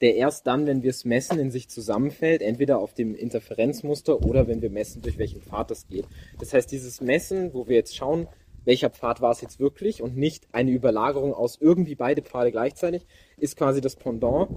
der 0.00 0.16
erst 0.16 0.46
dann, 0.46 0.66
wenn 0.66 0.82
wir 0.82 0.90
es 0.90 1.04
messen, 1.04 1.38
in 1.38 1.50
sich 1.50 1.68
zusammenfällt, 1.68 2.42
entweder 2.42 2.78
auf 2.78 2.94
dem 2.94 3.14
Interferenzmuster 3.14 4.22
oder 4.22 4.46
wenn 4.46 4.62
wir 4.62 4.70
messen, 4.70 5.02
durch 5.02 5.18
welchen 5.18 5.40
Pfad 5.40 5.70
das 5.70 5.88
geht. 5.88 6.06
Das 6.38 6.52
heißt, 6.52 6.70
dieses 6.70 7.00
Messen, 7.00 7.54
wo 7.54 7.66
wir 7.66 7.76
jetzt 7.76 7.96
schauen, 7.96 8.28
welcher 8.66 8.90
Pfad 8.90 9.22
war 9.22 9.30
es 9.30 9.40
jetzt 9.40 9.58
wirklich 9.58 10.02
und 10.02 10.16
nicht 10.16 10.48
eine 10.52 10.72
Überlagerung 10.72 11.32
aus 11.32 11.56
irgendwie 11.58 11.94
beide 11.94 12.20
Pfade 12.20 12.50
gleichzeitig, 12.50 13.06
ist 13.38 13.56
quasi 13.56 13.80
das 13.80 13.96
Pendant. 13.96 14.48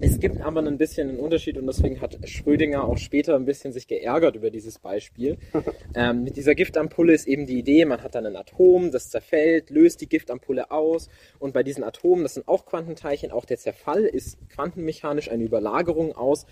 Es 0.00 0.18
gibt 0.18 0.40
aber 0.40 0.60
ein 0.60 0.76
bisschen 0.76 1.08
einen 1.08 1.20
Unterschied 1.20 1.56
und 1.56 1.66
deswegen 1.66 2.00
hat 2.00 2.18
Schrödinger 2.28 2.84
auch 2.84 2.98
später 2.98 3.36
ein 3.36 3.44
bisschen 3.44 3.72
sich 3.72 3.86
geärgert 3.86 4.34
über 4.34 4.50
dieses 4.50 4.78
Beispiel. 4.80 5.38
ähm, 5.94 6.24
mit 6.24 6.36
dieser 6.36 6.54
Giftampulle 6.54 7.14
ist 7.14 7.26
eben 7.26 7.46
die 7.46 7.58
Idee, 7.58 7.84
man 7.84 8.02
hat 8.02 8.16
dann 8.16 8.26
ein 8.26 8.36
Atom, 8.36 8.90
das 8.90 9.08
zerfällt, 9.10 9.70
löst 9.70 10.00
die 10.00 10.08
Giftampulle 10.08 10.72
aus 10.72 11.08
und 11.38 11.54
bei 11.54 11.62
diesen 11.62 11.84
Atomen, 11.84 12.24
das 12.24 12.34
sind 12.34 12.48
auch 12.48 12.66
Quantenteilchen, 12.66 13.30
auch 13.30 13.44
der 13.44 13.58
Zerfall 13.58 14.02
ist 14.02 14.36
quantenmechanisch 14.50 15.30
eine 15.30 15.44
Überlagerung 15.44 16.12
aus. 16.12 16.44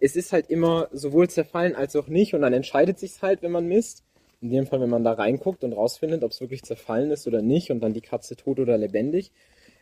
Es 0.00 0.16
ist 0.16 0.32
halt 0.32 0.50
immer 0.50 0.88
sowohl 0.92 1.28
zerfallen 1.28 1.74
als 1.74 1.94
auch 1.96 2.08
nicht 2.08 2.34
und 2.34 2.42
dann 2.42 2.52
entscheidet 2.52 2.98
sich 2.98 3.22
halt, 3.22 3.42
wenn 3.42 3.52
man 3.52 3.66
misst. 3.66 4.04
In 4.40 4.50
dem 4.50 4.66
Fall, 4.66 4.80
wenn 4.80 4.90
man 4.90 5.04
da 5.04 5.12
reinguckt 5.12 5.64
und 5.64 5.72
rausfindet, 5.72 6.22
ob 6.22 6.30
es 6.30 6.40
wirklich 6.40 6.62
zerfallen 6.62 7.10
ist 7.10 7.26
oder 7.26 7.42
nicht 7.42 7.70
und 7.70 7.80
dann 7.80 7.92
die 7.92 8.00
Katze 8.00 8.36
tot 8.36 8.60
oder 8.60 8.78
lebendig. 8.78 9.32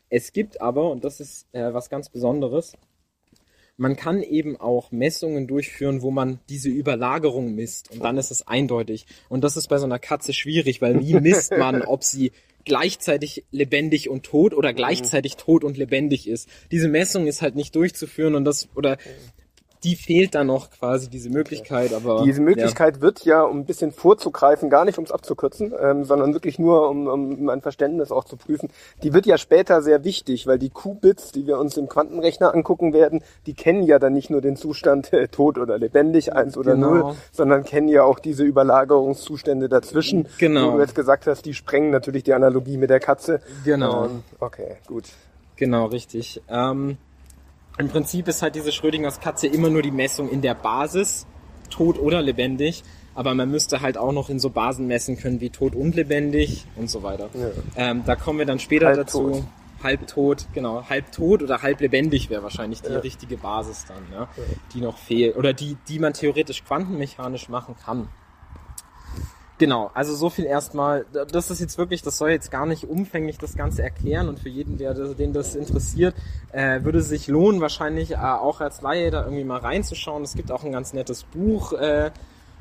Es 0.09 0.33
gibt 0.33 0.61
aber, 0.61 0.91
und 0.91 1.05
das 1.05 1.21
ist 1.21 1.47
äh, 1.53 1.75
was 1.75 1.91
ganz 1.91 2.09
Besonderes, 2.09 2.75
man 3.77 3.97
kann 3.97 4.23
eben 4.23 4.57
auch 4.57 4.91
Messungen 4.91 5.47
durchführen, 5.47 6.01
wo 6.01 6.11
man 6.11 6.41
diese 6.49 6.71
Überlagerung 6.71 7.55
misst 7.55 7.91
und 7.91 8.03
dann 8.03 8.17
ist 8.17 8.31
es 8.31 8.47
eindeutig. 8.47 9.07
Und 9.29 9.45
das 9.45 9.57
ist 9.57 9.69
bei 9.69 9.77
so 9.79 9.85
einer 9.85 9.99
Katze 9.99 10.33
schwierig, 10.33 10.81
weil 10.81 11.01
wie 11.01 11.21
misst 11.21 11.51
man, 11.57 11.83
ob 11.83 12.03
sie 12.03 12.33
gleichzeitig 12.65 13.45
lebendig 13.53 14.09
und 14.09 14.25
tot 14.25 14.53
oder 14.53 14.73
gleichzeitig 14.73 15.37
tot 15.37 15.63
und 15.65 15.77
lebendig 15.77 16.29
ist. 16.29 16.49
Diese 16.71 16.89
Messung 16.89 17.27
ist 17.27 17.41
halt 17.41 17.55
nicht 17.55 17.75
durchzuführen 17.77 18.35
und 18.35 18.45
das 18.45 18.69
oder 18.75 18.99
die 19.85 19.97
fehlt 19.97 20.35
dann 20.35 20.49
noch 20.49 20.71
quasi 20.71 21.09
diese 21.09 21.31
Möglichkeit, 21.31 21.93
aber 21.93 22.23
Diese 22.25 22.41
Möglichkeit 22.41 23.01
wird 23.01 23.25
ja, 23.25 23.43
um 23.43 23.59
ein 23.61 23.65
bisschen 23.67 23.93
vorzugreifen, 23.93 24.71
gar 24.71 24.85
nicht 24.85 24.99
um 24.99 25.05
es 25.05 25.13
abzukürzen, 25.13 25.73
ähm, 25.81 26.05
sondern 26.05 26.33
wirklich 26.33 26.59
nur, 26.59 26.89
um, 26.89 27.07
um 27.07 27.49
ein 27.49 27.61
Verständnis 27.61 28.11
auch 28.11 28.25
zu 28.25 28.37
prüfen, 28.37 28.69
die 29.03 29.13
wird 29.13 29.27
ja 29.27 29.39
später 29.39 29.83
sehr 29.83 30.05
wichtig, 30.05 30.47
weil 30.47 30.59
die 30.59 30.71
Qubits, 30.71 31.33
die 31.33 31.47
wir 31.47 31.59
uns 31.59 31.77
im 31.77 31.89
Quantenrechner 31.89 32.55
angucken 32.55 32.93
werden, 32.93 33.23
die 33.47 33.55
kennen 33.55 33.83
ja 33.83 33.99
dann 33.99 34.13
nicht 34.13 34.31
nur 34.31 34.41
den 34.41 34.57
Zustand 34.57 35.13
äh, 35.13 35.29
tot 35.29 35.59
oder 35.59 35.79
lebendig, 35.79 36.33
eins 36.33 36.57
oder 36.57 36.75
Genau. 36.75 36.91
null, 36.95 37.15
sondern 37.33 37.65
kennen 37.65 37.89
ja 37.89 38.03
auch 38.03 38.19
diese 38.19 38.45
Überlagerungszustände 38.45 39.69
dazwischen. 39.69 40.29
Genau. 40.39 40.73
Wo 40.73 40.77
du 40.77 40.83
jetzt 40.83 40.95
gesagt 40.95 41.27
hast, 41.27 41.45
die 41.47 41.55
sprengen 41.55 41.91
natürlich 41.91 42.25
die 42.25 42.33
Analogie 42.35 42.77
mit 42.77 42.91
der 42.91 43.01
Katze. 43.01 43.41
Genau. 43.65 44.07
Ähm, 44.07 44.23
okay, 44.41 44.77
gut. 44.87 45.05
Genau, 45.57 45.87
richtig. 45.87 46.43
Ähm, 46.49 46.99
Im 47.79 47.89
Prinzip 47.89 48.29
ist 48.29 48.43
halt 48.43 48.55
diese 48.55 48.73
Schrödingers 48.73 49.21
Katze 49.21 49.47
immer 49.47 49.69
nur 49.69 49.83
die 49.83 49.91
Messung 49.91 50.31
in 50.31 50.41
der 50.41 50.55
Basis, 50.55 51.27
tot 51.71 51.99
oder 51.99 52.23
lebendig. 52.23 52.83
Aber 53.15 53.35
man 53.35 53.51
müsste 53.51 53.81
halt 53.81 53.97
auch 53.97 54.13
noch 54.13 54.29
in 54.29 54.39
so 54.39 54.51
Basen 54.51 54.87
messen 54.87 55.17
können 55.17 55.41
wie 55.41 55.49
tot 55.49 55.75
und 55.75 55.95
lebendig 55.95 56.67
und 56.77 56.91
so 56.91 57.03
weiter. 57.03 57.31
Ja. 57.33 57.51
Ähm, 57.77 58.03
da 58.05 58.15
kommen 58.15 58.39
wir 58.39 58.47
dann 58.47 58.59
später 58.59 58.89
Halb 58.89 58.99
dazu. 58.99 59.31
tot. 59.31 59.45
Halbtot, 59.83 60.47
genau. 60.55 60.89
Halbtot 60.89 61.43
oder 61.43 61.63
halb 61.63 61.81
lebendig 61.81 62.31
wäre 62.31 62.43
wahrscheinlich 62.43 62.83
die 62.83 62.93
richtige 62.93 63.37
Basis 63.37 63.85
dann, 63.87 64.03
ja, 64.13 64.29
die 64.73 64.81
noch 64.81 64.97
fehlt. 64.97 65.37
Oder 65.37 65.53
die, 65.53 65.77
die 65.89 65.99
man 65.99 66.15
theoretisch 66.15 66.65
quantenmechanisch 66.65 67.49
machen 67.49 67.75
kann. 67.85 68.09
Genau, 69.59 69.91
also 69.95 70.15
so 70.15 70.29
viel 70.29 70.45
erstmal. 70.45 71.07
Das 71.33 71.51
ist 71.51 71.61
jetzt 71.61 71.79
wirklich, 71.79 72.03
das 72.03 72.19
soll 72.19 72.31
jetzt 72.31 72.51
gar 72.51 72.67
nicht 72.67 72.85
umfänglich 72.85 73.39
das 73.39 73.57
Ganze 73.57 73.83
erklären 73.83 74.29
und 74.29 74.39
für 74.39 74.51
jeden, 74.51 74.77
der, 74.77 74.93
den 74.93 75.33
das 75.33 75.55
interessiert, 75.55 76.15
äh, 76.53 76.83
würde 76.83 76.99
es 76.99 77.09
sich 77.09 77.27
lohnen, 77.27 77.63
wahrscheinlich 77.63 78.13
äh, 78.13 78.17
auch 78.17 78.61
als 78.61 78.83
Laie 78.83 79.11
da 79.11 79.25
irgendwie 79.25 79.45
mal 79.45 79.59
reinzuschauen. 79.59 80.23
Es 80.25 80.35
gibt 80.35 80.53
auch 80.53 80.63
ein 80.65 80.73
ganz 80.73 80.93
nettes 80.93 81.25
Buch, 81.25 81.73
äh, 81.73 82.11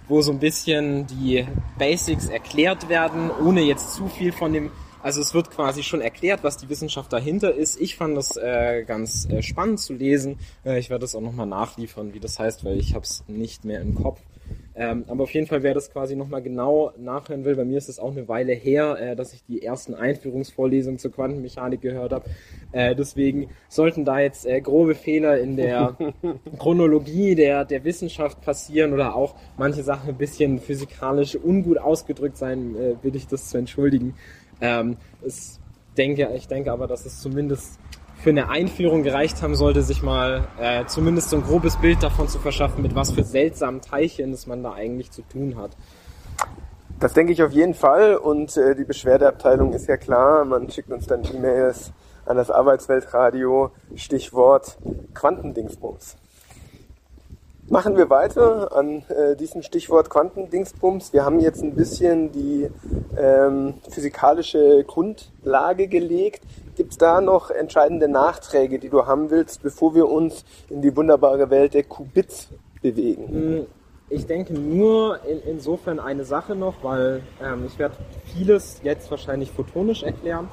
wo 0.07 0.21
so 0.21 0.31
ein 0.31 0.39
bisschen 0.39 1.05
die 1.07 1.45
Basics 1.77 2.27
erklärt 2.27 2.87
werden, 2.87 3.29
ohne 3.29 3.61
jetzt 3.61 3.93
zu 3.93 4.07
viel 4.07 4.31
von 4.31 4.53
dem 4.53 4.71
also 5.05 5.21
es 5.21 5.35
wird 5.35 5.51
quasi 5.51 5.83
schon 5.83 6.01
erklärt, 6.01 6.43
was 6.43 6.57
die 6.57 6.67
Wissenschaft 6.67 7.13
dahinter 7.13 7.53
ist. 7.53 7.79
Ich 7.79 7.95
fand 7.95 8.17
das 8.17 8.37
äh, 8.37 8.83
ganz 8.87 9.29
äh, 9.29 9.43
spannend 9.43 9.79
zu 9.79 9.93
lesen. 9.93 10.39
Äh, 10.65 10.79
ich 10.79 10.89
werde 10.89 11.01
das 11.01 11.13
auch 11.13 11.21
nochmal 11.21 11.45
nachliefern, 11.45 12.15
wie 12.15 12.19
das 12.19 12.39
heißt, 12.39 12.65
weil 12.65 12.79
ich 12.79 12.95
habe 12.95 13.03
es 13.03 13.23
nicht 13.27 13.65
mehr 13.65 13.81
im 13.81 13.93
Kopf. 13.93 14.19
Ähm, 14.77 15.05
aber 15.07 15.23
auf 15.23 15.33
jeden 15.33 15.47
Fall, 15.47 15.63
wer 15.63 15.73
das 15.73 15.89
quasi 15.89 16.15
nochmal 16.17 16.41
genau 16.41 16.91
nachhören 16.97 17.45
will, 17.45 17.55
bei 17.55 17.63
mir 17.63 17.77
ist 17.77 17.87
es 17.87 17.97
auch 17.97 18.11
eine 18.11 18.27
Weile 18.27 18.53
her, 18.53 18.97
äh, 18.99 19.15
dass 19.15 19.33
ich 19.33 19.43
die 19.45 19.63
ersten 19.63 19.93
Einführungsvorlesungen 19.93 20.99
zur 20.99 21.11
Quantenmechanik 21.11 21.79
gehört 21.79 22.11
habe. 22.11 22.25
Äh, 22.73 22.93
deswegen 22.93 23.49
sollten 23.69 24.03
da 24.03 24.19
jetzt 24.19 24.45
äh, 24.45 24.59
grobe 24.59 24.95
Fehler 24.95 25.39
in 25.39 25.55
der 25.55 25.95
Chronologie 26.59 27.35
der, 27.35 27.63
der 27.63 27.85
Wissenschaft 27.85 28.41
passieren 28.41 28.91
oder 28.91 29.15
auch 29.15 29.35
manche 29.57 29.81
Sachen 29.81 30.09
ein 30.09 30.17
bisschen 30.17 30.59
physikalisch 30.59 31.37
ungut 31.41 31.77
ausgedrückt 31.77 32.37
sein, 32.37 32.75
äh, 32.75 32.95
bitte 33.01 33.17
ich 33.17 33.27
das 33.27 33.49
zu 33.49 33.57
entschuldigen. 33.57 34.15
Ähm, 34.59 34.97
es 35.25 35.61
denke, 35.97 36.31
ich 36.35 36.47
denke 36.47 36.71
aber, 36.71 36.87
dass 36.87 37.05
es 37.05 37.21
zumindest 37.21 37.79
für 38.25 38.31
eine 38.31 38.49
Einführung 38.49 39.03
gereicht 39.03 39.43
haben 39.43 39.53
sollte, 39.53 39.83
sich 39.83 40.01
mal 40.01 40.47
äh, 40.59 40.87
zumindest 40.87 41.29
so 41.29 41.35
ein 41.35 41.43
grobes 41.43 41.77
Bild 41.77 42.01
davon 42.01 42.27
zu 42.27 42.39
verschaffen, 42.39 42.81
mit 42.81 42.95
was 42.95 43.11
für 43.11 43.23
seltsamen 43.23 43.81
Teilchen 43.81 44.31
das 44.31 44.47
man 44.47 44.63
da 44.63 44.73
eigentlich 44.73 45.11
zu 45.11 45.21
tun 45.21 45.57
hat. 45.57 45.69
Das 46.99 47.13
denke 47.13 47.33
ich 47.33 47.43
auf 47.43 47.51
jeden 47.51 47.75
Fall 47.75 48.15
und 48.15 48.57
äh, 48.57 48.73
die 48.73 48.83
Beschwerdeabteilung 48.83 49.73
ist 49.73 49.87
ja 49.87 49.97
klar. 49.97 50.43
Man 50.43 50.71
schickt 50.71 50.91
uns 50.91 51.05
dann 51.05 51.21
E-Mails 51.23 51.93
an 52.25 52.37
das 52.37 52.49
Arbeitsweltradio, 52.49 53.69
Stichwort 53.93 54.79
Quantendingsbums. 55.13 56.17
Machen 57.69 57.95
wir 57.95 58.09
weiter 58.09 58.75
an 58.75 59.03
äh, 59.09 59.35
diesem 59.35 59.61
Stichwort 59.61 60.09
Quantendingsbums. 60.09 61.13
Wir 61.13 61.25
haben 61.25 61.39
jetzt 61.41 61.61
ein 61.61 61.75
bisschen 61.75 62.31
die 62.31 62.71
ähm, 63.19 63.75
physikalische 63.87 64.83
Grundlage 64.87 65.87
gelegt. 65.87 66.41
Gibt 66.75 66.91
es 66.91 66.97
da 66.97 67.21
noch 67.21 67.51
entscheidende 67.51 68.07
Nachträge, 68.09 68.79
die 68.79 68.89
du 68.89 69.05
haben 69.05 69.29
willst, 69.29 69.63
bevor 69.63 69.95
wir 69.95 70.09
uns 70.09 70.43
in 70.69 70.81
die 70.81 70.95
wunderbare 70.95 71.49
Welt 71.49 71.73
der 71.73 71.83
Qubits 71.83 72.49
bewegen? 72.81 73.65
Ich 74.09 74.27
denke 74.27 74.53
nur 74.53 75.23
in, 75.25 75.41
insofern 75.41 75.99
eine 75.99 76.25
Sache 76.25 76.53
noch, 76.53 76.83
weil 76.83 77.23
ähm, 77.41 77.65
ich 77.65 77.79
werde 77.79 77.95
vieles 78.33 78.81
jetzt 78.83 79.09
wahrscheinlich 79.09 79.51
photonisch 79.51 80.03
erklären. 80.03 80.49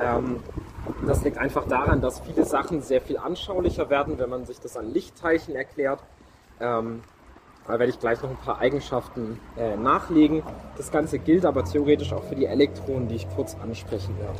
Ähm, 0.00 0.40
das 1.06 1.22
liegt 1.24 1.38
einfach 1.38 1.66
daran, 1.66 2.00
dass 2.00 2.20
viele 2.20 2.44
Sachen 2.44 2.80
sehr 2.80 3.00
viel 3.00 3.18
anschaulicher 3.18 3.90
werden, 3.90 4.18
wenn 4.18 4.30
man 4.30 4.46
sich 4.46 4.60
das 4.60 4.76
an 4.76 4.92
Lichtteilchen 4.92 5.56
erklärt. 5.56 6.00
Ähm, 6.60 7.02
da 7.66 7.78
werde 7.78 7.90
ich 7.90 7.98
gleich 7.98 8.22
noch 8.22 8.30
ein 8.30 8.36
paar 8.36 8.60
Eigenschaften 8.60 9.38
äh, 9.58 9.76
nachlegen. 9.76 10.42
Das 10.76 10.90
Ganze 10.90 11.18
gilt 11.18 11.44
aber 11.44 11.64
theoretisch 11.64 12.12
auch 12.12 12.24
für 12.24 12.34
die 12.34 12.46
Elektronen, 12.46 13.08
die 13.08 13.16
ich 13.16 13.28
kurz 13.36 13.56
ansprechen 13.62 14.16
werde. 14.18 14.38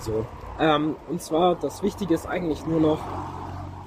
So. 0.00 0.26
Ähm, 0.58 0.96
und 1.08 1.22
zwar, 1.22 1.54
das 1.54 1.82
Wichtige 1.82 2.14
ist 2.14 2.26
eigentlich 2.26 2.66
nur 2.66 2.80
noch 2.80 2.98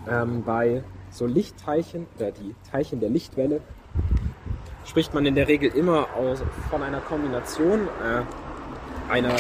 ähm, 0.09 0.43
bei 0.43 0.83
so 1.11 1.25
Lichtteilchen 1.25 2.07
oder 2.17 2.31
die 2.31 2.55
Teilchen 2.71 2.99
der 2.99 3.09
Lichtwelle 3.09 3.61
spricht 4.85 5.13
man 5.13 5.25
in 5.25 5.35
der 5.35 5.47
Regel 5.47 5.71
immer 5.71 6.07
aus, 6.15 6.41
von 6.69 6.81
einer 6.81 7.01
Kombination 7.01 7.87
äh, 7.87 9.11
einer 9.11 9.35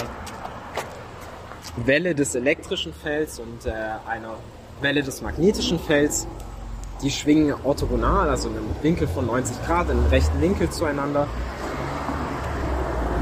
Welle 1.77 2.15
des 2.15 2.35
elektrischen 2.35 2.93
Felds 2.93 3.39
und 3.39 3.65
äh, 3.65 3.71
einer 4.07 4.35
Welle 4.81 5.03
des 5.03 5.21
magnetischen 5.21 5.79
Felds. 5.79 6.27
Die 7.01 7.11
schwingen 7.11 7.53
orthogonal, 7.63 8.29
also 8.29 8.49
in 8.49 8.57
einem 8.57 8.75
Winkel 8.81 9.07
von 9.07 9.25
90 9.27 9.65
Grad, 9.65 9.89
in 9.89 9.97
einem 9.97 10.07
rechten 10.07 10.41
Winkel 10.41 10.69
zueinander. 10.69 11.27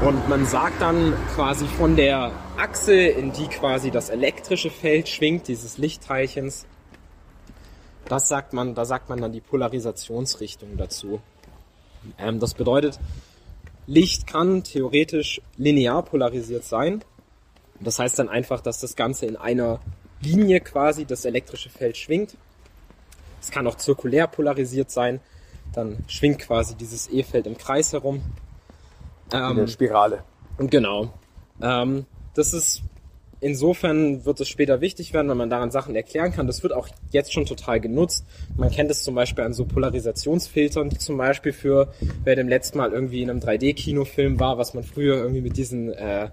Und 0.04 0.28
man 0.28 0.44
sagt 0.44 0.82
dann 0.82 1.14
quasi 1.34 1.64
von 1.64 1.96
der 1.96 2.30
Achse, 2.58 2.92
in 2.94 3.32
die 3.32 3.46
quasi 3.46 3.90
das 3.90 4.10
elektrische 4.10 4.68
Feld 4.68 5.08
schwingt, 5.08 5.48
dieses 5.48 5.78
Lichtteilchens, 5.78 6.66
das 8.06 8.28
sagt 8.28 8.52
man, 8.52 8.74
da 8.74 8.84
sagt 8.84 9.08
man 9.08 9.22
dann 9.22 9.32
die 9.32 9.40
Polarisationsrichtung 9.40 10.76
dazu. 10.76 11.22
Ähm, 12.18 12.38
das 12.38 12.52
bedeutet, 12.52 13.00
Licht 13.86 14.26
kann 14.26 14.62
theoretisch 14.62 15.40
linear 15.56 16.02
polarisiert 16.02 16.64
sein. 16.64 17.02
Das 17.80 17.98
heißt 17.98 18.18
dann 18.18 18.28
einfach, 18.28 18.60
dass 18.60 18.80
das 18.80 18.96
Ganze 18.96 19.24
in 19.24 19.36
einer 19.36 19.80
Linie 20.20 20.60
quasi 20.60 21.06
das 21.06 21.24
elektrische 21.24 21.70
Feld 21.70 21.96
schwingt. 21.96 22.36
Es 23.40 23.50
kann 23.50 23.66
auch 23.66 23.76
zirkulär 23.76 24.26
polarisiert 24.26 24.90
sein. 24.90 25.20
Dann 25.72 26.04
schwingt 26.08 26.40
quasi 26.40 26.74
dieses 26.74 27.08
E-Feld 27.08 27.46
im 27.46 27.56
Kreis 27.56 27.94
herum. 27.94 28.22
In 29.34 29.50
Ähm, 29.50 29.56
der 29.56 29.66
Spirale. 29.66 30.24
und 30.58 30.70
genau. 30.70 31.12
Ähm, 31.60 32.06
das 32.34 32.52
ist 32.52 32.82
insofern 33.44 34.24
wird 34.24 34.40
es 34.40 34.48
später 34.48 34.80
wichtig 34.80 35.12
werden, 35.12 35.28
wenn 35.28 35.36
man 35.36 35.50
daran 35.50 35.70
Sachen 35.70 35.94
erklären 35.94 36.32
kann. 36.32 36.46
Das 36.46 36.62
wird 36.62 36.72
auch 36.72 36.88
jetzt 37.10 37.32
schon 37.32 37.44
total 37.44 37.78
genutzt. 37.78 38.24
Man 38.56 38.70
kennt 38.70 38.90
es 38.90 39.04
zum 39.04 39.14
Beispiel 39.14 39.44
an 39.44 39.52
so 39.52 39.66
Polarisationsfiltern, 39.66 40.88
die 40.88 40.96
zum 40.96 41.18
Beispiel 41.18 41.52
für, 41.52 41.92
wer 42.24 42.36
dem 42.36 42.48
letzten 42.48 42.78
Mal 42.78 42.92
irgendwie 42.92 43.20
in 43.22 43.28
einem 43.28 43.40
3D-Kinofilm 43.40 44.40
war, 44.40 44.56
was 44.56 44.72
man 44.72 44.82
früher 44.82 45.16
irgendwie 45.16 45.42
mit 45.42 45.58
diesen 45.58 45.92
äh, 45.92 46.30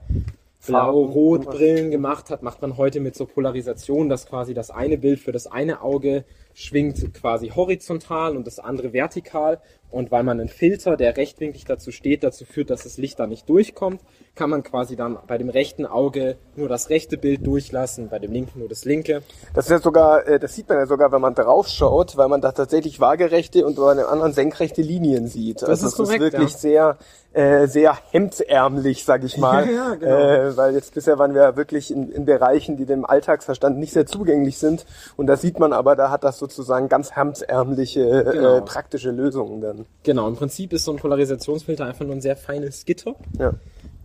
Blau-Rot-Brillen 0.65 1.91
gemacht 1.91 2.29
hat, 2.29 2.43
macht 2.43 2.61
man 2.61 2.77
heute 2.77 3.01
mit 3.01 3.15
so 3.15 3.25
Polarisation, 3.25 4.07
dass 4.07 4.25
quasi 4.25 4.53
das 4.53 4.71
eine 4.71 4.97
Bild 4.97 5.19
für 5.19 5.33
das 5.33 5.47
eine 5.47 5.81
Auge 5.81 6.23
schwingt 6.53 7.13
quasi 7.13 7.49
horizontal 7.49 8.35
und 8.37 8.47
das 8.47 8.59
andere 8.59 8.93
vertikal. 8.93 9.61
Und 9.91 10.09
weil 10.09 10.23
man 10.23 10.39
einen 10.39 10.47
Filter, 10.47 10.95
der 10.95 11.17
rechtwinklig 11.17 11.65
dazu 11.65 11.91
steht, 11.91 12.23
dazu 12.23 12.45
führt, 12.45 12.69
dass 12.69 12.83
das 12.83 12.97
Licht 12.97 13.19
da 13.19 13.27
nicht 13.27 13.49
durchkommt, 13.49 14.01
kann 14.35 14.49
man 14.49 14.63
quasi 14.63 14.95
dann 14.95 15.17
bei 15.27 15.37
dem 15.37 15.49
rechten 15.49 15.85
Auge 15.85 16.37
nur 16.55 16.69
das 16.69 16.89
rechte 16.89 17.17
Bild 17.17 17.45
durchlassen, 17.45 18.07
bei 18.07 18.17
dem 18.17 18.31
linken 18.31 18.59
nur 18.59 18.69
das 18.69 18.85
linke. 18.85 19.21
Das 19.53 19.65
ist 19.65 19.71
ja 19.71 19.79
sogar, 19.79 20.25
äh, 20.25 20.39
das 20.39 20.55
sieht 20.55 20.69
man 20.69 20.77
ja 20.77 20.85
sogar, 20.85 21.11
wenn 21.11 21.19
man 21.19 21.35
drauf 21.35 21.67
schaut, 21.67 22.15
weil 22.15 22.29
man 22.29 22.39
da 22.39 22.53
tatsächlich 22.53 23.01
waagerechte 23.01 23.65
und 23.65 23.75
bei 23.75 23.93
dem 23.93 24.05
anderen 24.05 24.31
senkrechte 24.31 24.81
Linien 24.81 25.27
sieht. 25.27 25.61
also 25.61 25.87
ist 25.87 25.91
es 25.91 25.97
korrekt, 25.97 26.23
ist 26.23 26.31
wirklich 26.31 26.51
ja. 26.53 26.57
sehr, 26.57 26.97
äh, 27.33 27.67
sehr 27.67 27.97
hemdsärmlich, 28.11 29.03
sag 29.03 29.23
ich 29.23 29.37
mal. 29.37 29.61
Ja, 29.71 29.95
genau. 29.95 30.17
äh, 30.17 30.57
weil 30.57 30.73
jetzt 30.73 30.93
bisher 30.93 31.17
waren 31.17 31.33
wir 31.33 31.55
wirklich 31.55 31.91
in, 31.91 32.11
in 32.11 32.25
Bereichen, 32.25 32.77
die 32.77 32.85
dem 32.85 33.05
Alltagsverstand 33.05 33.77
nicht 33.77 33.93
sehr 33.93 34.05
zugänglich 34.05 34.57
sind. 34.57 34.85
Und 35.15 35.27
da 35.27 35.37
sieht 35.37 35.59
man 35.59 35.71
aber, 35.71 35.95
da 35.95 36.09
hat 36.09 36.23
das 36.23 36.37
sozusagen 36.41 36.89
ganz 36.89 37.15
hemdsärmliche, 37.15 38.25
Genau. 38.33 38.57
äh, 38.57 38.61
praktische 38.61 39.11
Lösungen 39.11 39.61
dann. 39.61 39.85
Genau, 40.03 40.27
im 40.27 40.35
Prinzip 40.35 40.73
ist 40.73 40.83
so 40.83 40.91
ein 40.91 40.97
Polarisationsfilter 40.97 41.85
einfach 41.85 42.05
nur 42.05 42.15
ein 42.15 42.21
sehr 42.21 42.35
feines 42.35 42.83
Gitter. 42.85 43.15
Ja. 43.39 43.53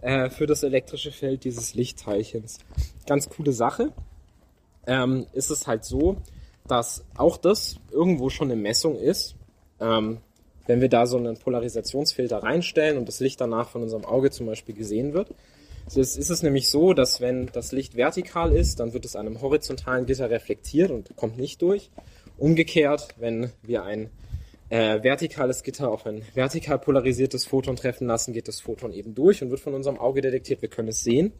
äh, 0.02 0.30
für 0.30 0.46
das 0.46 0.62
elektrische 0.62 1.10
Feld 1.10 1.42
dieses 1.44 1.74
Lichtteilchens. 1.74 2.58
Ganz 3.08 3.28
coole 3.28 3.52
Sache. 3.52 3.90
Ähm, 4.86 5.26
ist 5.32 5.50
es 5.50 5.66
halt 5.66 5.84
so, 5.84 6.16
dass 6.68 7.04
auch 7.16 7.36
das 7.38 7.76
irgendwo 7.90 8.30
schon 8.30 8.50
eine 8.50 8.60
Messung 8.60 8.96
ist. 8.96 9.34
Ähm, 9.80 10.18
wenn 10.68 10.80
wir 10.80 10.88
da 10.88 11.06
so 11.06 11.16
einen 11.16 11.36
Polarisationsfilter 11.36 12.42
reinstellen 12.42 12.98
und 12.98 13.08
das 13.08 13.20
Licht 13.20 13.40
danach 13.40 13.68
von 13.68 13.82
unserem 13.82 14.04
Auge 14.04 14.30
zum 14.30 14.46
Beispiel 14.46 14.74
gesehen 14.74 15.12
wird. 15.12 15.30
Ist, 15.94 16.18
ist 16.18 16.30
es 16.30 16.42
nämlich 16.42 16.68
so, 16.68 16.92
dass 16.94 17.20
wenn 17.20 17.46
das 17.52 17.70
Licht 17.70 17.96
vertikal 17.96 18.52
ist, 18.52 18.80
dann 18.80 18.92
wird 18.92 19.04
es 19.04 19.14
an 19.14 19.26
einem 19.28 19.40
horizontalen 19.40 20.04
Gitter 20.06 20.28
reflektiert 20.30 20.90
und 20.90 21.14
kommt 21.16 21.38
nicht 21.38 21.62
durch. 21.62 21.90
Umgekehrt, 22.38 23.14
wenn 23.18 23.50
wir 23.62 23.84
ein 23.84 24.10
äh, 24.68 25.02
vertikales 25.02 25.62
Gitter 25.62 25.90
auf 25.90 26.06
ein 26.06 26.22
vertikal 26.34 26.78
polarisiertes 26.78 27.46
Photon 27.46 27.76
treffen 27.76 28.06
lassen, 28.06 28.32
geht 28.32 28.48
das 28.48 28.60
Photon 28.60 28.92
eben 28.92 29.14
durch 29.14 29.42
und 29.42 29.50
wird 29.50 29.60
von 29.60 29.74
unserem 29.74 29.98
Auge 29.98 30.20
detektiert. 30.20 30.60
Wir 30.60 30.68
können 30.68 30.88
es 30.88 31.02
sehen. 31.02 31.32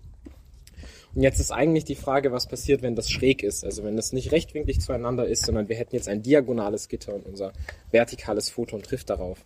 Und 1.15 1.23
jetzt 1.23 1.41
ist 1.41 1.51
eigentlich 1.51 1.85
die 1.85 1.95
Frage, 1.95 2.31
was 2.31 2.47
passiert, 2.47 2.83
wenn 2.83 2.95
das 2.95 3.11
schräg 3.11 3.43
ist. 3.43 3.65
Also 3.65 3.85
wenn 3.85 3.97
das 3.97 4.13
nicht 4.13 4.33
rechtwinklig 4.33 4.81
zueinander 4.81 5.27
ist, 5.27 5.45
sondern 5.47 5.69
wir 5.69 5.77
hätten 5.77 5.97
jetzt 5.97 6.09
ein 6.09 6.23
diagonales 6.23 6.89
Gitter 6.89 7.15
und 7.15 7.27
unser 7.27 7.53
vertikales 7.91 8.51
Photon 8.51 8.83
trifft 8.83 9.11
darauf. 9.11 9.43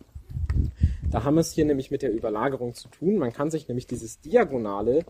Da 1.10 1.24
haben 1.24 1.34
wir 1.34 1.40
es 1.40 1.52
hier 1.52 1.64
nämlich 1.64 1.90
mit 1.90 2.02
der 2.02 2.12
Überlagerung 2.12 2.74
zu 2.74 2.88
tun. 2.88 3.18
Man 3.18 3.32
kann 3.32 3.50
sich 3.50 3.68
nämlich 3.68 3.86
dieses 3.86 4.20
diagonale 4.20 5.04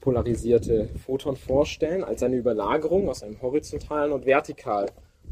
polarisierte 0.00 0.88
Photon 1.04 1.36
vorstellen 1.36 2.04
als 2.04 2.22
eine 2.22 2.36
Überlagerung 2.36 3.08
aus 3.08 3.22
einem 3.22 3.40
horizontalen 3.42 4.12
und 4.12 4.26
vertikal 4.26 4.86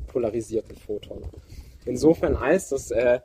polarisierten 0.09 0.76
Photon. 0.76 1.22
Insofern 1.84 2.36
als 2.36 2.70
das 2.70 2.90
äh, 2.90 3.20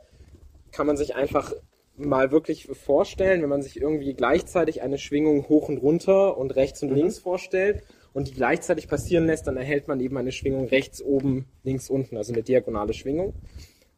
kann 0.72 0.88
man 0.88 0.98
sich 0.98 1.16
einfach 1.16 1.54
mal 1.96 2.32
wirklich 2.32 2.68
vorstellen, 2.68 3.42
wenn 3.42 3.50
man 3.50 3.62
sich 3.62 3.80
irgendwie 3.80 4.14
gleichzeitig 4.14 4.82
eine 4.82 4.98
Schwingung 4.98 5.48
hoch 5.48 5.70
und 5.70 5.78
runter 5.78 6.38
und 6.38 6.56
rechts 6.56 6.82
und 6.82 6.90
links 6.90 7.20
vorstellt 7.20 7.84
und 8.14 8.28
die 8.28 8.34
gleichzeitig 8.34 8.88
passieren 8.88 9.28
lässt, 9.28 9.48
dann 9.48 9.58
erhält 9.58 9.88
man 9.88 10.00
eben 10.00 10.18
eine 10.18 10.32
Schwingung 10.32 10.68
rechts 10.68 11.02
oben, 11.02 11.46
links 11.64 11.90
unten, 11.90 12.18
also 12.18 12.34
eine 12.34 12.44
diagonale 12.44 12.94
Schwingung. 12.94 13.34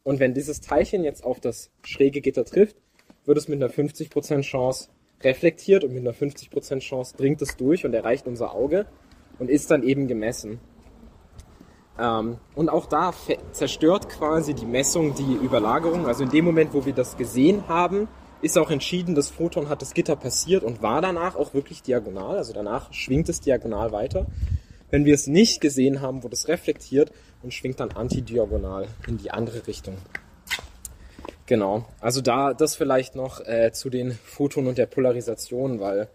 Und 0.02 0.20
wenn 0.20 0.34
dieses 0.34 0.60
Teilchen 0.60 1.04
jetzt 1.04 1.24
auf 1.24 1.40
das 1.40 1.70
schräge 1.82 2.20
Gitter 2.20 2.44
trifft, 2.44 2.76
wird 3.24 3.38
es 3.38 3.48
mit 3.48 3.62
einer 3.62 3.72
50% 3.72 4.42
Chance 4.42 4.88
reflektiert 5.22 5.84
und 5.84 5.92
mit 5.92 6.02
einer 6.02 6.14
50% 6.14 6.80
Chance 6.80 7.16
dringt 7.16 7.42
es 7.42 7.56
durch 7.56 7.84
und 7.84 7.94
erreicht 7.94 8.26
unser 8.26 8.54
Auge 8.54 8.86
und 9.38 9.50
ist 9.50 9.70
dann 9.70 9.82
eben 9.82 10.06
gemessen. 10.06 10.60
Ähm, 11.98 12.38
und 12.54 12.68
auch 12.68 12.86
da 12.86 13.12
zerstört 13.52 14.08
quasi 14.08 14.54
die 14.54 14.66
Messung 14.66 15.14
die 15.14 15.34
Überlagerung. 15.34 16.06
Also 16.06 16.24
in 16.24 16.30
dem 16.30 16.44
Moment, 16.44 16.74
wo 16.74 16.84
wir 16.84 16.92
das 16.92 17.16
gesehen 17.16 17.68
haben, 17.68 18.08
ist 18.42 18.58
auch 18.58 18.70
entschieden, 18.70 19.14
das 19.14 19.30
Photon 19.30 19.68
hat 19.68 19.82
das 19.82 19.94
Gitter 19.94 20.16
passiert 20.16 20.62
und 20.62 20.82
war 20.82 21.00
danach 21.00 21.36
auch 21.36 21.54
wirklich 21.54 21.82
diagonal. 21.82 22.36
Also 22.36 22.52
danach 22.52 22.92
schwingt 22.92 23.28
es 23.28 23.40
diagonal 23.40 23.92
weiter. 23.92 24.26
Wenn 24.90 25.04
wir 25.04 25.14
es 25.14 25.26
nicht 25.26 25.60
gesehen 25.60 26.00
haben, 26.00 26.22
wurde 26.22 26.34
es 26.34 26.48
reflektiert 26.48 27.10
und 27.42 27.52
schwingt 27.52 27.80
dann 27.80 27.90
antidiagonal 27.90 28.86
in 29.08 29.18
die 29.18 29.30
andere 29.30 29.66
Richtung. 29.66 29.96
Genau. 31.46 31.86
Also 32.00 32.20
da 32.20 32.54
das 32.54 32.76
vielleicht 32.76 33.14
noch 33.14 33.40
äh, 33.40 33.72
zu 33.72 33.88
den 33.88 34.12
Photonen 34.12 34.68
und 34.68 34.78
der 34.78 34.86
Polarisation, 34.86 35.80
weil 35.80 36.08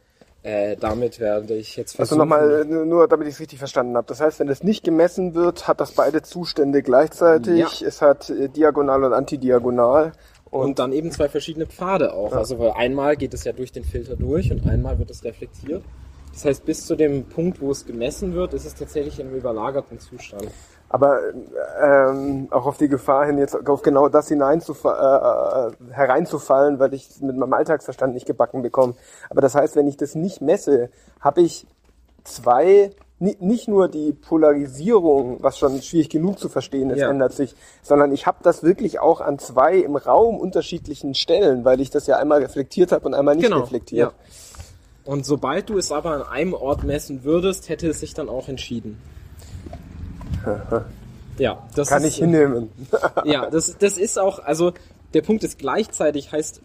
äh, 0.44 0.76
damit 0.76 1.20
werde 1.20 1.54
ich 1.56 1.76
jetzt 1.76 2.00
Also 2.00 2.16
versuchen. 2.16 2.30
nochmal, 2.30 2.66
nur 2.66 3.08
damit 3.08 3.28
ich 3.28 3.36
es 3.36 3.39
richtig 3.39 3.60
verstanden 3.60 3.96
habe. 3.96 4.08
Das 4.08 4.20
heißt, 4.22 4.39
wenn 4.39 4.50
es 4.50 4.64
nicht 4.64 4.84
gemessen 4.84 5.36
wird, 5.36 5.68
hat 5.68 5.80
das 5.80 5.92
beide 5.92 6.22
Zustände 6.24 6.82
gleichzeitig. 6.82 7.82
Ja. 7.82 7.88
Es 7.88 8.02
hat 8.02 8.30
äh, 8.30 8.50
diagonal 8.50 9.04
und 9.04 9.14
antidiagonal. 9.14 10.14
Und 10.50 10.80
dann 10.80 10.92
eben 10.92 11.12
zwei 11.12 11.30
verschiedene 11.30 11.66
Pfade 11.66 12.14
auch. 12.14 12.34
Also 12.34 12.60
weil 12.60 12.72
einmal 12.72 13.16
geht 13.16 13.34
es 13.34 13.44
ja 13.46 13.54
durch 13.54 13.72
den 13.72 13.84
Filter 13.86 14.16
durch 14.18 14.52
und 14.52 14.68
einmal 14.68 15.00
wird 15.00 15.10
es 15.10 15.24
reflektiert. 15.24 15.84
Das 16.34 16.44
heißt, 16.46 16.66
bis 16.66 16.86
zu 16.86 16.96
dem 16.96 17.26
Punkt, 17.26 17.62
wo 17.62 17.72
es 17.72 17.86
gemessen 17.86 18.34
wird, 18.34 18.54
ist 18.54 18.66
es 18.66 18.76
tatsächlich 18.76 19.20
in 19.20 19.28
einem 19.28 19.38
überlagerten 19.38 20.00
Zustand. 20.00 20.48
Aber 20.94 21.20
ähm, 21.82 22.50
auch 22.52 22.66
auf 22.66 22.78
die 22.78 22.89
Gefahr 22.89 23.26
hin, 23.26 23.38
jetzt 23.38 23.56
auf 23.70 23.82
genau 23.82 24.10
das 24.10 24.30
hineinzufa- 24.30 25.70
äh, 25.70 25.94
hereinzufallen, 25.94 26.80
weil 26.80 26.94
ich 26.94 27.10
es 27.10 27.22
mit 27.22 27.38
meinem 27.38 27.54
Alltagsverstand 27.54 28.14
nicht 28.14 28.26
gebacken 28.26 28.62
bekomme. 28.62 28.96
Aber 29.30 29.39
das 29.39 29.56
heißt, 29.56 29.78
wenn 29.78 29.88
ich 29.88 29.96
das 29.96 30.16
nicht 30.16 30.42
messe, 30.42 30.89
habe 31.22 31.42
ich 31.42 31.66
zwei, 32.26 32.92
ni- 33.20 33.38
nicht 33.39 33.70
nur 33.70 33.88
die 33.88 34.12
Polarisierung, 34.12 35.38
was 35.42 35.58
schon 35.58 35.82
schwierig 35.82 36.10
genug 36.10 36.39
zu 36.39 36.50
verstehen 36.50 36.89
ist, 36.89 37.00
Ja. 37.00 37.10
ändert 37.10 37.32
sich, 37.34 37.56
sondern 37.82 38.12
ich 38.12 38.28
habe 38.28 38.39
das 38.44 38.62
wirklich 38.62 39.00
auch 39.00 39.22
an 39.22 39.39
zwei 39.39 39.78
im 39.78 39.96
Raum 39.96 40.38
unterschiedlichen 40.39 41.14
Stellen, 41.16 41.64
weil 41.64 41.80
ich 41.80 41.89
das 41.89 42.06
ja 42.06 42.18
einmal 42.18 42.39
reflektiert 42.42 42.92
habe 42.92 43.06
und 43.06 43.14
einmal 43.14 43.38
nicht 43.38 43.50
reflektiert. 43.50 44.10
Genau, 44.10 44.22
Ja. 45.06 45.14
Und 45.14 45.26
sobald 45.26 45.70
du 45.70 45.78
es 45.78 45.92
aber 45.94 46.12
an 46.12 46.24
einem 46.24 46.54
Ort 46.54 46.84
messen 46.84 47.24
würdest, 47.24 47.70
hätte 47.70 47.88
es 47.88 48.02
sich 48.02 48.14
dann 48.14 48.28
auch 48.30 48.48
entschieden. 48.50 49.02
Ja, 51.38 51.68
das 51.76 51.89
Kann 51.89 52.04
ist, 52.04 52.10
ich 52.10 52.16
hinnehmen. 52.18 52.70
Ja, 53.26 53.50
das, 53.50 53.78
das 53.78 53.98
ist 53.98 54.20
auch, 54.20 54.39
also 54.39 54.74
der 55.14 55.22
Punkt 55.22 55.44
ist 55.44 55.58
gleichzeitig 55.58 56.32
heißt, 56.32 56.62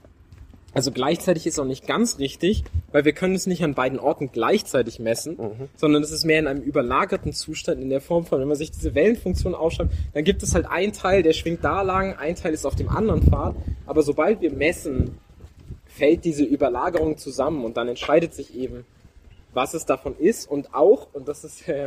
also 0.75 0.93
gleichzeitig 0.93 1.47
ist 1.47 1.59
auch 1.59 1.65
nicht 1.65 1.87
ganz 1.87 2.19
richtig, 2.19 2.65
weil 2.93 3.07
wir 3.07 3.15
können 3.15 3.35
es 3.35 3.47
nicht 3.47 3.65
an 3.65 3.73
beiden 3.73 3.99
Orten 3.99 4.31
gleichzeitig 4.31 4.99
messen, 4.99 5.39
sondern 5.77 6.03
es 6.03 6.11
ist 6.11 6.27
mehr 6.27 6.39
in 6.39 6.47
einem 6.47 6.61
überlagerten 6.61 7.33
Zustand 7.33 7.81
in 7.81 7.89
der 7.89 8.03
Form 8.03 8.27
von, 8.27 8.41
wenn 8.41 8.49
man 8.49 8.59
sich 8.59 8.73
diese 8.73 8.95
Wellenfunktion 8.95 9.55
aufschreibt, 9.55 9.95
dann 10.13 10.25
gibt 10.25 10.43
es 10.43 10.55
halt 10.55 10.67
einen 10.67 10.93
Teil, 10.93 11.23
der 11.23 11.33
schwingt 11.33 11.65
da 11.65 11.81
lang, 11.81 12.15
ein 12.19 12.35
Teil 12.35 12.53
ist 12.53 12.67
auf 12.67 12.77
dem 12.77 12.91
anderen 12.91 13.23
Pfad, 13.23 13.57
aber 13.87 14.03
sobald 14.03 14.43
wir 14.43 14.53
messen, 14.53 15.17
fällt 15.87 16.27
diese 16.27 16.45
Überlagerung 16.45 17.17
zusammen 17.17 17.65
und 17.65 17.79
dann 17.79 17.89
entscheidet 17.89 18.35
sich 18.35 18.55
eben, 18.55 18.85
was 19.55 19.73
es 19.73 19.87
davon 19.87 20.15
ist 20.19 20.51
und 20.51 20.75
auch, 20.75 21.09
und 21.15 21.27
das 21.27 21.43
ist, 21.43 21.67
äh, 21.69 21.87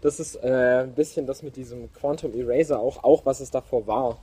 das 0.00 0.20
ist 0.20 0.36
äh, 0.36 0.82
ein 0.84 0.94
bisschen 0.94 1.26
das 1.26 1.42
mit 1.42 1.56
diesem 1.56 1.92
Quantum 1.92 2.34
Eraser 2.34 2.78
auch, 2.78 3.02
auch 3.04 3.26
was 3.26 3.40
es 3.40 3.50
davor 3.50 3.86
war. 3.86 4.18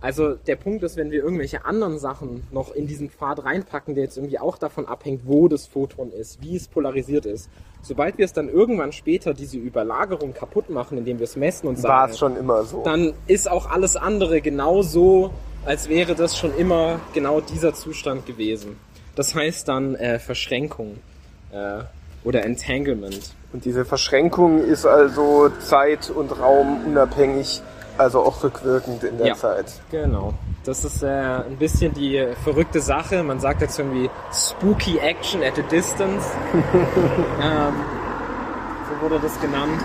Also 0.00 0.34
der 0.34 0.54
Punkt 0.54 0.84
ist, 0.84 0.96
wenn 0.96 1.10
wir 1.10 1.22
irgendwelche 1.22 1.64
anderen 1.64 1.98
Sachen 1.98 2.44
noch 2.52 2.72
in 2.72 2.86
diesen 2.86 3.10
Pfad 3.10 3.44
reinpacken, 3.44 3.96
der 3.96 4.04
jetzt 4.04 4.16
irgendwie 4.16 4.38
auch 4.38 4.56
davon 4.56 4.86
abhängt, 4.86 5.22
wo 5.24 5.48
das 5.48 5.66
Photon 5.66 6.12
ist, 6.12 6.40
wie 6.40 6.54
es 6.54 6.68
polarisiert 6.68 7.26
ist. 7.26 7.50
Sobald 7.82 8.16
wir 8.16 8.24
es 8.24 8.32
dann 8.32 8.48
irgendwann 8.48 8.92
später 8.92 9.34
diese 9.34 9.56
Überlagerung 9.56 10.34
kaputt 10.34 10.70
machen, 10.70 10.98
indem 10.98 11.18
wir 11.18 11.24
es 11.24 11.34
messen 11.34 11.66
und 11.66 11.82
War 11.82 11.82
sagen, 11.82 12.12
es 12.12 12.18
schon 12.18 12.36
immer 12.36 12.62
so. 12.64 12.82
dann 12.84 13.12
ist 13.26 13.50
auch 13.50 13.66
alles 13.68 13.96
andere 13.96 14.40
genauso, 14.40 15.32
als 15.64 15.88
wäre 15.88 16.14
das 16.14 16.38
schon 16.38 16.56
immer 16.56 17.00
genau 17.12 17.40
dieser 17.40 17.74
Zustand 17.74 18.24
gewesen. 18.24 18.76
Das 19.16 19.34
heißt 19.34 19.66
dann 19.66 19.96
äh, 19.96 20.20
Verschränkung 20.20 20.98
äh, 21.50 21.80
oder 22.22 22.44
Entanglement. 22.44 23.34
Und 23.52 23.64
diese 23.64 23.84
Verschränkung 23.84 24.58
ist 24.58 24.86
also 24.86 25.48
zeit- 25.60 26.10
und 26.10 26.38
raumunabhängig, 26.38 27.62
also 27.96 28.20
auch 28.20 28.42
rückwirkend 28.44 29.02
in 29.04 29.16
der 29.18 29.28
Ja. 29.28 29.34
Zeit. 29.34 29.72
Genau. 29.90 30.34
Das 30.64 30.84
ist 30.84 31.02
äh, 31.02 31.06
ein 31.06 31.56
bisschen 31.58 31.94
die 31.94 32.26
verrückte 32.44 32.80
Sache. 32.80 33.22
Man 33.22 33.40
sagt 33.40 33.62
jetzt 33.62 33.78
irgendwie 33.78 34.10
spooky 34.32 34.98
action 34.98 35.42
at 35.42 35.58
a 35.58 35.62
distance. 35.62 36.28
ähm, 37.42 37.74
so 38.90 39.00
wurde 39.02 39.18
das 39.20 39.40
genannt. 39.40 39.80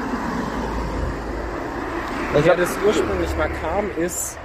Woher 2.34 2.56
das 2.58 2.70
ursprünglich 2.86 3.34
mal 3.38 3.50
kam, 3.62 3.90
ist, 3.98 4.38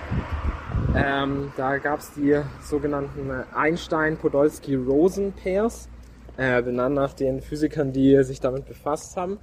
ähm, 0.95 1.53
da 1.57 1.79
gab 1.79 1.99
es 2.01 2.13
die 2.13 2.39
sogenannten 2.63 3.31
Einstein-Podolsky-Rosen-Pairs, 3.55 5.89
äh, 6.39 6.63
benannt 6.63 6.95
nach 6.95 7.13
den 7.13 7.43
Physikern, 7.43 7.93
die 7.93 8.23
sich 8.25 8.41
damit 8.41 8.65
befasst 8.65 9.17
haben. 9.17 9.39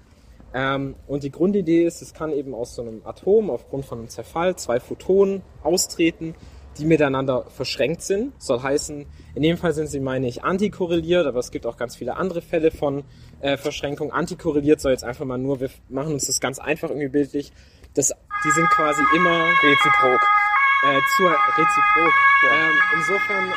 Ähm, 0.54 0.96
und 1.08 1.24
die 1.24 1.32
Grundidee 1.32 1.84
ist, 1.84 2.02
es 2.02 2.14
kann 2.14 2.32
eben 2.32 2.56
aus 2.56 2.74
so 2.74 2.82
einem 2.82 3.02
Atom 3.06 3.50
aufgrund 3.52 3.86
von 3.86 4.00
einem 4.00 4.10
Zerfall 4.10 4.56
zwei 4.56 4.80
Photonen 4.80 5.44
austreten, 5.62 6.34
die 6.78 6.86
miteinander 6.86 7.46
verschränkt 7.50 8.02
sind. 8.02 8.34
Soll 8.42 8.62
heißen, 8.62 9.06
in 9.36 9.42
dem 9.44 9.58
Fall 9.58 9.74
sind 9.74 9.88
sie, 9.88 10.00
meine 10.00 10.28
ich, 10.28 10.44
antikorreliert, 10.44 11.28
aber 11.28 11.40
es 11.40 11.52
gibt 11.52 11.66
auch 11.66 11.78
ganz 11.78 11.96
viele 11.96 12.16
andere 12.16 12.42
Fälle 12.42 12.72
von 12.72 13.04
äh, 13.42 13.58
Verschränkung. 13.58 14.12
Antikorreliert 14.12 14.82
soll 14.82 14.92
jetzt 14.92 15.04
einfach 15.04 15.26
mal 15.26 15.38
nur, 15.38 15.60
wir 15.60 15.70
machen 15.90 16.14
uns 16.14 16.28
das 16.28 16.40
ganz 16.40 16.60
einfach 16.60 16.90
irgendwie 16.90 17.10
bildlich. 17.10 17.52
Das, 17.94 18.14
die 18.46 18.52
sind 18.52 18.70
quasi 18.72 19.02
immer 19.16 19.52
Reziprok. 19.64 20.22
äh, 20.86 21.02
zur 21.18 21.32
reziprok. 21.32 22.14
Ähm, 22.52 22.80
insofern, 22.96 23.54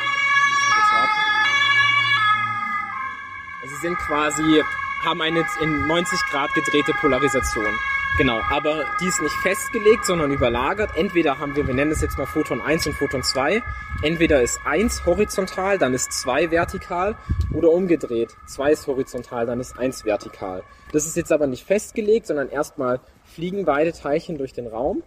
sie 3.68 3.68
sind 3.81 3.97
quasi, 3.97 4.61
haben 5.03 5.21
eine 5.21 5.45
in 5.61 5.87
90 5.87 6.19
Grad 6.29 6.53
gedrehte 6.53 6.93
Polarisation. 6.99 7.73
Genau, 8.17 8.41
aber 8.49 8.85
die 8.99 9.07
ist 9.07 9.21
nicht 9.21 9.35
festgelegt, 9.35 10.05
sondern 10.05 10.31
überlagert. 10.31 10.91
Entweder 10.97 11.39
haben 11.39 11.55
wir, 11.55 11.65
wir 11.65 11.73
nennen 11.73 11.91
es 11.91 12.01
jetzt 12.01 12.17
mal 12.17 12.25
Photon 12.25 12.59
1 12.59 12.87
und 12.87 12.93
Photon 12.93 13.23
2. 13.23 13.63
Entweder 14.01 14.41
ist 14.41 14.59
1 14.65 15.05
horizontal, 15.05 15.77
dann 15.77 15.93
ist 15.93 16.11
2 16.11 16.51
vertikal 16.51 17.15
oder 17.53 17.71
umgedreht. 17.71 18.35
2 18.47 18.71
ist 18.71 18.87
horizontal, 18.87 19.45
dann 19.45 19.61
ist 19.61 19.77
1 19.77 20.03
vertikal. 20.03 20.63
Das 20.91 21.05
ist 21.05 21.15
jetzt 21.15 21.31
aber 21.31 21.47
nicht 21.47 21.65
festgelegt, 21.65 22.27
sondern 22.27 22.49
erstmal 22.49 22.99
fliegen 23.23 23.63
beide 23.63 23.93
Teilchen 23.93 24.37
durch 24.37 24.51
den 24.51 24.67
Raum 24.67 25.01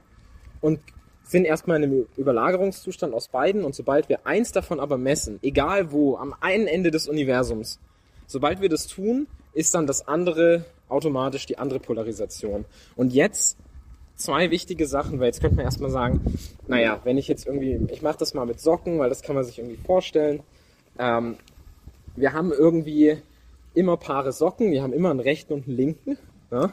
und 0.62 0.80
sind 1.22 1.44
erstmal 1.44 1.82
in 1.82 1.84
einem 1.84 2.06
Überlagerungszustand 2.16 3.12
aus 3.14 3.28
beiden 3.28 3.64
und 3.64 3.74
sobald 3.74 4.08
wir 4.08 4.26
eins 4.26 4.52
davon 4.52 4.80
aber 4.80 4.96
messen, 4.96 5.38
egal 5.42 5.92
wo, 5.92 6.16
am 6.16 6.34
einen 6.40 6.66
Ende 6.66 6.90
des 6.90 7.08
Universums, 7.08 7.78
sobald 8.26 8.60
wir 8.60 8.68
das 8.68 8.86
tun, 8.86 9.26
ist 9.52 9.74
dann 9.74 9.86
das 9.86 10.06
andere 10.08 10.64
automatisch 10.88 11.46
die 11.46 11.58
andere 11.58 11.80
Polarisation. 11.80 12.64
Und 12.96 13.12
jetzt 13.12 13.56
zwei 14.14 14.50
wichtige 14.50 14.86
Sachen, 14.86 15.18
weil 15.18 15.26
jetzt 15.26 15.40
könnte 15.40 15.56
man 15.56 15.64
erstmal 15.64 15.90
sagen, 15.90 16.20
naja, 16.66 17.00
wenn 17.04 17.18
ich 17.18 17.28
jetzt 17.28 17.46
irgendwie, 17.46 17.80
ich 17.90 18.02
mache 18.02 18.18
das 18.18 18.34
mal 18.34 18.46
mit 18.46 18.60
Socken, 18.60 18.98
weil 18.98 19.08
das 19.08 19.22
kann 19.22 19.34
man 19.34 19.44
sich 19.44 19.58
irgendwie 19.58 19.78
vorstellen. 19.84 20.42
Ähm, 20.98 21.36
wir 22.14 22.32
haben 22.32 22.52
irgendwie 22.52 23.18
immer 23.74 23.96
Paare 23.96 24.32
Socken, 24.32 24.70
die 24.70 24.82
haben 24.82 24.92
immer 24.92 25.10
einen 25.10 25.20
rechten 25.20 25.54
und 25.54 25.66
einen 25.66 25.76
linken. 25.76 26.18
Ja? 26.50 26.72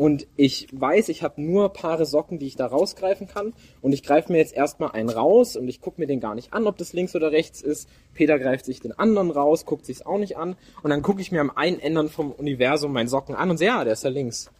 Und 0.00 0.26
ich 0.34 0.66
weiß, 0.72 1.10
ich 1.10 1.22
habe 1.22 1.42
nur 1.42 1.74
Paare 1.74 2.06
Socken, 2.06 2.38
die 2.38 2.46
ich 2.46 2.56
da 2.56 2.64
rausgreifen 2.64 3.28
kann. 3.28 3.52
Und 3.82 3.92
ich 3.92 4.02
greife 4.02 4.32
mir 4.32 4.38
jetzt 4.38 4.54
erstmal 4.54 4.92
einen 4.92 5.10
raus 5.10 5.56
und 5.56 5.68
ich 5.68 5.82
gucke 5.82 6.00
mir 6.00 6.06
den 6.06 6.20
gar 6.20 6.34
nicht 6.34 6.54
an, 6.54 6.66
ob 6.66 6.78
das 6.78 6.94
links 6.94 7.14
oder 7.14 7.32
rechts 7.32 7.60
ist. 7.60 7.86
Peter 8.14 8.38
greift 8.38 8.64
sich 8.64 8.80
den 8.80 8.98
anderen 8.98 9.30
raus, 9.30 9.66
guckt 9.66 9.84
sich's 9.84 10.00
auch 10.00 10.16
nicht 10.16 10.38
an. 10.38 10.56
Und 10.82 10.88
dann 10.88 11.02
gucke 11.02 11.20
ich 11.20 11.32
mir 11.32 11.42
am 11.42 11.50
einen 11.54 11.78
Ende 11.78 12.08
vom 12.08 12.32
Universum 12.32 12.94
meinen 12.94 13.08
Socken 13.08 13.34
an 13.34 13.50
und 13.50 13.58
sehe, 13.58 13.68
ja, 13.68 13.84
der 13.84 13.92
ist 13.92 14.02
ja 14.02 14.08
links. 14.08 14.50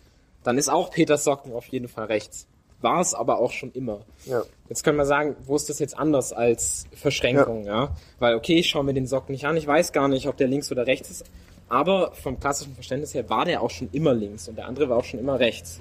Dann 0.43 0.59
ist 0.59 0.69
auch 0.69 0.91
Peters 0.91 1.25
Socken 1.25 1.55
auf 1.55 1.65
jeden 1.69 1.89
Fall 1.89 2.05
rechts. 2.05 2.47
War 2.83 3.01
es 3.01 3.15
aber 3.15 3.39
auch 3.39 3.53
schon 3.53 3.73
immer. 3.73 4.01
Ja. 4.27 4.43
Jetzt 4.69 4.85
können 4.85 4.99
wir 4.99 5.07
sagen, 5.07 5.37
wo 5.47 5.57
ist 5.57 5.71
das 5.71 5.79
jetzt 5.79 5.99
anders 5.99 6.35
als 6.35 6.85
Verschränkung, 6.93 7.65
ja? 7.65 7.97
Weil, 8.19 8.35
okay, 8.35 8.59
ich 8.59 8.69
schaue 8.69 8.85
mir 8.85 8.93
den 8.93 9.07
Socken 9.07 9.33
nicht 9.33 9.47
an, 9.47 9.57
ich 9.57 9.67
weiß 9.67 9.93
gar 9.93 10.09
nicht, 10.09 10.29
ob 10.29 10.37
der 10.37 10.49
links 10.49 10.71
oder 10.71 10.87
rechts 10.87 11.11
ist. 11.11 11.25
Aber 11.71 12.11
vom 12.15 12.39
klassischen 12.39 12.75
Verständnis 12.75 13.15
her 13.15 13.31
war 13.31 13.45
der 13.45 13.63
auch 13.63 13.71
schon 13.71 13.89
immer 13.93 14.13
links 14.13 14.49
und 14.49 14.59
der 14.59 14.67
andere 14.67 14.89
war 14.89 14.99
auch 14.99 15.05
schon 15.05 15.21
immer 15.21 15.39
rechts. 15.39 15.81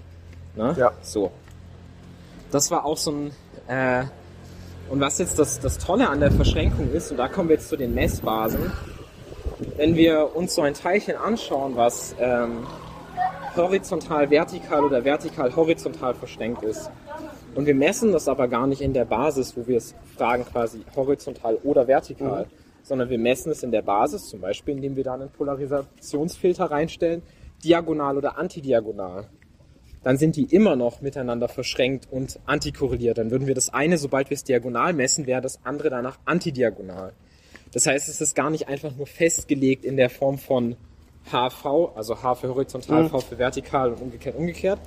Ne? 0.56 0.76
Ja. 0.78 0.94
So. 1.02 1.32
Das 2.52 2.70
war 2.70 2.86
auch 2.86 2.98
so 2.98 3.12
ein, 3.12 3.32
äh, 3.68 4.04
und 4.90 5.00
was 5.00 5.18
jetzt 5.18 5.40
das, 5.40 5.60
das 5.60 5.80
Tolle 5.80 6.08
an 6.08 6.20
der 6.20 6.32
Verschränkung 6.32 6.92
ist, 6.92 7.12
und 7.12 7.18
da 7.18 7.28
kommen 7.28 7.50
wir 7.50 7.56
jetzt 7.56 7.70
zu 7.70 7.76
den 7.76 7.96
Messbasen, 7.96 8.72
wenn 9.78 9.96
wir 9.96 10.36
uns 10.36 10.56
so 10.56 10.62
ein 10.62 10.76
Teilchen 10.76 11.16
anschauen, 11.16 11.76
was 11.76 12.16
ähm, 12.20 12.68
horizontal 13.56 14.30
vertikal 14.30 14.84
oder 14.84 15.04
vertikal 15.04 15.56
horizontal 15.56 16.14
verschränkt 16.14 16.64
ist, 16.64 16.90
und 17.56 17.66
wir 17.66 17.76
messen 17.76 18.12
das 18.12 18.28
aber 18.28 18.48
gar 18.48 18.68
nicht 18.68 18.82
in 18.82 18.94
der 18.94 19.06
Basis, 19.06 19.58
wo 19.58 19.66
wir 19.68 19.78
es 19.78 19.96
fragen 20.16 20.46
quasi 20.46 20.82
horizontal 20.96 21.56
oder 21.64 21.88
vertikal, 21.88 22.46
sondern 22.90 23.10
wir 23.10 23.20
messen 23.20 23.52
es 23.52 23.64
in 23.64 23.72
der 23.72 23.84
Basis, 23.84 24.28
zum 24.28 24.42
Beispiel 24.42 24.76
indem 24.76 24.96
wir 24.96 25.04
da 25.04 25.14
einen 25.14 25.30
Polarisationsfilter 25.30 26.66
reinstellen, 26.66 27.22
diagonal 27.64 28.18
oder 28.18 28.38
antidiagonal. 28.38 29.30
Dann 30.04 30.18
sind 30.18 30.36
die 30.36 30.46
immer 30.46 30.76
noch 30.76 31.02
miteinander 31.02 31.48
verschränkt 31.48 32.08
und 32.10 32.40
antikorreliert. 32.46 33.18
Dann 33.18 33.32
würden 33.32 33.48
wir 33.48 33.54
das 33.54 33.70
eine, 33.72 33.98
sobald 33.98 34.30
wir 34.30 34.36
es 34.36 34.44
diagonal 34.44 34.94
messen, 34.94 35.28
wäre 35.28 35.42
das 35.42 35.60
andere 35.64 35.90
danach 35.90 36.18
antidiagonal. 36.26 37.14
Das 37.74 37.86
heißt, 37.86 38.10
es 38.10 38.22
ist 38.22 38.36
gar 38.36 38.50
nicht 38.50 38.68
einfach 38.68 38.96
nur 38.96 39.06
festgelegt 39.06 39.86
in 39.86 39.96
der 39.96 40.10
Form 40.10 40.40
von 40.40 40.76
HV, 41.26 41.96
also 41.96 42.24
H 42.24 42.36
für 42.36 42.50
horizontal, 42.50 43.08
V 43.10 43.20
für 43.20 43.38
vertikal 43.38 43.94
und 43.94 44.02
umgekehrt 44.02 44.36
umgekehrt, 44.36 44.80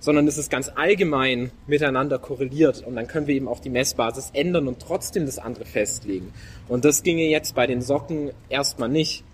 sondern 0.00 0.26
es 0.28 0.38
ist 0.38 0.50
ganz 0.50 0.70
allgemein 0.74 1.50
miteinander 1.66 2.18
korreliert 2.18 2.84
und 2.86 2.96
dann 2.96 3.06
können 3.08 3.26
wir 3.26 3.34
eben 3.34 3.48
auch 3.48 3.60
die 3.60 3.70
Messbasis 3.70 4.30
ändern 4.32 4.68
und 4.68 4.80
trotzdem 4.80 5.26
das 5.26 5.38
andere 5.38 5.64
festlegen. 5.64 6.32
Und 6.68 6.84
das 6.84 7.02
ginge 7.02 7.24
jetzt 7.24 7.54
bei 7.54 7.66
den 7.66 7.82
Socken 7.82 8.30
erstmal 8.48 8.88
nicht. 8.88 9.24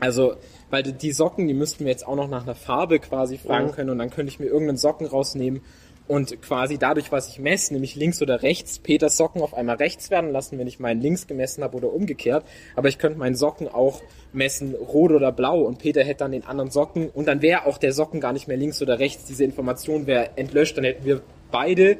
Also, 0.00 0.34
weil 0.70 0.82
die- 0.82 1.12
Socken, 1.12 1.46
die 1.48 1.54
müssten 1.54 1.84
wir 1.84 1.90
jetzt 1.92 2.06
auch 2.06 2.16
noch 2.16 2.28
nach 2.28 2.44
einer 2.44 2.54
Farbe 2.54 2.98
quasi 3.00 3.36
fragen 3.38 3.66
Mhm. 3.68 3.72
können 3.72 3.90
und 3.90 3.98
dann 3.98 4.10
könnte 4.10 4.32
ich 4.32 4.40
mir 4.40 4.46
irgendeinen 4.46 4.78
Socken 4.78 5.06
rausnehmen 5.06 5.60
und 6.10 6.42
quasi 6.42 6.76
dadurch, 6.76 7.12
was 7.12 7.28
ich 7.28 7.38
messe, 7.38 7.72
nämlich 7.72 7.94
links 7.94 8.20
oder 8.20 8.42
rechts, 8.42 8.80
Peters 8.80 9.16
Socken 9.16 9.42
auf 9.42 9.54
einmal 9.54 9.76
rechts 9.76 10.10
werden 10.10 10.32
lassen, 10.32 10.58
wenn 10.58 10.66
ich 10.66 10.80
meinen 10.80 11.00
links 11.00 11.28
gemessen 11.28 11.62
habe 11.62 11.76
oder 11.76 11.92
umgekehrt. 11.92 12.44
Aber 12.74 12.88
ich 12.88 12.98
könnte 12.98 13.16
meinen 13.16 13.36
Socken 13.36 13.68
auch 13.68 14.02
messen, 14.32 14.74
rot 14.74 15.12
oder 15.12 15.30
blau 15.30 15.60
und 15.60 15.78
Peter 15.78 16.02
hätte 16.02 16.18
dann 16.24 16.32
den 16.32 16.44
anderen 16.44 16.72
Socken 16.72 17.10
und 17.10 17.28
dann 17.28 17.42
wäre 17.42 17.64
auch 17.64 17.78
der 17.78 17.92
Socken 17.92 18.20
gar 18.20 18.32
nicht 18.32 18.48
mehr 18.48 18.56
links 18.56 18.82
oder 18.82 18.98
rechts. 18.98 19.26
Diese 19.26 19.44
Information 19.44 20.08
wäre 20.08 20.30
entlöscht, 20.34 20.76
dann 20.76 20.82
hätten 20.82 21.04
wir 21.04 21.20
beide 21.52 21.96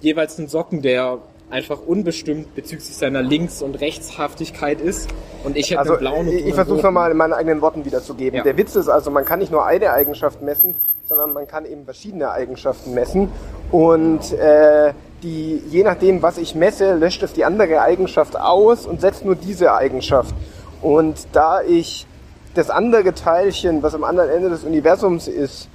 jeweils 0.00 0.38
einen 0.38 0.48
Socken, 0.48 0.80
der 0.80 1.18
einfach 1.50 1.82
unbestimmt 1.86 2.54
bezüglich 2.54 2.88
seiner 2.88 3.20
Links- 3.20 3.60
und 3.60 3.82
Rechtshaftigkeit 3.82 4.80
ist 4.80 5.10
und 5.44 5.58
ich 5.58 5.68
hätte 5.70 5.80
Also 5.80 5.92
einen 5.92 6.00
blauen 6.00 6.28
und 6.28 6.34
ich, 6.36 6.46
ich 6.46 6.54
versuche 6.54 6.76
roten. 6.76 6.86
nochmal 6.86 7.10
in 7.10 7.18
meinen 7.18 7.34
eigenen 7.34 7.60
Worten 7.60 7.84
wiederzugeben. 7.84 8.38
Ja. 8.38 8.44
Der 8.44 8.56
Witz 8.56 8.76
ist 8.76 8.88
also, 8.88 9.10
man 9.10 9.26
kann 9.26 9.40
nicht 9.40 9.52
nur 9.52 9.66
eine 9.66 9.92
Eigenschaft 9.92 10.40
messen, 10.40 10.74
sondern 11.10 11.32
man 11.32 11.48
kann 11.48 11.64
eben 11.64 11.84
verschiedene 11.84 12.30
Eigenschaften 12.30 12.94
messen. 12.94 13.32
Und 13.72 14.32
äh, 14.32 14.92
die, 15.24 15.60
je 15.68 15.82
nachdem, 15.82 16.22
was 16.22 16.38
ich 16.38 16.54
messe, 16.54 16.94
löscht 16.94 17.24
es 17.24 17.32
die 17.32 17.44
andere 17.44 17.80
Eigenschaft 17.80 18.38
aus 18.38 18.86
und 18.86 19.00
setzt 19.00 19.24
nur 19.24 19.34
diese 19.34 19.74
Eigenschaft. 19.74 20.32
Und 20.80 21.26
da 21.32 21.62
ich 21.62 22.06
das 22.54 22.70
andere 22.70 23.12
Teilchen, 23.12 23.82
was 23.82 23.92
am 23.96 24.04
anderen 24.04 24.30
Ende 24.30 24.50
des 24.50 24.62
Universums 24.62 25.26
ist, 25.26 25.68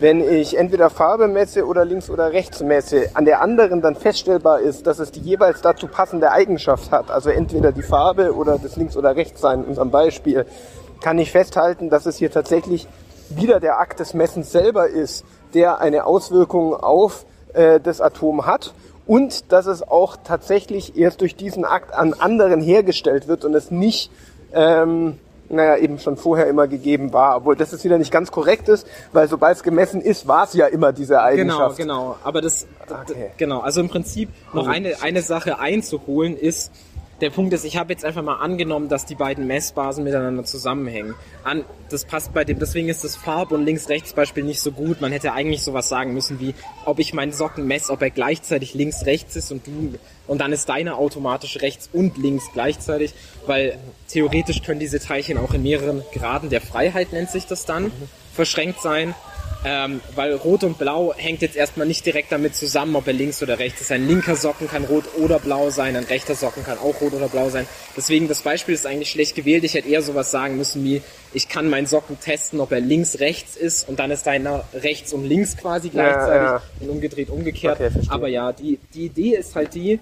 wenn 0.00 0.20
ich 0.20 0.58
entweder 0.58 0.90
Farbe 0.90 1.28
messe 1.28 1.64
oder 1.64 1.86
links 1.86 2.10
oder 2.10 2.32
rechts 2.32 2.60
messe, 2.60 3.08
an 3.14 3.24
der 3.24 3.40
anderen 3.40 3.80
dann 3.80 3.94
feststellbar 3.94 4.60
ist, 4.60 4.86
dass 4.86 4.98
es 4.98 5.10
die 5.12 5.20
jeweils 5.20 5.62
dazu 5.62 5.86
passende 5.86 6.30
Eigenschaft 6.30 6.90
hat, 6.90 7.10
also 7.10 7.30
entweder 7.30 7.72
die 7.72 7.82
Farbe 7.82 8.34
oder 8.34 8.58
das 8.58 8.76
links 8.76 8.98
oder 8.98 9.16
rechts 9.16 9.40
sein, 9.40 9.60
in 9.60 9.64
unserem 9.66 9.90
Beispiel, 9.90 10.44
kann 11.00 11.18
ich 11.18 11.32
festhalten, 11.32 11.88
dass 11.88 12.04
es 12.04 12.18
hier 12.18 12.30
tatsächlich 12.30 12.86
wieder 13.30 13.60
der 13.60 13.78
Akt 13.78 14.00
des 14.00 14.14
Messens 14.14 14.50
selber 14.52 14.88
ist, 14.88 15.24
der 15.54 15.80
eine 15.80 16.06
Auswirkung 16.06 16.74
auf 16.74 17.24
äh, 17.52 17.80
das 17.80 18.00
Atom 18.00 18.46
hat 18.46 18.74
und 19.06 19.52
dass 19.52 19.66
es 19.66 19.82
auch 19.86 20.16
tatsächlich 20.24 20.96
erst 20.96 21.20
durch 21.20 21.36
diesen 21.36 21.64
Akt 21.64 21.94
an 21.94 22.14
anderen 22.14 22.60
hergestellt 22.60 23.28
wird 23.28 23.44
und 23.44 23.54
es 23.54 23.70
nicht 23.70 24.10
ähm, 24.52 25.18
naja, 25.50 25.76
eben 25.76 25.98
schon 25.98 26.16
vorher 26.16 26.46
immer 26.46 26.66
gegeben 26.68 27.12
war, 27.12 27.36
obwohl 27.36 27.54
das 27.54 27.70
jetzt 27.70 27.84
wieder 27.84 27.98
nicht 27.98 28.10
ganz 28.10 28.32
korrekt 28.32 28.68
ist, 28.70 28.86
weil 29.12 29.28
sobald 29.28 29.56
es 29.58 29.62
gemessen 29.62 30.00
ist, 30.00 30.26
war 30.26 30.44
es 30.44 30.54
ja 30.54 30.66
immer 30.66 30.92
diese 30.94 31.14
Genau, 31.14 31.22
Eigenschaft. 31.24 31.76
genau. 31.76 32.16
Aber 32.24 32.40
das, 32.40 32.66
Okay. 32.88 33.30
genau. 33.36 33.60
Also 33.60 33.80
im 33.80 33.90
Prinzip 33.90 34.30
noch 34.54 34.66
eine, 34.66 35.02
eine 35.02 35.20
Sache 35.20 35.58
einzuholen 35.58 36.34
ist, 36.36 36.72
der 37.20 37.30
Punkt 37.30 37.52
ist, 37.52 37.64
ich 37.64 37.76
habe 37.76 37.92
jetzt 37.92 38.04
einfach 38.04 38.22
mal 38.22 38.36
angenommen, 38.36 38.88
dass 38.88 39.06
die 39.06 39.14
beiden 39.14 39.46
Messbasen 39.46 40.04
miteinander 40.04 40.44
zusammenhängen. 40.44 41.14
An, 41.44 41.64
das 41.88 42.04
passt 42.04 42.34
bei 42.34 42.44
dem, 42.44 42.58
deswegen 42.58 42.88
ist 42.88 43.04
das 43.04 43.16
Farb- 43.16 43.52
und 43.52 43.64
Links-Rechts-Beispiel 43.64 44.42
nicht 44.42 44.60
so 44.60 44.72
gut. 44.72 45.00
Man 45.00 45.12
hätte 45.12 45.32
eigentlich 45.32 45.62
sowas 45.62 45.88
sagen 45.88 46.12
müssen 46.12 46.40
wie, 46.40 46.54
ob 46.84 46.98
ich 46.98 47.14
meinen 47.14 47.32
Socken 47.32 47.66
messe, 47.66 47.92
ob 47.92 48.02
er 48.02 48.10
gleichzeitig 48.10 48.74
links-rechts 48.74 49.36
ist 49.36 49.52
und 49.52 49.66
du, 49.66 49.94
und 50.26 50.40
dann 50.40 50.52
ist 50.52 50.68
deine 50.68 50.96
automatisch 50.96 51.60
rechts 51.60 51.88
und 51.92 52.18
links 52.18 52.50
gleichzeitig, 52.52 53.14
weil 53.46 53.78
theoretisch 54.08 54.62
können 54.62 54.80
diese 54.80 54.98
Teilchen 54.98 55.38
auch 55.38 55.54
in 55.54 55.62
mehreren 55.62 56.02
Graden 56.12 56.50
der 56.50 56.60
Freiheit, 56.60 57.12
nennt 57.12 57.30
sich 57.30 57.46
das 57.46 57.64
dann, 57.64 57.92
verschränkt 58.32 58.80
sein. 58.80 59.14
Ähm, 59.66 60.02
weil 60.14 60.34
Rot 60.34 60.62
und 60.62 60.76
Blau 60.76 61.14
hängt 61.16 61.40
jetzt 61.40 61.56
erstmal 61.56 61.86
nicht 61.86 62.04
direkt 62.04 62.30
damit 62.30 62.54
zusammen, 62.54 62.96
ob 62.96 63.06
er 63.06 63.14
links 63.14 63.42
oder 63.42 63.58
rechts 63.58 63.80
ist. 63.80 63.90
Ein 63.92 64.06
linker 64.06 64.36
Socken 64.36 64.68
kann 64.68 64.84
rot 64.84 65.04
oder 65.16 65.38
blau 65.38 65.70
sein, 65.70 65.96
ein 65.96 66.04
rechter 66.04 66.34
Socken 66.34 66.64
kann 66.64 66.76
auch 66.76 67.00
rot 67.00 67.14
oder 67.14 67.28
blau 67.28 67.48
sein. 67.48 67.66
Deswegen, 67.96 68.28
das 68.28 68.42
Beispiel 68.42 68.74
ist 68.74 68.86
eigentlich 68.86 69.10
schlecht 69.10 69.34
gewählt. 69.34 69.64
Ich 69.64 69.72
hätte 69.72 69.88
eher 69.88 70.02
sowas 70.02 70.30
sagen 70.30 70.58
müssen 70.58 70.84
wie, 70.84 71.00
ich 71.32 71.48
kann 71.48 71.70
meinen 71.70 71.86
Socken 71.86 72.20
testen, 72.20 72.60
ob 72.60 72.72
er 72.72 72.80
links, 72.80 73.20
rechts 73.20 73.56
ist 73.56 73.88
und 73.88 73.98
dann 73.98 74.10
ist 74.10 74.26
deiner 74.26 74.64
rechts 74.74 75.14
und 75.14 75.24
links 75.24 75.56
quasi 75.56 75.88
gleichzeitig 75.88 76.42
ja. 76.42 76.62
und 76.80 76.90
umgedreht, 76.90 77.30
umgekehrt. 77.30 77.80
Okay. 77.80 77.90
Aber 78.08 78.28
ja, 78.28 78.52
die, 78.52 78.78
die 78.92 79.06
Idee 79.06 79.34
ist 79.36 79.56
halt 79.56 79.74
die, 79.74 79.98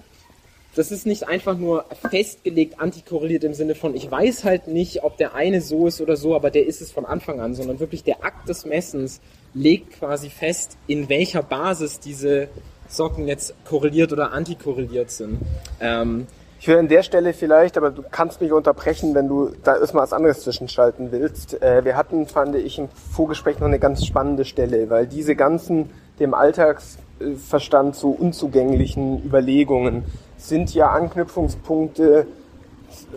das 0.75 0.91
ist 0.91 1.05
nicht 1.05 1.27
einfach 1.27 1.57
nur 1.57 1.85
festgelegt 2.09 2.79
antikorreliert 2.79 3.43
im 3.43 3.53
Sinne 3.53 3.75
von, 3.75 3.95
ich 3.95 4.09
weiß 4.09 4.43
halt 4.43 4.67
nicht, 4.67 5.03
ob 5.03 5.17
der 5.17 5.35
eine 5.35 5.61
so 5.61 5.87
ist 5.87 6.01
oder 6.01 6.17
so, 6.17 6.35
aber 6.35 6.49
der 6.49 6.65
ist 6.65 6.81
es 6.81 6.91
von 6.91 7.05
Anfang 7.05 7.39
an, 7.39 7.53
sondern 7.53 7.79
wirklich 7.79 8.03
der 8.03 8.25
Akt 8.25 8.49
des 8.49 8.65
Messens 8.65 9.21
legt 9.53 9.99
quasi 9.99 10.29
fest, 10.29 10.77
in 10.87 11.09
welcher 11.09 11.43
Basis 11.43 11.99
diese 11.99 12.47
Socken 12.87 13.27
jetzt 13.27 13.53
korreliert 13.65 14.11
oder 14.11 14.31
antikorreliert 14.31 15.11
sind. 15.11 15.39
Ähm, 15.79 16.27
Ich 16.59 16.69
will 16.69 16.77
an 16.77 16.87
der 16.87 17.03
Stelle 17.03 17.33
vielleicht, 17.33 17.75
aber 17.75 17.91
du 17.91 18.03
kannst 18.09 18.39
mich 18.39 18.53
unterbrechen, 18.53 19.13
wenn 19.15 19.27
du 19.27 19.51
da 19.65 19.75
erstmal 19.75 20.03
was 20.03 20.13
anderes 20.13 20.43
zwischenschalten 20.43 21.11
willst. 21.11 21.61
Äh, 21.61 21.83
wir 21.83 21.97
hatten, 21.97 22.25
fand 22.25 22.55
ich, 22.55 22.79
im 22.79 22.87
Vorgespräch 23.11 23.59
noch 23.59 23.67
eine 23.67 23.79
ganz 23.79 24.05
spannende 24.05 24.45
Stelle, 24.45 24.89
weil 24.89 25.05
diese 25.05 25.35
ganzen 25.35 25.89
dem 26.19 26.33
Alltagsverstand 26.33 27.97
so 27.97 28.11
unzugänglichen 28.11 29.25
Überlegungen 29.25 30.05
sind 30.37 30.73
ja 30.73 30.89
Anknüpfungspunkte, 30.91 32.27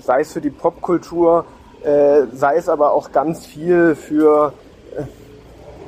sei 0.01 0.22
es 0.22 0.32
für 0.32 0.41
die 0.41 0.51
Popkultur, 0.51 1.45
äh, 1.84 2.22
sei 2.32 2.57
es 2.57 2.68
aber 2.68 2.95
auch 2.95 3.12
ganz 3.12 3.47
viel 3.47 3.95
für, 3.95 4.55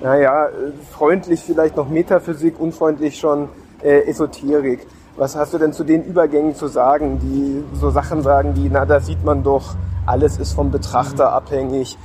naja, 0.02 0.48
freundlich 0.92 1.40
vielleicht 1.40 1.76
noch 1.76 1.88
Metaphysik, 1.88 2.58
unfreundlich 2.58 3.18
schon 3.18 3.48
äh, 3.82 4.08
Esoterik. 4.08 4.86
Was 5.16 5.34
hast 5.34 5.52
du 5.54 5.58
denn 5.58 5.72
zu 5.72 5.84
den 5.84 6.04
Übergängen 6.04 6.54
zu 6.54 6.68
sagen, 6.68 7.18
die 7.18 7.64
so 7.76 7.90
Sachen 7.90 8.22
sagen 8.22 8.54
wie, 8.56 8.68
na, 8.68 8.86
da 8.86 9.00
sieht 9.00 9.24
man 9.24 9.42
doch, 9.42 9.74
alles 10.06 10.38
ist 10.38 10.52
vom 10.52 10.70
Betrachter 10.70 11.32
abhängig, 11.32 11.98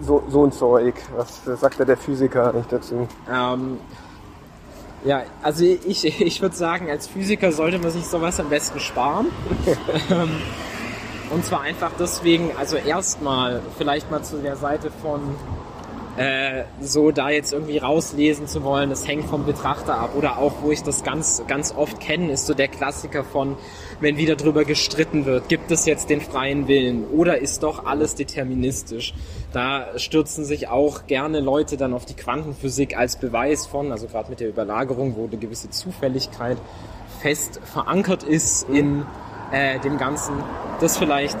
so, 0.00 0.22
so 0.28 0.44
ein 0.44 0.52
Zeug. 0.52 0.94
Was 1.16 1.60
sagt 1.60 1.80
da 1.80 1.84
der 1.84 1.96
Physiker 1.96 2.52
nicht 2.52 2.72
dazu? 2.72 3.06
ähm, 3.32 3.78
ja, 5.04 5.22
also 5.42 5.64
ich, 5.64 6.04
ich 6.20 6.42
würde 6.42 6.56
sagen, 6.56 6.90
als 6.90 7.06
Physiker 7.06 7.52
sollte 7.52 7.78
man 7.78 7.90
sich 7.90 8.04
sowas 8.04 8.40
am 8.40 8.48
besten 8.48 8.80
sparen. 8.80 9.26
Ähm, 10.10 10.30
Und 11.30 11.44
zwar 11.44 11.60
einfach 11.60 11.90
deswegen, 11.98 12.52
also 12.58 12.76
erstmal 12.76 13.60
vielleicht 13.76 14.10
mal 14.10 14.22
zu 14.22 14.38
der 14.38 14.56
Seite 14.56 14.90
von 14.90 15.20
äh, 16.18 16.64
so 16.80 17.12
da 17.12 17.30
jetzt 17.30 17.52
irgendwie 17.52 17.78
rauslesen 17.78 18.48
zu 18.48 18.64
wollen, 18.64 18.90
das 18.90 19.06
hängt 19.06 19.26
vom 19.26 19.46
Betrachter 19.46 19.96
ab. 19.96 20.10
Oder 20.16 20.38
auch, 20.38 20.52
wo 20.62 20.72
ich 20.72 20.82
das 20.82 21.04
ganz, 21.04 21.42
ganz 21.46 21.72
oft 21.74 22.00
kenne, 22.00 22.32
ist 22.32 22.46
so 22.46 22.54
der 22.54 22.68
Klassiker 22.68 23.22
von, 23.22 23.56
wenn 24.00 24.16
wieder 24.16 24.34
drüber 24.34 24.64
gestritten 24.64 25.26
wird, 25.26 25.48
gibt 25.48 25.70
es 25.70 25.86
jetzt 25.86 26.10
den 26.10 26.20
freien 26.20 26.66
Willen 26.66 27.06
oder 27.06 27.38
ist 27.38 27.62
doch 27.62 27.86
alles 27.86 28.16
deterministisch? 28.16 29.14
Da 29.52 29.96
stürzen 29.96 30.44
sich 30.44 30.68
auch 30.68 31.06
gerne 31.06 31.40
Leute 31.40 31.76
dann 31.76 31.94
auf 31.94 32.04
die 32.04 32.14
Quantenphysik 32.14 32.96
als 32.96 33.16
Beweis 33.16 33.66
von, 33.66 33.92
also 33.92 34.08
gerade 34.08 34.28
mit 34.30 34.40
der 34.40 34.48
Überlagerung, 34.48 35.14
wo 35.16 35.24
eine 35.26 35.36
gewisse 35.36 35.70
Zufälligkeit 35.70 36.58
fest 37.20 37.60
verankert 37.64 38.24
ist 38.24 38.68
in 38.68 39.04
äh, 39.52 39.78
dem 39.80 39.98
Ganzen. 39.98 40.34
Das 40.80 40.98
vielleicht 40.98 41.38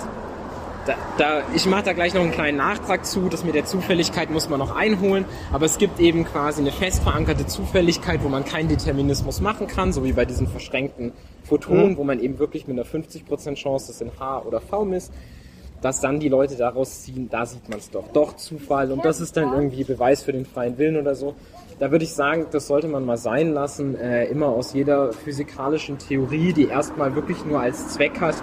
da, 0.88 0.94
da, 1.18 1.42
ich 1.54 1.66
mache 1.66 1.82
da 1.82 1.92
gleich 1.92 2.14
noch 2.14 2.22
einen 2.22 2.32
kleinen 2.32 2.56
Nachtrag 2.56 3.04
zu, 3.04 3.28
das 3.28 3.44
mit 3.44 3.54
der 3.54 3.66
Zufälligkeit 3.66 4.30
muss 4.30 4.48
man 4.48 4.58
noch 4.58 4.74
einholen, 4.74 5.26
aber 5.52 5.66
es 5.66 5.76
gibt 5.76 6.00
eben 6.00 6.24
quasi 6.24 6.62
eine 6.62 6.72
fest 6.72 7.02
verankerte 7.02 7.46
Zufälligkeit, 7.46 8.24
wo 8.24 8.28
man 8.28 8.44
keinen 8.44 8.68
Determinismus 8.68 9.40
machen 9.40 9.66
kann, 9.66 9.92
so 9.92 10.02
wie 10.04 10.12
bei 10.12 10.24
diesen 10.24 10.46
verschränkten 10.46 11.12
Photonen, 11.44 11.98
wo 11.98 12.04
man 12.04 12.20
eben 12.20 12.38
wirklich 12.38 12.66
mit 12.66 12.78
einer 12.78 12.88
50% 12.88 13.54
Chance 13.54 13.88
das 13.88 14.00
in 14.00 14.10
H 14.18 14.42
oder 14.46 14.60
V 14.60 14.86
misst, 14.86 15.12
dass 15.82 16.00
dann 16.00 16.20
die 16.20 16.28
Leute 16.28 16.56
daraus 16.56 17.02
ziehen, 17.02 17.28
da 17.30 17.44
sieht 17.44 17.68
man 17.68 17.78
es 17.78 17.90
doch, 17.90 18.08
doch 18.12 18.36
Zufall. 18.36 18.90
Und 18.90 19.04
das 19.04 19.20
ist 19.20 19.36
dann 19.36 19.52
irgendwie 19.52 19.84
Beweis 19.84 20.22
für 20.22 20.32
den 20.32 20.46
freien 20.46 20.78
Willen 20.78 20.96
oder 20.96 21.14
so. 21.14 21.34
Da 21.78 21.92
würde 21.92 22.04
ich 22.04 22.12
sagen, 22.12 22.46
das 22.50 22.66
sollte 22.66 22.88
man 22.88 23.04
mal 23.06 23.16
sein 23.16 23.52
lassen, 23.52 23.94
äh, 23.94 24.24
immer 24.24 24.46
aus 24.48 24.72
jeder 24.72 25.12
physikalischen 25.12 25.96
Theorie, 25.98 26.52
die 26.52 26.66
erstmal 26.66 27.14
wirklich 27.14 27.44
nur 27.44 27.60
als 27.60 27.90
Zweck 27.90 28.20
hat, 28.20 28.34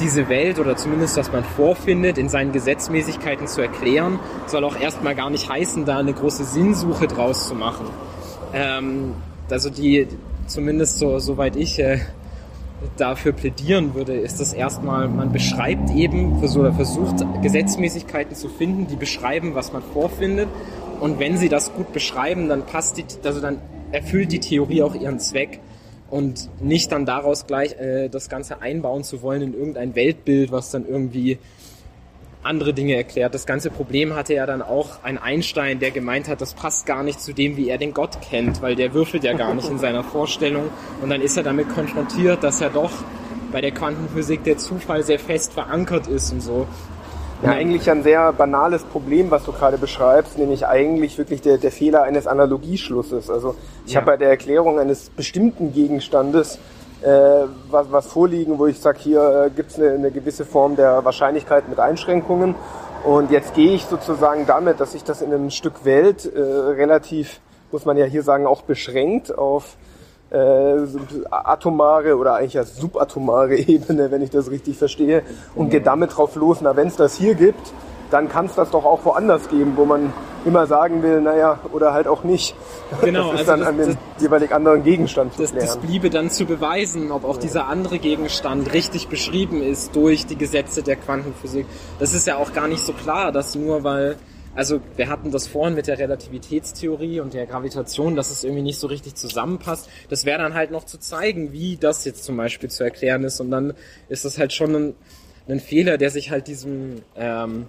diese 0.00 0.28
Welt 0.28 0.58
oder 0.58 0.76
zumindest 0.76 1.16
was 1.16 1.30
man 1.30 1.44
vorfindet, 1.44 2.18
in 2.18 2.28
seinen 2.28 2.50
Gesetzmäßigkeiten 2.50 3.46
zu 3.46 3.60
erklären, 3.60 4.18
soll 4.46 4.64
auch 4.64 4.78
erstmal 4.78 5.14
gar 5.14 5.30
nicht 5.30 5.48
heißen, 5.48 5.84
da 5.84 5.98
eine 5.98 6.12
große 6.12 6.44
Sinnsuche 6.44 7.06
draus 7.06 7.46
zu 7.46 7.54
machen. 7.54 7.86
Ähm, 8.52 9.14
also 9.48 9.70
die, 9.70 10.08
zumindest 10.48 10.98
so, 10.98 11.20
soweit 11.20 11.54
ich 11.54 11.78
äh, 11.78 11.98
dafür 12.96 13.32
plädieren 13.32 13.94
würde, 13.94 14.14
ist 14.14 14.40
das 14.40 14.52
erstmal, 14.52 15.08
man 15.08 15.30
beschreibt 15.30 15.90
eben, 15.90 16.42
oder 16.42 16.72
versucht 16.72 17.24
Gesetzmäßigkeiten 17.40 18.34
zu 18.34 18.48
finden, 18.48 18.88
die 18.88 18.96
beschreiben, 18.96 19.54
was 19.54 19.72
man 19.72 19.82
vorfindet. 19.82 20.48
Und 21.04 21.18
wenn 21.18 21.36
sie 21.36 21.50
das 21.50 21.74
gut 21.74 21.92
beschreiben, 21.92 22.48
dann 22.48 22.64
passt 22.64 22.96
die, 22.96 23.04
also 23.24 23.38
dann 23.38 23.60
erfüllt 23.92 24.32
die 24.32 24.40
Theorie 24.40 24.82
auch 24.82 24.94
ihren 24.94 25.20
Zweck 25.20 25.60
und 26.08 26.48
nicht 26.62 26.92
dann 26.92 27.04
daraus 27.04 27.46
gleich 27.46 27.78
äh, 27.78 28.08
das 28.08 28.30
Ganze 28.30 28.62
einbauen 28.62 29.04
zu 29.04 29.20
wollen 29.20 29.42
in 29.42 29.52
irgendein 29.52 29.94
Weltbild, 29.96 30.50
was 30.50 30.70
dann 30.70 30.88
irgendwie 30.88 31.36
andere 32.42 32.72
Dinge 32.72 32.94
erklärt. 32.94 33.34
Das 33.34 33.44
ganze 33.44 33.68
Problem 33.68 34.16
hatte 34.16 34.32
ja 34.32 34.46
dann 34.46 34.62
auch 34.62 35.02
ein 35.02 35.18
Einstein, 35.18 35.78
der 35.78 35.90
gemeint 35.90 36.26
hat, 36.26 36.40
das 36.40 36.54
passt 36.54 36.86
gar 36.86 37.02
nicht 37.02 37.20
zu 37.20 37.34
dem, 37.34 37.58
wie 37.58 37.68
er 37.68 37.76
den 37.76 37.92
Gott 37.92 38.22
kennt, 38.22 38.62
weil 38.62 38.74
der 38.74 38.94
würfelt 38.94 39.24
ja 39.24 39.34
gar 39.34 39.52
nicht 39.52 39.68
in 39.68 39.78
seiner 39.78 40.04
Vorstellung. 40.04 40.70
Und 41.02 41.10
dann 41.10 41.20
ist 41.20 41.36
er 41.36 41.42
damit 41.42 41.68
konfrontiert, 41.68 42.42
dass 42.42 42.62
er 42.62 42.70
doch 42.70 42.92
bei 43.52 43.60
der 43.60 43.72
Quantenphysik 43.72 44.42
der 44.44 44.56
Zufall 44.56 45.02
sehr 45.02 45.18
fest 45.18 45.52
verankert 45.52 46.06
ist 46.06 46.32
und 46.32 46.40
so. 46.40 46.66
Ja, 47.44 47.50
eigentlich 47.50 47.90
ein 47.90 48.02
sehr 48.02 48.32
banales 48.32 48.84
Problem, 48.84 49.30
was 49.30 49.44
du 49.44 49.52
gerade 49.52 49.76
beschreibst, 49.76 50.38
nämlich 50.38 50.66
eigentlich 50.66 51.18
wirklich 51.18 51.42
der, 51.42 51.58
der 51.58 51.70
Fehler 51.70 52.02
eines 52.02 52.26
Analogieschlusses. 52.26 53.28
Also 53.28 53.54
ich 53.84 53.92
Ja. 53.92 54.00
habe 54.00 54.12
bei 54.12 54.16
der 54.16 54.30
Erklärung 54.30 54.78
eines 54.78 55.10
bestimmten 55.10 55.72
Gegenstandes 55.72 56.58
äh, 57.02 57.08
was, 57.70 57.92
was 57.92 58.06
vorliegen, 58.06 58.58
wo 58.58 58.66
ich 58.66 58.80
sage, 58.80 58.98
hier 59.00 59.44
äh, 59.46 59.50
gibt 59.50 59.72
es 59.72 59.78
eine, 59.78 59.90
eine 59.90 60.10
gewisse 60.10 60.46
Form 60.46 60.74
der 60.76 61.04
Wahrscheinlichkeit 61.04 61.68
mit 61.68 61.78
Einschränkungen. 61.78 62.54
Und 63.04 63.30
jetzt 63.30 63.52
gehe 63.52 63.74
ich 63.74 63.84
sozusagen 63.84 64.46
damit, 64.46 64.80
dass 64.80 64.94
ich 64.94 65.04
das 65.04 65.20
in 65.20 65.30
einem 65.30 65.50
Stück 65.50 65.84
Welt 65.84 66.24
äh, 66.24 66.40
relativ, 66.40 67.40
muss 67.72 67.84
man 67.84 67.98
ja 67.98 68.06
hier 68.06 68.22
sagen, 68.22 68.46
auch 68.46 68.62
beschränkt 68.62 69.36
auf 69.36 69.76
äh, 70.34 70.78
atomare 71.30 72.16
oder 72.16 72.34
eigentlich 72.34 72.54
ja 72.54 72.64
subatomare 72.64 73.56
Ebene, 73.56 74.10
wenn 74.10 74.22
ich 74.22 74.30
das 74.30 74.50
richtig 74.50 74.76
verstehe, 74.78 75.22
und 75.54 75.70
gehe 75.70 75.80
damit 75.80 76.16
drauf 76.16 76.34
los, 76.36 76.58
na 76.60 76.76
wenn 76.76 76.88
es 76.88 76.96
das 76.96 77.14
hier 77.16 77.34
gibt, 77.34 77.72
dann 78.10 78.28
kann 78.28 78.46
es 78.46 78.54
das 78.54 78.70
doch 78.70 78.84
auch 78.84 79.04
woanders 79.04 79.48
geben, 79.48 79.72
wo 79.76 79.84
man 79.84 80.12
immer 80.44 80.66
sagen 80.66 81.02
will, 81.02 81.20
naja, 81.22 81.58
oder 81.72 81.94
halt 81.94 82.06
auch 82.06 82.22
nicht. 82.22 82.54
Genau, 83.02 83.32
das 83.32 83.40
ist 83.42 83.48
also 83.48 83.50
dann 83.50 83.60
das- 83.60 83.68
an 83.68 83.76
dem 83.78 83.86
das- 83.88 84.22
jeweilig 84.22 84.52
anderen 84.54 84.82
Gegenstand 84.84 85.32
zu 85.34 85.40
Das, 85.42 85.52
das 85.54 85.62
klären. 85.64 85.80
bliebe 85.80 86.10
dann 86.10 86.30
zu 86.30 86.44
beweisen, 86.44 87.10
ob 87.10 87.24
auch 87.24 87.38
dieser 87.38 87.66
andere 87.68 87.98
Gegenstand 87.98 88.72
richtig 88.74 89.08
beschrieben 89.08 89.62
ist 89.62 89.96
durch 89.96 90.26
die 90.26 90.36
Gesetze 90.36 90.82
der 90.82 90.96
Quantenphysik. 90.96 91.66
Das 91.98 92.12
ist 92.12 92.26
ja 92.26 92.36
auch 92.36 92.52
gar 92.52 92.68
nicht 92.68 92.84
so 92.84 92.92
klar, 92.92 93.32
dass 93.32 93.54
nur 93.54 93.84
weil, 93.84 94.16
also 94.54 94.80
wir 94.96 95.08
hatten 95.08 95.30
das 95.30 95.46
vorhin 95.46 95.74
mit 95.74 95.86
der 95.86 95.98
Relativitätstheorie 95.98 97.20
und 97.20 97.34
der 97.34 97.46
Gravitation, 97.46 98.14
dass 98.14 98.30
es 98.30 98.44
irgendwie 98.44 98.62
nicht 98.62 98.78
so 98.78 98.86
richtig 98.86 99.14
zusammenpasst. 99.16 99.88
Das 100.08 100.24
wäre 100.24 100.38
dann 100.38 100.54
halt 100.54 100.70
noch 100.70 100.84
zu 100.84 100.98
zeigen, 100.98 101.52
wie 101.52 101.76
das 101.76 102.04
jetzt 102.04 102.24
zum 102.24 102.36
Beispiel 102.36 102.70
zu 102.70 102.84
erklären 102.84 103.24
ist. 103.24 103.40
Und 103.40 103.50
dann 103.50 103.74
ist 104.08 104.24
das 104.24 104.38
halt 104.38 104.52
schon 104.52 104.74
ein, 104.74 104.94
ein 105.48 105.60
Fehler, 105.60 105.98
der 105.98 106.10
sich 106.10 106.30
halt 106.30 106.46
diesem, 106.46 107.02
ähm, 107.16 107.66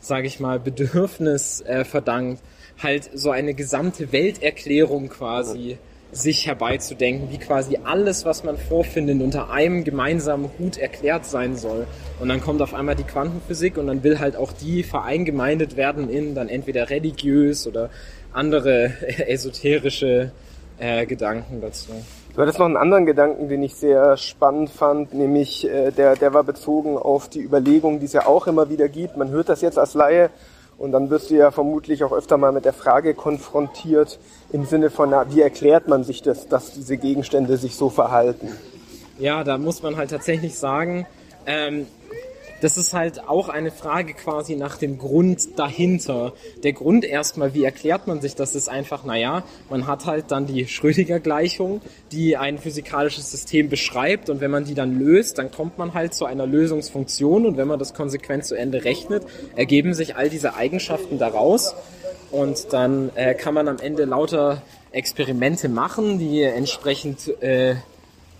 sage 0.00 0.26
ich 0.28 0.38
mal, 0.38 0.60
Bedürfnis 0.60 1.60
äh, 1.62 1.84
verdankt, 1.84 2.42
halt 2.80 3.10
so 3.12 3.30
eine 3.30 3.54
gesamte 3.54 4.12
Welterklärung 4.12 5.08
quasi 5.08 5.78
sich 6.10 6.46
herbeizudenken, 6.46 7.30
wie 7.30 7.38
quasi 7.38 7.78
alles, 7.84 8.24
was 8.24 8.42
man 8.42 8.56
vorfindet, 8.56 9.20
unter 9.20 9.50
einem 9.50 9.84
gemeinsamen 9.84 10.50
Hut 10.58 10.78
erklärt 10.78 11.26
sein 11.26 11.56
soll. 11.56 11.86
Und 12.18 12.28
dann 12.28 12.40
kommt 12.40 12.62
auf 12.62 12.72
einmal 12.72 12.96
die 12.96 13.04
Quantenphysik 13.04 13.76
und 13.76 13.86
dann 13.86 14.02
will 14.02 14.18
halt 14.18 14.36
auch 14.36 14.52
die 14.52 14.82
vereingemeindet 14.82 15.76
werden 15.76 16.08
in 16.08 16.34
dann 16.34 16.48
entweder 16.48 16.88
religiös 16.88 17.66
oder 17.66 17.90
andere 18.32 18.92
esoterische 19.28 20.32
äh, 20.78 21.06
Gedanken 21.06 21.60
dazu. 21.60 21.90
Du 22.34 22.42
hattest 22.42 22.58
noch 22.58 22.66
einen 22.66 22.76
anderen 22.76 23.04
Gedanken, 23.04 23.48
den 23.48 23.62
ich 23.62 23.74
sehr 23.74 24.16
spannend 24.16 24.70
fand, 24.70 25.12
nämlich 25.12 25.68
äh, 25.68 25.90
der, 25.90 26.14
der 26.14 26.32
war 26.32 26.44
bezogen 26.44 26.96
auf 26.96 27.28
die 27.28 27.40
Überlegung, 27.40 27.98
die 27.98 28.06
es 28.06 28.12
ja 28.12 28.26
auch 28.26 28.46
immer 28.46 28.70
wieder 28.70 28.88
gibt. 28.88 29.16
Man 29.16 29.30
hört 29.30 29.48
das 29.48 29.60
jetzt 29.60 29.78
als 29.78 29.94
Laie 29.94 30.30
und 30.78 30.92
dann 30.92 31.10
wirst 31.10 31.30
du 31.30 31.34
ja 31.34 31.50
vermutlich 31.50 32.04
auch 32.04 32.12
öfter 32.12 32.38
mal 32.38 32.52
mit 32.52 32.64
der 32.64 32.72
Frage 32.72 33.14
konfrontiert 33.14 34.18
im 34.52 34.64
Sinne 34.64 34.90
von, 34.90 35.10
na, 35.10 35.26
wie 35.32 35.40
erklärt 35.40 35.88
man 35.88 36.04
sich 36.04 36.22
das, 36.22 36.48
dass 36.48 36.72
diese 36.72 36.96
Gegenstände 36.96 37.56
sich 37.56 37.74
so 37.74 37.90
verhalten? 37.90 38.48
Ja, 39.18 39.42
da 39.42 39.58
muss 39.58 39.82
man 39.82 39.96
halt 39.96 40.10
tatsächlich 40.10 40.56
sagen, 40.56 41.06
ähm, 41.46 41.86
das 42.60 42.76
ist 42.76 42.92
halt 42.92 43.28
auch 43.28 43.48
eine 43.48 43.70
Frage 43.70 44.14
quasi 44.14 44.56
nach 44.56 44.76
dem 44.76 44.98
Grund 44.98 45.58
dahinter. 45.58 46.32
Der 46.62 46.72
Grund 46.72 47.04
erstmal, 47.04 47.54
wie 47.54 47.64
erklärt 47.64 48.06
man 48.06 48.20
sich 48.20 48.34
das, 48.34 48.54
ist 48.54 48.68
einfach, 48.68 49.04
naja, 49.04 49.44
man 49.70 49.86
hat 49.86 50.06
halt 50.06 50.30
dann 50.30 50.46
die 50.46 50.66
Schrödinger-Gleichung, 50.66 51.80
die 52.12 52.36
ein 52.36 52.58
physikalisches 52.58 53.30
System 53.30 53.68
beschreibt. 53.68 54.30
Und 54.30 54.40
wenn 54.40 54.50
man 54.50 54.64
die 54.64 54.74
dann 54.74 54.98
löst, 54.98 55.38
dann 55.38 55.50
kommt 55.50 55.78
man 55.78 55.94
halt 55.94 56.14
zu 56.14 56.24
einer 56.24 56.46
Lösungsfunktion. 56.46 57.46
Und 57.46 57.56
wenn 57.56 57.68
man 57.68 57.78
das 57.78 57.94
konsequent 57.94 58.44
zu 58.44 58.54
Ende 58.54 58.84
rechnet, 58.84 59.24
ergeben 59.54 59.94
sich 59.94 60.16
all 60.16 60.28
diese 60.28 60.54
Eigenschaften 60.54 61.18
daraus. 61.18 61.74
Und 62.30 62.72
dann 62.72 63.10
äh, 63.14 63.34
kann 63.34 63.54
man 63.54 63.68
am 63.68 63.78
Ende 63.78 64.04
lauter 64.04 64.62
Experimente 64.90 65.68
machen, 65.68 66.18
die 66.18 66.42
entsprechend 66.42 67.42
äh, 67.42 67.76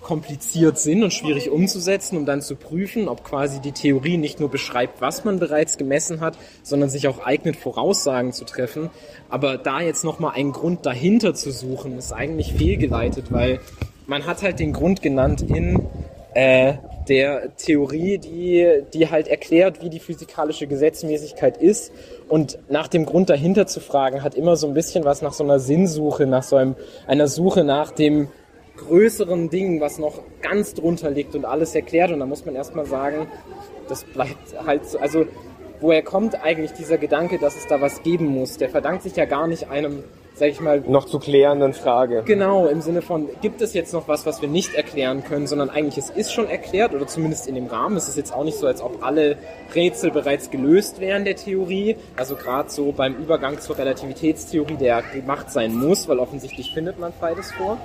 kompliziert 0.01 0.78
sind 0.78 1.03
und 1.03 1.12
schwierig 1.12 1.51
umzusetzen, 1.51 2.16
um 2.16 2.26
dann 2.26 2.40
zu 2.40 2.57
prüfen, 2.57 3.09
ob 3.09 3.24
quasi 3.24 3.61
die 3.61 3.72
Theorie 3.72 4.16
nicht 4.16 4.40
nur 4.40 4.51
beschreibt, 4.51 5.01
was 5.01 5.24
man 5.24 5.38
bereits 5.38 5.76
gemessen 5.76 6.20
hat, 6.20 6.36
sondern 6.62 6.88
sich 6.88 7.09
auch 7.09 7.24
eignet, 7.24 7.57
Voraussagen 7.57 8.32
zu 8.32 8.44
treffen. 8.44 8.90
Aber 9.28 9.59
da 9.59 9.80
jetzt 9.80 10.05
nochmal 10.05 10.34
einen 10.34 10.53
Grund 10.53 10.86
dahinter 10.86 11.34
zu 11.34 11.51
suchen, 11.51 11.99
ist 11.99 12.12
eigentlich 12.12 12.55
fehlgeleitet, 12.55 13.32
weil 13.32 13.61
man 14.07 14.26
hat 14.26 14.42
halt 14.42 14.59
den 14.59 14.72
Grund 14.72 15.03
genannt 15.03 15.42
in 15.42 15.86
äh, 16.34 16.74
der 17.09 17.57
Theorie, 17.57 18.18
die, 18.18 18.82
die 18.92 19.11
halt 19.11 19.28
erklärt, 19.28 19.82
wie 19.82 19.90
die 19.90 20.01
physikalische 20.01 20.66
Gesetzmäßigkeit 20.66 21.57
ist. 21.57 21.92
Und 22.28 22.59
nach 22.68 22.88
dem 22.88 23.07
Grund 23.07 23.30
dahinter 23.30 23.66
zu 23.66 23.80
fragen, 23.80 24.22
hat 24.22 24.34
immer 24.34 24.57
so 24.57 24.66
ein 24.66 24.74
bisschen 24.74 25.05
was 25.05 25.22
nach 25.22 25.32
so 25.32 25.44
einer 25.44 25.59
Sinnsuche, 25.59 26.26
nach 26.26 26.42
so 26.42 26.57
einem, 26.57 26.76
einer 27.07 27.28
Suche 27.28 27.64
nach 27.64 27.90
dem 27.90 28.28
größeren 28.79 29.51
Ding, 29.51 29.81
was 29.81 29.99
noch 29.99 30.20
ganz 30.41 30.74
drunter 30.74 31.11
liegt 31.11 31.35
und 31.35 31.45
alles 31.45 31.74
erklärt. 31.74 32.11
Und 32.11 32.20
da 32.20 32.26
muss 32.26 32.45
man 32.45 32.55
erstmal 32.55 32.87
sagen, 32.87 33.26
das 33.89 34.05
bleibt 34.05 34.55
halt 34.64 34.87
so, 34.87 34.99
also 34.99 35.26
woher 35.81 36.03
kommt 36.03 36.43
eigentlich 36.43 36.72
dieser 36.72 36.99
Gedanke, 36.99 37.39
dass 37.39 37.57
es 37.57 37.66
da 37.66 37.81
was 37.81 38.03
geben 38.03 38.26
muss? 38.26 38.57
Der 38.57 38.68
verdankt 38.68 39.03
sich 39.03 39.16
ja 39.16 39.24
gar 39.24 39.47
nicht 39.47 39.70
einem, 39.70 40.03
sag 40.39 40.49
ich 40.49 40.61
mal, 40.61 40.82
Noch 40.86 41.07
zu 41.07 41.18
klärenden 41.18 41.74
Frage. 41.74 42.22
Genau, 42.24 42.66
im 42.66 42.80
Sinne 42.80 43.03
von, 43.03 43.28
gibt 43.41 43.61
es 43.61 43.74
jetzt 43.74 43.93
noch 43.93 44.09
was, 44.09 44.26
was 44.26 44.41
wir 44.41 44.49
nicht 44.49 44.74
erklären 44.74 45.24
können, 45.24 45.47
sondern 45.47 45.70
eigentlich 45.70 45.99
es 45.99 46.11
ist 46.11 46.32
schon 46.32 46.49
erklärt 46.49 46.95
oder 46.95 47.07
zumindest 47.07 47.47
in 47.47 47.55
dem 47.55 47.66
Rahmen. 47.66 47.97
Es 47.97 48.09
ist 48.09 48.16
jetzt 48.16 48.32
auch 48.32 48.45
nicht 48.45 48.59
so, 48.59 48.66
als 48.66 48.80
ob 48.80 49.03
alle 49.03 49.36
Rätsel 49.74 50.11
bereits 50.11 50.51
gelöst 50.51 51.01
wären 51.01 51.24
der 51.24 51.36
Theorie. 51.36 51.97
Also 52.16 52.36
gerade 52.36 52.70
so 52.70 52.93
beim 52.93 53.14
Übergang 53.14 53.61
zur 53.61 53.78
Relativitätstheorie, 53.78 54.76
der 54.76 55.03
gemacht 55.03 55.51
sein 55.51 55.74
muss, 55.74 56.09
weil 56.09 56.18
offensichtlich 56.18 56.72
findet 56.72 56.99
man 56.99 57.12
beides 57.20 57.53
vor. 57.53 57.78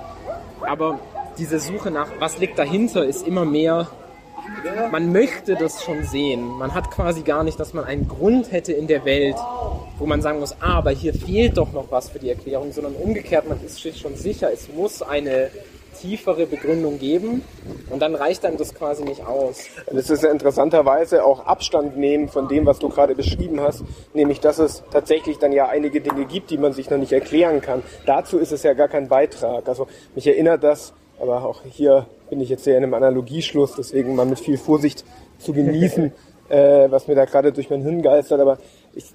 Aber 0.62 0.98
diese 1.38 1.58
Suche 1.58 1.90
nach, 1.90 2.08
was 2.20 2.38
liegt 2.38 2.58
dahinter, 2.58 3.04
ist 3.04 3.26
immer 3.26 3.44
mehr 3.44 3.88
man 4.90 5.12
möchte 5.12 5.54
das 5.54 5.82
schon 5.82 6.04
sehen. 6.04 6.46
Man 6.58 6.74
hat 6.74 6.90
quasi 6.90 7.22
gar 7.22 7.44
nicht, 7.44 7.58
dass 7.58 7.74
man 7.74 7.84
einen 7.84 8.08
Grund 8.08 8.52
hätte 8.52 8.72
in 8.72 8.86
der 8.86 9.04
Welt, 9.04 9.36
wo 9.98 10.06
man 10.06 10.22
sagen 10.22 10.40
muss, 10.40 10.56
ah, 10.60 10.78
aber 10.78 10.90
hier 10.90 11.14
fehlt 11.14 11.56
doch 11.56 11.72
noch 11.72 11.90
was 11.90 12.10
für 12.10 12.18
die 12.18 12.30
Erklärung, 12.30 12.72
sondern 12.72 12.94
umgekehrt, 12.94 13.48
man 13.48 13.62
ist 13.64 13.76
sich 13.76 13.98
schon 13.98 14.16
sicher, 14.16 14.52
es 14.52 14.68
muss 14.68 15.02
eine 15.02 15.50
tiefere 16.00 16.46
Begründung 16.46 16.98
geben 16.98 17.42
und 17.88 18.02
dann 18.02 18.14
reicht 18.14 18.44
dann 18.44 18.56
das 18.56 18.74
quasi 18.74 19.04
nicht 19.04 19.24
aus. 19.26 19.66
Das 19.90 20.10
ist 20.10 20.22
ja 20.22 20.30
interessanterweise 20.30 21.24
auch 21.24 21.46
Abstand 21.46 21.96
nehmen 21.96 22.28
von 22.28 22.48
dem, 22.48 22.66
was 22.66 22.78
du 22.78 22.88
gerade 22.88 23.14
beschrieben 23.14 23.60
hast, 23.60 23.84
nämlich 24.12 24.40
dass 24.40 24.58
es 24.58 24.82
tatsächlich 24.90 25.38
dann 25.38 25.52
ja 25.52 25.68
einige 25.68 26.00
Dinge 26.00 26.26
gibt, 26.26 26.50
die 26.50 26.58
man 26.58 26.72
sich 26.72 26.90
noch 26.90 26.98
nicht 26.98 27.12
erklären 27.12 27.60
kann. 27.60 27.82
Dazu 28.06 28.38
ist 28.38 28.52
es 28.52 28.62
ja 28.64 28.74
gar 28.74 28.88
kein 28.88 29.08
Beitrag. 29.08 29.68
Also 29.68 29.86
mich 30.14 30.26
erinnert 30.26 30.62
das, 30.62 30.92
aber 31.18 31.44
auch 31.44 31.62
hier 31.64 32.06
bin 32.30 32.40
ich 32.40 32.48
jetzt 32.48 32.64
hier 32.64 32.76
in 32.76 32.84
einem 32.84 32.94
Analogieschluss, 32.94 33.74
deswegen 33.76 34.14
mal 34.14 34.26
mit 34.26 34.40
viel 34.40 34.58
Vorsicht 34.58 35.04
zu 35.38 35.52
genießen, 35.52 36.12
äh, 36.48 36.90
was 36.90 37.08
mir 37.08 37.14
da 37.14 37.24
gerade 37.24 37.52
durch 37.52 37.70
mein 37.70 37.82
Hirn 37.82 38.02
geistert, 38.02 38.40
aber 38.40 38.58
ich 38.96 39.06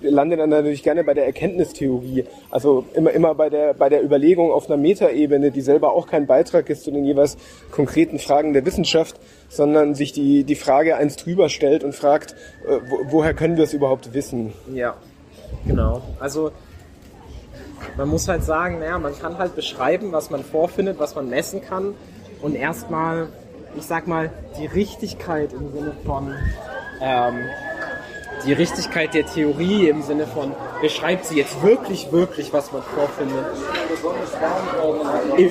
lande 0.00 0.36
dann 0.36 0.50
natürlich 0.50 0.82
gerne 0.82 1.02
bei 1.02 1.14
der 1.14 1.26
Erkenntnistheorie. 1.26 2.24
Also 2.50 2.84
immer, 2.94 3.10
immer 3.10 3.34
bei 3.34 3.50
der, 3.50 3.74
bei 3.74 3.88
der 3.88 4.04
Überlegung 4.04 4.52
auf 4.52 4.70
einer 4.70 4.76
Metaebene, 4.76 5.50
die 5.50 5.60
selber 5.60 5.92
auch 5.92 6.06
kein 6.06 6.26
Beitrag 6.26 6.70
ist 6.70 6.84
zu 6.84 6.92
den 6.92 7.04
jeweils 7.04 7.36
konkreten 7.72 8.18
Fragen 8.18 8.52
der 8.52 8.64
Wissenschaft, 8.64 9.16
sondern 9.48 9.94
sich 9.94 10.12
die, 10.12 10.44
die 10.44 10.54
Frage 10.54 10.96
eins 10.96 11.16
drüber 11.16 11.48
stellt 11.48 11.82
und 11.82 11.94
fragt, 11.94 12.36
äh, 12.66 12.78
wo, 12.88 13.12
woher 13.12 13.34
können 13.34 13.56
wir 13.56 13.64
es 13.64 13.72
überhaupt 13.72 14.14
wissen? 14.14 14.52
Ja, 14.72 14.96
genau. 15.66 16.02
Also 16.20 16.52
man 17.96 18.08
muss 18.08 18.28
halt 18.28 18.44
sagen, 18.44 18.78
naja, 18.78 18.98
man 18.98 19.18
kann 19.18 19.38
halt 19.38 19.56
beschreiben, 19.56 20.12
was 20.12 20.30
man 20.30 20.44
vorfindet, 20.44 20.98
was 20.98 21.14
man 21.14 21.28
messen 21.28 21.62
kann 21.62 21.94
und 22.42 22.54
erstmal, 22.54 23.28
ich 23.76 23.84
sag 23.84 24.06
mal, 24.06 24.30
die 24.58 24.66
Richtigkeit 24.66 25.52
im 25.52 25.72
Sinne 25.72 25.92
von 26.04 26.34
ähm, 27.00 27.48
die 28.46 28.52
Richtigkeit 28.52 29.14
der 29.14 29.26
Theorie 29.26 29.88
im 29.88 30.02
Sinne 30.02 30.26
von, 30.26 30.52
beschreibt 30.80 31.26
sie 31.26 31.36
jetzt 31.36 31.62
wirklich, 31.62 32.12
wirklich, 32.12 32.52
was 32.52 32.72
man 32.72 32.82
vorfindet, 32.82 33.44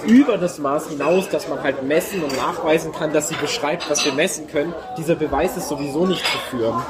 über 0.05 0.37
das 0.37 0.57
Maß 0.57 0.89
hinaus, 0.89 1.29
dass 1.29 1.47
man 1.49 1.61
halt 1.63 1.83
messen 1.83 2.23
und 2.23 2.35
nachweisen 2.37 2.91
kann, 2.93 3.11
dass 3.13 3.29
sie 3.29 3.35
beschreibt, 3.35 3.89
was 3.89 4.05
wir 4.05 4.13
messen 4.13 4.47
können. 4.47 4.73
Dieser 4.97 5.15
Beweis 5.15 5.57
ist 5.57 5.67
sowieso 5.67 6.05
nicht 6.05 6.25
zu 6.25 6.37
führen. 6.49 6.81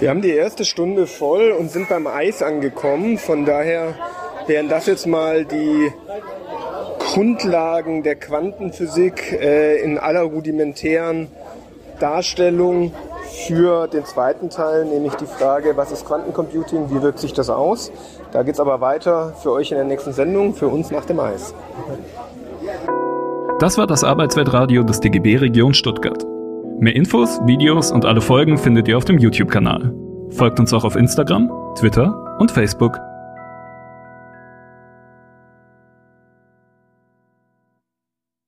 Wir 0.00 0.10
haben 0.10 0.22
die 0.22 0.32
erste 0.32 0.64
Stunde 0.64 1.06
voll 1.06 1.52
und 1.52 1.70
sind 1.70 1.88
beim 1.88 2.06
Eis 2.06 2.42
angekommen. 2.42 3.18
Von 3.18 3.44
daher 3.44 3.94
wären 4.46 4.68
das 4.68 4.86
jetzt 4.86 5.06
mal 5.06 5.44
die 5.44 5.92
Grundlagen 7.12 8.02
der 8.02 8.14
Quantenphysik 8.14 9.32
äh, 9.32 9.82
in 9.82 9.98
aller 9.98 10.22
rudimentären 10.22 11.28
Darstellung 12.00 12.92
für 13.46 13.86
den 13.86 14.06
zweiten 14.06 14.48
Teil, 14.48 14.86
nämlich 14.86 15.12
die 15.16 15.26
Frage, 15.26 15.76
was 15.76 15.92
ist 15.92 16.06
Quantencomputing, 16.06 16.90
wie 16.90 17.02
wirkt 17.02 17.18
sich 17.18 17.34
das 17.34 17.50
aus? 17.50 17.92
Da 18.32 18.42
geht 18.42 18.54
es 18.54 18.60
aber 18.60 18.80
weiter 18.80 19.34
für 19.42 19.52
euch 19.52 19.70
in 19.72 19.76
der 19.76 19.84
nächsten 19.84 20.14
Sendung, 20.14 20.54
für 20.54 20.68
uns 20.68 20.90
nach 20.90 21.04
dem 21.04 21.20
Eis. 21.20 21.54
Das 23.58 23.76
war 23.76 23.86
das 23.86 24.04
Arbeitsweltradio 24.04 24.82
des 24.82 25.00
DGB 25.00 25.36
Region 25.36 25.74
Stuttgart. 25.74 26.24
Mehr 26.80 26.96
Infos, 26.96 27.40
Videos 27.44 27.92
und 27.92 28.06
alle 28.06 28.22
Folgen 28.22 28.56
findet 28.56 28.88
ihr 28.88 28.96
auf 28.96 29.04
dem 29.04 29.18
YouTube-Kanal. 29.18 29.94
Folgt 30.30 30.58
uns 30.58 30.72
auch 30.72 30.84
auf 30.84 30.96
Instagram, 30.96 31.50
Twitter 31.76 32.36
und 32.38 32.50
Facebook. 32.50 32.98